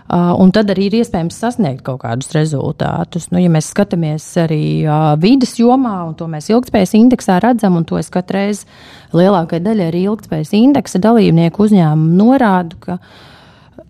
uh, 0.09 0.33
un 0.41 0.55
tad 0.57 0.73
arī 0.73 0.89
ir 0.89 0.99
iespējams 1.03 1.37
sasniegt 1.45 1.85
kaut 1.85 2.01
kādus 2.07 2.33
rezultātus. 2.37 3.29
Nu, 3.35 3.43
ja 3.43 3.53
mēs 3.53 3.69
skatāmies 3.75 4.27
arī 4.41 4.63
uh, 4.87 5.13
vidas 5.21 5.57
jomā, 5.61 5.99
un 6.09 6.17
to 6.17 6.31
mēs 6.33 6.49
ilgspējas 6.55 6.97
indeksā 6.97 7.39
redzam, 7.45 7.77
un 7.77 7.85
to 7.85 8.01
es 8.01 8.09
katru 8.15 8.41
reizi 8.41 8.65
lielākai 9.13 9.61
daļai 9.65 9.93
arī 9.93 10.05
ilgspējas 10.09 10.57
indeksa 10.57 11.03
dalībnieku 11.05 11.69
uzņēmumu 11.69 12.19
norādu, 12.25 12.81
ka, 12.89 12.99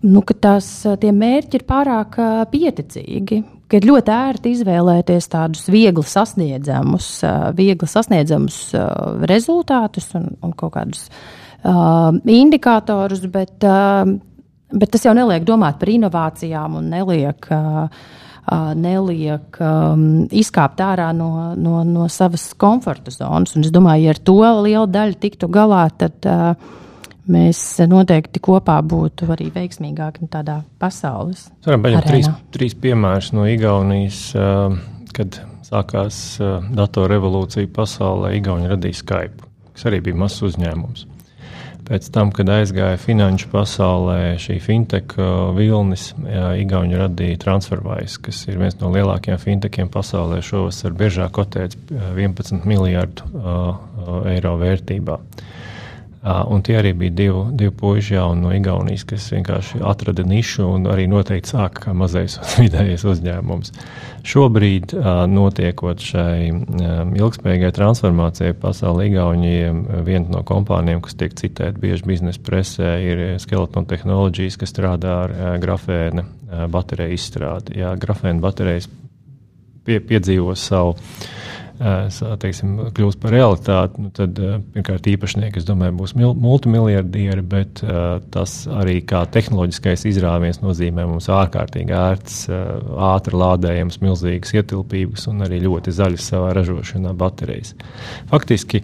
nu, 0.03 0.27
ka 0.27 0.35
tās, 0.49 0.71
tie 0.99 1.15
mērķi 1.15 1.61
ir 1.61 1.69
pārāk 1.71 2.19
uh, 2.19 2.41
pieticīgi 2.51 3.45
ka 3.69 3.79
ir 3.79 3.87
ļoti 3.89 4.13
ērti 4.13 4.51
izvēlēties 4.55 5.29
tādus 5.31 5.65
viegli 5.73 6.05
sasniedzamus, 6.05 7.09
viegli 7.57 7.89
sasniedzamus 7.89 8.59
rezultātus 9.29 10.11
un, 10.17 10.29
un 10.45 10.53
kaut 10.57 10.75
kādus 10.75 11.07
uh, 11.09 12.11
indikatorus, 12.29 13.25
bet, 13.31 13.57
uh, 13.65 14.05
bet 14.73 14.93
tas 14.93 15.07
jau 15.07 15.15
neliek 15.17 15.47
domāt 15.47 15.81
par 15.81 15.91
inovācijām 15.91 16.79
un 16.81 16.93
neliek. 16.93 17.49
Uh, 17.49 17.89
neliek 18.77 19.57
um, 19.57 20.01
izkāpt 20.29 20.77
ārā 20.85 21.07
no, 21.17 21.55
no, 21.57 21.79
no 21.81 22.03
savas 22.13 22.51
komforta 22.61 23.09
zonas. 23.09 23.55
Un 23.57 23.65
es 23.65 23.71
domāju, 23.73 24.03
ja 24.05 24.13
ar 24.13 24.19
to 24.21 24.35
lielu 24.67 24.85
daļu 24.85 25.17
tiktu 25.17 25.49
galā, 25.49 25.87
tad 25.97 26.27
uh, 26.29 26.53
mēs 27.31 27.61
noteikti 27.89 28.41
kopā 28.43 28.77
būtu 28.85 29.29
arī 29.35 29.49
veiksmīgāki 29.55 30.29
tādā 30.31 30.61
pasaules. 30.81 31.47
Varam 31.65 31.85
paņemt 31.85 32.09
trīs, 32.09 32.29
trīs 32.55 32.77
piemērus 32.77 33.31
no 33.35 33.47
Igaunijas, 33.49 34.27
kad 35.15 35.41
sākās 35.65 36.21
datoru 36.75 37.15
revolūcija 37.15 37.71
pasaulē. 37.75 38.35
Igauni 38.37 38.69
radīja 38.71 39.01
Skype, 39.01 39.51
kas 39.73 39.89
arī 39.89 40.03
bija 40.05 40.21
mazs 40.25 40.45
uzņēmums. 40.45 41.11
Pēc 41.85 42.07
tam, 42.09 42.31
kad 42.33 42.49
aizgāja 42.49 42.97
finanšu 42.97 43.51
pasaulē, 43.51 44.39
šī 44.41 44.55
fintech 44.63 45.11
vilnis, 45.53 46.07
Igauni 46.57 46.97
radīja 46.97 47.43
TransferWise, 47.43 48.23
kas 48.25 48.39
ir 48.49 48.57
viens 48.57 48.79
no 48.79 48.89
lielākajiem 48.93 49.41
fintechiem 49.41 49.91
pasaulē. 49.93 50.39
Šovasar 50.45 50.97
biežāk 50.97 51.35
kotēts 51.37 51.77
11 51.93 52.65
miljardu 52.65 53.29
eiro 54.33 54.55
vērtībā. 54.61 55.19
Uh, 55.21 55.53
Un 56.25 56.63
tie 56.65 56.79
arī 56.79 56.95
bija 56.97 57.13
divi, 57.13 57.41
divi 57.53 57.71
puiši 57.77 58.17
no 58.39 58.49
Igaunijas, 58.55 59.03
kas 59.05 59.27
vienkārši 59.29 59.83
atrada 59.85 60.23
nišu 60.25 60.65
un 60.73 60.87
arī 60.89 61.05
noteikti 61.09 61.53
sāka 61.53 61.83
kā 61.83 61.93
mazais 61.93 62.39
un 62.39 62.47
vidējais 62.65 63.05
uzņēmums. 63.05 63.73
Šobrīd, 64.25 64.95
notiekot 65.29 66.01
šai 66.01 66.49
ilgspējīgai 66.49 67.69
transformācijai 67.77 68.57
pasaulē, 68.57 69.05
Igaunijiem 69.11 69.83
viena 70.07 70.39
no 70.39 70.41
kompānijām, 70.47 71.03
kas 71.05 71.19
tiek 71.19 71.37
citēta 71.37 71.77
bieži 71.81 72.09
biznesa 72.09 72.41
presē, 72.41 72.95
ir 73.05 73.23
Skeleton 73.43 73.85
Technologies, 73.85 74.57
kas 74.57 74.73
strādā 74.73 75.19
ar 75.27 75.61
grafēna 75.61 76.25
bateriju 76.73 77.19
izstrādi. 77.19 77.77
Jā, 77.83 77.93
grafēna 78.01 78.41
baterijas 78.41 78.89
pie, 79.85 80.01
piedzīvo 80.01 80.57
savu 80.57 80.97
teiksim, 82.41 82.75
kļūs 82.95 83.17
par 83.21 83.33
realitāti, 83.35 84.03
nu 84.03 84.11
tad 84.15 84.37
pirmkārt 84.75 85.09
īpašnieki, 85.11 85.61
es 85.61 85.67
domāju, 85.67 85.95
būs 85.99 86.15
multimiljardieri, 86.17 87.43
bet 87.45 87.81
tas 88.33 88.55
arī 88.71 88.99
kā 89.07 89.25
tehnoloģiskais 89.31 90.05
izrāviens 90.11 90.61
nozīmē 90.63 91.07
mums 91.09 91.29
ārkārtīgi 91.33 91.95
ērts, 91.95 92.39
ātri 93.11 93.41
lādējams, 93.41 93.99
milzīgas 94.03 94.55
ietilpības 94.55 95.27
un 95.31 95.45
arī 95.47 95.61
ļoti 95.65 95.95
zaļas 95.95 96.31
savā 96.33 96.53
ražošanā 96.59 97.15
baterijas. 97.17 97.75
Faktiski 98.31 98.83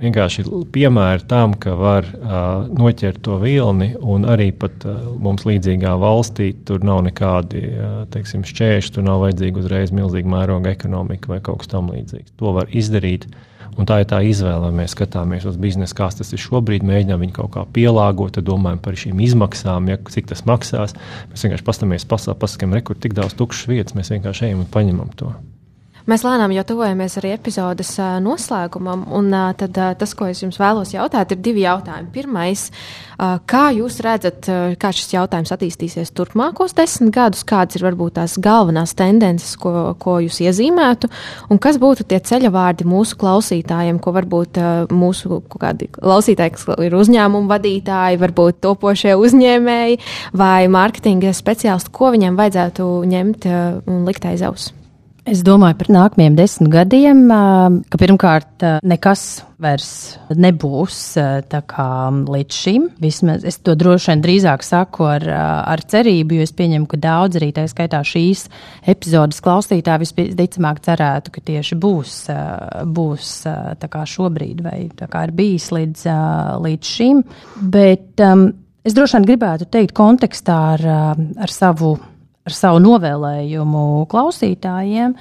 vienkārši 0.00 0.44
piemēri 0.74 1.26
tam, 1.30 1.54
ka 1.60 1.74
var 1.78 2.06
uh, 2.08 2.66
noķert 2.68 3.22
to 3.24 3.38
vilni, 3.42 3.92
un 3.96 4.26
arī 4.28 4.50
pat 4.56 4.84
uh, 4.88 5.08
mums 5.22 5.46
līdzīgā 5.48 5.94
valstī 6.00 6.52
tur 6.68 6.84
nav 6.86 7.02
nekādi 7.08 7.64
uh, 7.70 7.98
teiksim, 8.12 8.44
šķēršļi, 8.46 8.94
tur 8.96 9.06
nav 9.06 9.24
vajadzīga 9.24 9.62
uzreiz 9.62 9.92
milzīga 9.96 10.32
mēroga 10.32 10.72
ekonomika 10.74 11.32
vai 11.32 11.42
kaut 11.44 11.62
kas 11.62 11.72
tamlīdzīgs. 11.74 12.36
To 12.40 12.54
var 12.56 12.72
izdarīt. 12.72 13.28
Un 13.76 13.84
tā 13.84 13.98
ir 14.00 14.06
tā 14.08 14.22
izvēle, 14.24 14.70
mēs 14.72 14.94
skatāmies 14.94 15.44
uz 15.44 15.58
biznesu, 15.60 15.92
kāds 15.98 16.16
tas 16.16 16.30
ir 16.32 16.40
šobrīd, 16.40 16.86
mēģinām 16.86 17.20
viņu 17.26 17.34
kaut 17.36 17.50
kā 17.58 17.64
pielāgot, 17.76 18.38
domājam 18.40 18.80
par 18.80 18.96
šīm 18.96 19.20
izmaksām, 19.26 19.90
ja, 19.92 19.98
cik 20.12 20.30
tas 20.30 20.46
maksās. 20.48 20.96
Mēs 21.32 21.44
vienkārši 21.44 21.66
paskatāmies 21.66 22.08
pasaulē, 22.08 22.38
paskatām, 22.40 22.78
kur 22.88 22.96
tik 22.96 23.18
daudz 23.18 23.36
tukšas 23.36 23.68
vietas, 23.68 23.98
mēs 23.98 24.14
vienkārši 24.14 24.48
ejam 24.48 24.64
un 24.64 24.72
paņemam 24.72 25.12
to. 25.20 25.34
Mēs 26.06 26.22
lēnām 26.22 26.52
jau 26.54 26.62
tuvojamies 26.62 27.16
arī 27.18 27.32
epizodes 27.34 27.88
noslēgumam, 28.22 29.00
un 29.18 29.32
tad, 29.58 29.74
tas, 29.98 30.12
ko 30.14 30.28
es 30.30 30.38
jums 30.38 30.60
vēlos 30.62 30.92
jautāt, 30.94 31.32
ir 31.34 31.40
divi 31.42 31.64
jautājumi. 31.64 32.12
Pirmais, 32.14 32.62
kā 33.50 33.62
jūs 33.74 33.96
redzat, 34.06 34.46
kā 34.78 34.92
šis 34.94 35.16
jautājums 35.16 35.50
attīstīsies 35.56 36.14
turpmākos 36.14 36.76
desmit 36.78 37.10
gadus, 37.16 37.42
kādas 37.42 37.80
ir 37.80 37.88
varbūt 37.88 38.20
tās 38.20 38.36
galvenās 38.38 38.94
tendences, 38.94 39.56
ko, 39.58 39.96
ko 39.98 40.20
jūs 40.22 40.38
iezīmētu, 40.46 41.10
un 41.50 41.62
kas 41.66 41.82
būtu 41.82 42.06
tie 42.06 42.22
ceļavārdi 42.22 42.86
mūsu 42.86 43.18
klausītājiem, 43.18 43.98
ko 43.98 44.14
varbūt 44.14 44.62
mūsu 44.94 45.42
klausītāji, 45.50 46.54
kas 46.54 46.70
ir 46.86 46.98
uzņēmumu 47.02 47.50
vadītāji, 47.50 48.22
varbūt 48.22 48.62
topošie 48.62 49.18
uzņēmēji 49.18 49.98
vai 50.38 50.70
mārketinga 50.70 51.34
speciālisti, 51.34 51.90
ko 51.90 52.14
viņiem 52.14 52.38
vajadzētu 52.38 52.90
ņemt 53.10 53.52
un 53.90 54.04
likt 54.06 54.30
aiz 54.30 54.46
auss? 54.46 54.76
Es 55.26 55.40
domāju 55.42 55.74
par 55.80 55.88
nākamajiem 55.90 56.36
desmit 56.38 56.68
gadiem, 56.70 57.24
ka 57.90 57.98
pirmkārt 57.98 58.62
nekas 58.86 59.24
vairs 59.58 59.88
nebūs 60.30 61.00
tā 61.50 61.60
kā 61.66 61.86
līdz 62.30 62.58
šim. 62.62 62.84
Vismaz 63.02 63.42
es 63.48 63.58
to 63.58 63.74
droši 63.74 64.12
vien 64.12 64.22
drīzāk 64.22 64.62
saku 64.62 65.08
ar, 65.10 65.26
ar 65.74 65.82
cerību, 65.82 66.38
jo 66.38 66.46
es 66.46 66.54
pieņemu, 66.54 66.86
ka 66.92 67.02
daudz 67.02 67.40
arī 67.40 67.50
tā 67.56 67.66
skaitā 67.66 68.04
šīs 68.06 68.46
epizodes 68.86 69.42
klausītāji 69.42 70.06
visticamāk 70.14 70.78
cerētu, 70.86 71.34
ka 71.34 71.46
tieši 71.50 71.82
būs, 71.82 72.16
būs 72.86 73.36
tā 73.82 73.90
kā 73.90 74.06
šobrīd 74.06 74.62
vai 74.62 74.78
tā 74.94 75.10
kā 75.10 75.26
ir 75.26 75.34
bijis 75.34 75.72
līdz, 75.74 76.06
līdz 76.62 76.96
šim. 77.00 77.26
Bet 77.74 78.22
um, 78.22 78.52
es 78.86 78.94
droši 78.94 79.18
vien 79.18 79.32
gribētu 79.32 79.72
teikt 79.74 79.96
kontekstā 79.98 80.60
ar, 80.76 80.92
ar 81.18 81.50
savu 81.50 81.96
ar 82.46 82.54
savu 82.54 82.82
novēlējumu 82.84 84.06
klausītājiem. 84.10 85.16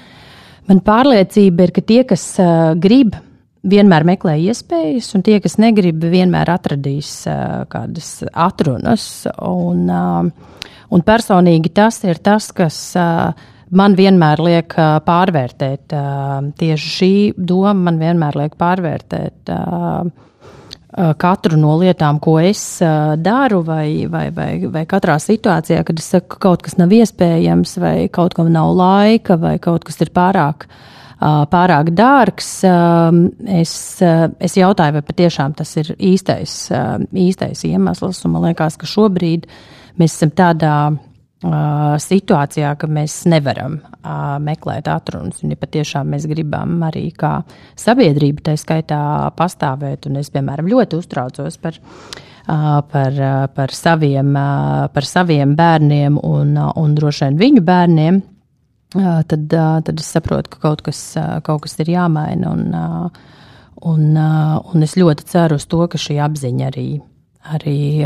Man 0.70 0.82
pārliecība 0.86 1.68
ir, 1.68 1.74
ka 1.76 1.84
tie, 1.86 2.02
kas 2.10 2.24
uh, 2.42 2.74
grib, 2.82 3.18
vienmēr 3.66 4.06
meklē 4.06 4.36
iespējas, 4.46 5.12
un 5.18 5.26
tie, 5.26 5.40
kas 5.42 5.58
negrib, 5.62 6.06
vienmēr 6.10 6.50
atradīs 6.54 7.12
uh, 7.30 7.66
kādas 7.70 8.20
atrunas. 8.32 9.08
Un, 9.46 9.86
uh, 9.90 10.66
un 10.94 11.06
personīgi 11.06 11.74
tas 11.76 12.02
ir 12.06 12.22
tas, 12.26 12.52
kas 12.56 12.80
uh, 12.98 13.34
man 13.76 13.98
vienmēr 13.98 14.42
liek 14.46 14.78
uh, 14.78 15.00
pārvērtēt. 15.06 15.94
Uh, 15.94 16.52
tieši 16.62 16.94
šī 16.98 17.14
doma 17.38 17.90
man 17.90 18.02
vienmēr 18.02 18.38
liek 18.44 18.58
pārvērtēt. 18.62 19.54
Uh, 19.54 20.14
katru 20.96 21.58
no 21.60 21.76
lietām, 21.82 22.20
ko 22.24 22.38
es 22.40 22.62
daru, 23.20 23.62
vai, 23.68 24.08
vai, 24.12 24.30
vai, 24.36 24.50
vai 24.72 24.86
katrā 24.90 25.18
situācijā, 25.20 25.84
kad 25.88 26.00
es 26.00 26.10
saku, 26.14 26.36
ka 26.36 26.42
kaut 26.48 26.66
kas 26.66 26.78
nav 26.80 26.94
iespējams, 26.96 27.78
vai 27.84 27.96
kaut 28.14 28.36
kam 28.38 28.52
nav 28.54 28.72
laika, 28.78 29.36
vai 29.42 29.58
kaut 29.60 29.84
kas 29.88 30.00
ir 30.06 30.14
pārāk, 30.16 30.68
pārāk 31.52 31.92
dārgs, 31.96 32.52
es, 33.60 33.76
es 34.04 34.58
jautāju, 34.60 34.98
vai 35.00 35.04
patiešām 35.04 35.56
tas 35.60 35.76
ir 35.82 35.92
īstais, 36.00 36.56
īstais 37.12 37.66
iemesls. 37.68 38.24
Man 38.32 38.48
liekas, 38.48 38.80
ka 38.80 38.88
šobrīd 38.88 39.50
mēs 40.00 40.16
esam 40.16 40.32
tādā 40.36 40.76
situācijā, 42.02 42.72
ka 42.80 42.88
mēs 42.90 43.24
nevaram 43.30 43.80
meklēt 44.46 44.88
atrunas. 44.92 45.42
Un, 45.44 45.54
ja 45.54 45.60
patiešām 45.60 46.14
mēs 46.14 46.28
gribam 46.30 46.78
arī 46.88 47.10
kā 47.16 47.40
sabiedrība 47.80 48.50
tā 48.50 48.56
skaitā 48.60 49.00
pastāvēt, 49.38 50.08
un 50.10 50.22
es, 50.22 50.32
piemēram, 50.34 50.70
ļoti 50.72 51.00
uztraucos 51.02 51.58
par, 51.62 51.80
par, 52.46 53.20
par, 53.56 53.76
saviem, 53.76 54.34
par 54.94 55.10
saviem 55.10 55.56
bērniem 55.58 56.20
un, 56.22 56.56
un 56.58 56.96
droši 56.98 57.26
vien 57.26 57.42
viņu 57.42 57.66
bērniem, 57.66 58.22
tad, 58.96 59.48
tad 59.50 59.96
es 60.00 60.12
saprotu, 60.18 60.56
ka 60.56 60.64
kaut 60.70 60.86
kas, 60.86 61.02
kaut 61.46 61.66
kas 61.66 61.80
ir 61.84 61.96
jāmaina. 61.96 62.54
Un, 62.54 63.12
un, 63.86 64.06
un 64.16 64.88
es 64.88 64.96
ļoti 64.98 65.28
ceru 65.30 65.60
uz 65.60 65.68
to, 65.70 65.84
ka 65.92 66.02
šī 66.02 66.22
apziņa 66.24 66.72
arī 66.72 66.90
arī 67.54 68.02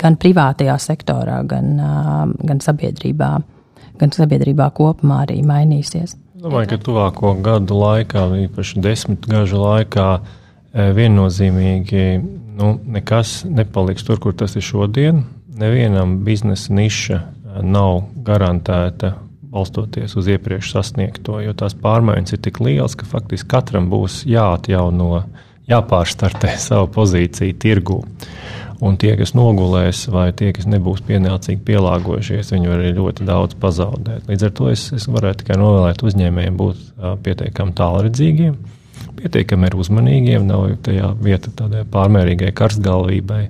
gan 0.00 0.16
privātajā 0.20 0.76
sektorā, 0.82 1.40
gan, 1.46 1.76
gan 2.42 2.62
sabiedrībā, 2.64 3.30
gan 4.00 4.12
sabiedrībā 4.16 4.70
kopumā 4.74 5.22
arī 5.26 5.40
mainīsies. 5.46 6.16
Domāju, 6.40 6.70
ka 6.72 6.78
tuvāko 6.80 7.34
gadu 7.44 7.76
laikā, 7.76 8.24
īpaši 8.46 8.80
desmit 8.80 9.26
gažu 9.28 9.60
laikā, 9.60 10.08
viennozīmīgi 10.72 12.04
nu, 12.60 12.74
nekas 12.96 13.42
nepaliks 13.44 14.06
tur, 14.06 14.20
kur 14.22 14.36
tas 14.36 14.56
ir 14.56 14.64
šodien. 14.64 15.24
Nevienam 15.60 16.20
biznesa 16.24 16.72
niša 16.72 17.20
nav 17.66 18.06
garantēta 18.24 19.16
balstoties 19.50 20.14
uz 20.16 20.28
iepriekš 20.30 20.70
sasniegto, 20.76 21.40
jo 21.42 21.54
tās 21.58 21.74
pārmaiņas 21.74 22.36
ir 22.36 22.42
tik 22.44 22.60
lielas, 22.62 22.94
ka 22.94 23.08
faktiski 23.08 23.50
katram 23.50 23.90
būs 23.90 24.22
jāatjauno, 24.30 25.24
jāpārstartē 25.70 26.54
savu 26.68 26.90
pozīciju 26.94 27.58
tirgū. 27.60 28.00
Un 28.80 28.96
tie, 28.96 29.12
kas 29.18 29.34
nogulēs, 29.36 30.06
vai 30.08 30.30
tie, 30.32 30.54
kas 30.56 30.64
nebūs 30.70 31.02
pienācīgi 31.04 31.60
pielāgojušies, 31.68 32.52
viņi 32.54 32.70
var 32.70 32.80
arī 32.80 32.92
ļoti 32.96 33.26
daudz 33.28 33.56
pazaudēt. 33.60 34.24
Līdz 34.30 34.46
ar 34.48 34.54
to 34.56 34.68
es, 34.72 34.86
es 34.96 35.04
varētu 35.10 35.42
tikai 35.42 35.58
novēlēt 35.60 36.04
uzņēmējiem 36.08 36.56
būt 36.56 36.78
uh, 36.80 37.16
pietiekami 37.20 37.76
tālredzīgiem, 37.76 38.54
pietiekami 39.20 39.72
uzmanīgiem, 39.76 40.48
nav 40.48 40.70
tajā 40.86 41.12
vieta 41.20 41.52
tādai 41.58 41.84
pārmērīgai 41.92 42.54
karstgalvībai, 42.56 43.42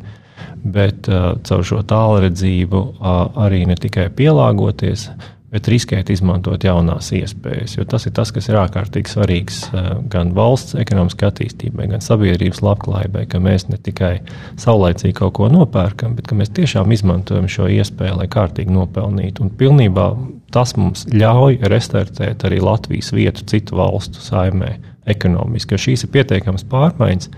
bet 0.66 1.06
uh, 1.06 1.36
caur 1.46 1.62
šo 1.68 1.84
tālredzību 1.86 2.82
uh, 2.82 3.20
arī 3.46 3.62
ne 3.70 3.78
tikai 3.78 4.08
pielāgoties, 4.10 5.12
bet 5.50 5.68
riskēt 5.70 6.10
izmantot 6.14 6.62
jaunās 6.64 7.10
iespējas. 7.14 7.74
Jo 7.76 7.84
tas 7.88 8.06
ir 8.06 8.14
tas, 8.14 8.30
kas 8.34 8.46
ir 8.48 8.58
ārkārtīgi 8.60 9.10
svarīgs 9.10 9.58
eh, 9.74 9.88
gan 10.10 10.30
valsts 10.36 10.76
ekonomiskai 10.78 11.26
attīstībai, 11.30 11.88
gan 11.90 12.04
sabiedrības 12.04 12.62
labklājībai, 12.62 13.24
ka 13.30 13.42
mēs 13.42 13.66
ne 13.70 13.78
tikai 13.82 14.12
saulēcīgi 14.60 15.16
kaut 15.18 15.34
ko 15.40 15.50
nopērkam, 15.50 16.14
bet 16.18 16.30
ka 16.30 16.38
mēs 16.38 16.54
tiešām 16.54 16.94
izmantojam 16.94 17.50
šo 17.50 17.66
iespēju, 17.80 18.20
lai 18.22 18.28
kārtīgi 18.30 18.74
nopelnītu. 18.74 19.46
Un 19.46 19.52
pilnībā 19.58 20.06
tas 20.54 20.76
mums 20.78 21.08
ļauj 21.10 21.60
restartēt 21.70 22.46
arī 22.46 22.62
Latvijas 22.62 23.10
vietu 23.16 23.46
citu 23.50 23.80
valstu 23.82 24.22
saimē 24.22 24.76
ekonomiski, 25.10 25.74
jo 25.74 25.82
šīs 25.88 26.06
ir 26.06 26.14
pietiekamas 26.14 26.66
pārmaiņas, 26.70 27.30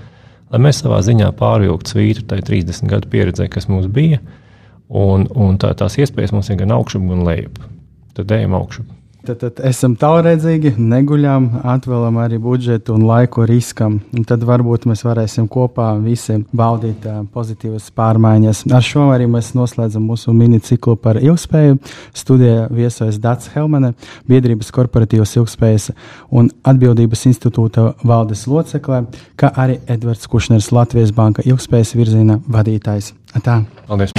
lai 0.52 0.60
mēs 0.60 0.84
savā 0.84 1.00
ziņā 1.00 1.32
pārvilktu 1.40 1.96
svītu 1.96 2.28
tai 2.28 2.42
30 2.44 2.92
gadu 2.92 3.08
pieredzē, 3.08 3.48
kas 3.48 3.72
mums 3.72 3.88
bija. 3.88 4.20
Un, 4.92 5.24
un 5.32 5.56
tā, 5.56 5.70
tās 5.72 5.96
iespējas 5.96 6.34
mums 6.36 6.50
ir 6.52 6.58
gan 6.60 6.74
augšup, 6.76 7.06
gan 7.08 7.22
lejup 7.24 7.62
tad 8.16 8.36
ejam 8.38 8.58
augšu. 8.58 8.84
Tad, 9.22 9.38
tad 9.38 9.60
esam 9.62 9.92
tālredzīgi, 9.94 10.72
neguļam, 10.82 11.44
atvēlam 11.70 12.16
arī 12.24 12.40
budžetu 12.42 12.96
un 12.96 13.04
laiku 13.06 13.44
riskam. 13.46 14.00
Un 14.18 14.24
tad 14.26 14.42
varbūt 14.42 14.88
mēs 14.90 15.04
varēsim 15.06 15.46
kopā 15.52 15.92
visi 16.02 16.40
baudīt 16.50 17.06
uh, 17.06 17.20
pozitīvas 17.30 17.86
pārmaiņas. 17.94 18.64
Ar 18.74 18.82
šo 18.82 19.06
arī 19.14 19.28
mēs 19.30 19.52
noslēdzam 19.54 20.08
mūsu 20.10 20.34
miniciklu 20.34 20.96
par 20.98 21.20
ilgspēju. 21.22 21.78
Studijā 22.18 22.66
viesojas 22.74 23.20
Dats 23.22 23.52
Helmane, 23.54 23.92
biedrības 24.26 24.74
korporatīvas 24.74 25.36
ilgspējas 25.38 25.92
un 26.34 26.50
atbildības 26.66 27.22
institūta 27.30 27.92
valdes 28.02 28.48
locekle, 28.50 29.04
kā 29.38 29.52
arī 29.54 29.78
Edvards 29.86 30.26
Kušners, 30.26 30.72
Latvijas 30.74 31.14
Banka 31.14 31.46
ilgspējas 31.46 31.94
virziena 31.94 32.42
vadītājs. 32.50 33.14
Tā. 33.38 33.62
Paldies! 33.86 34.18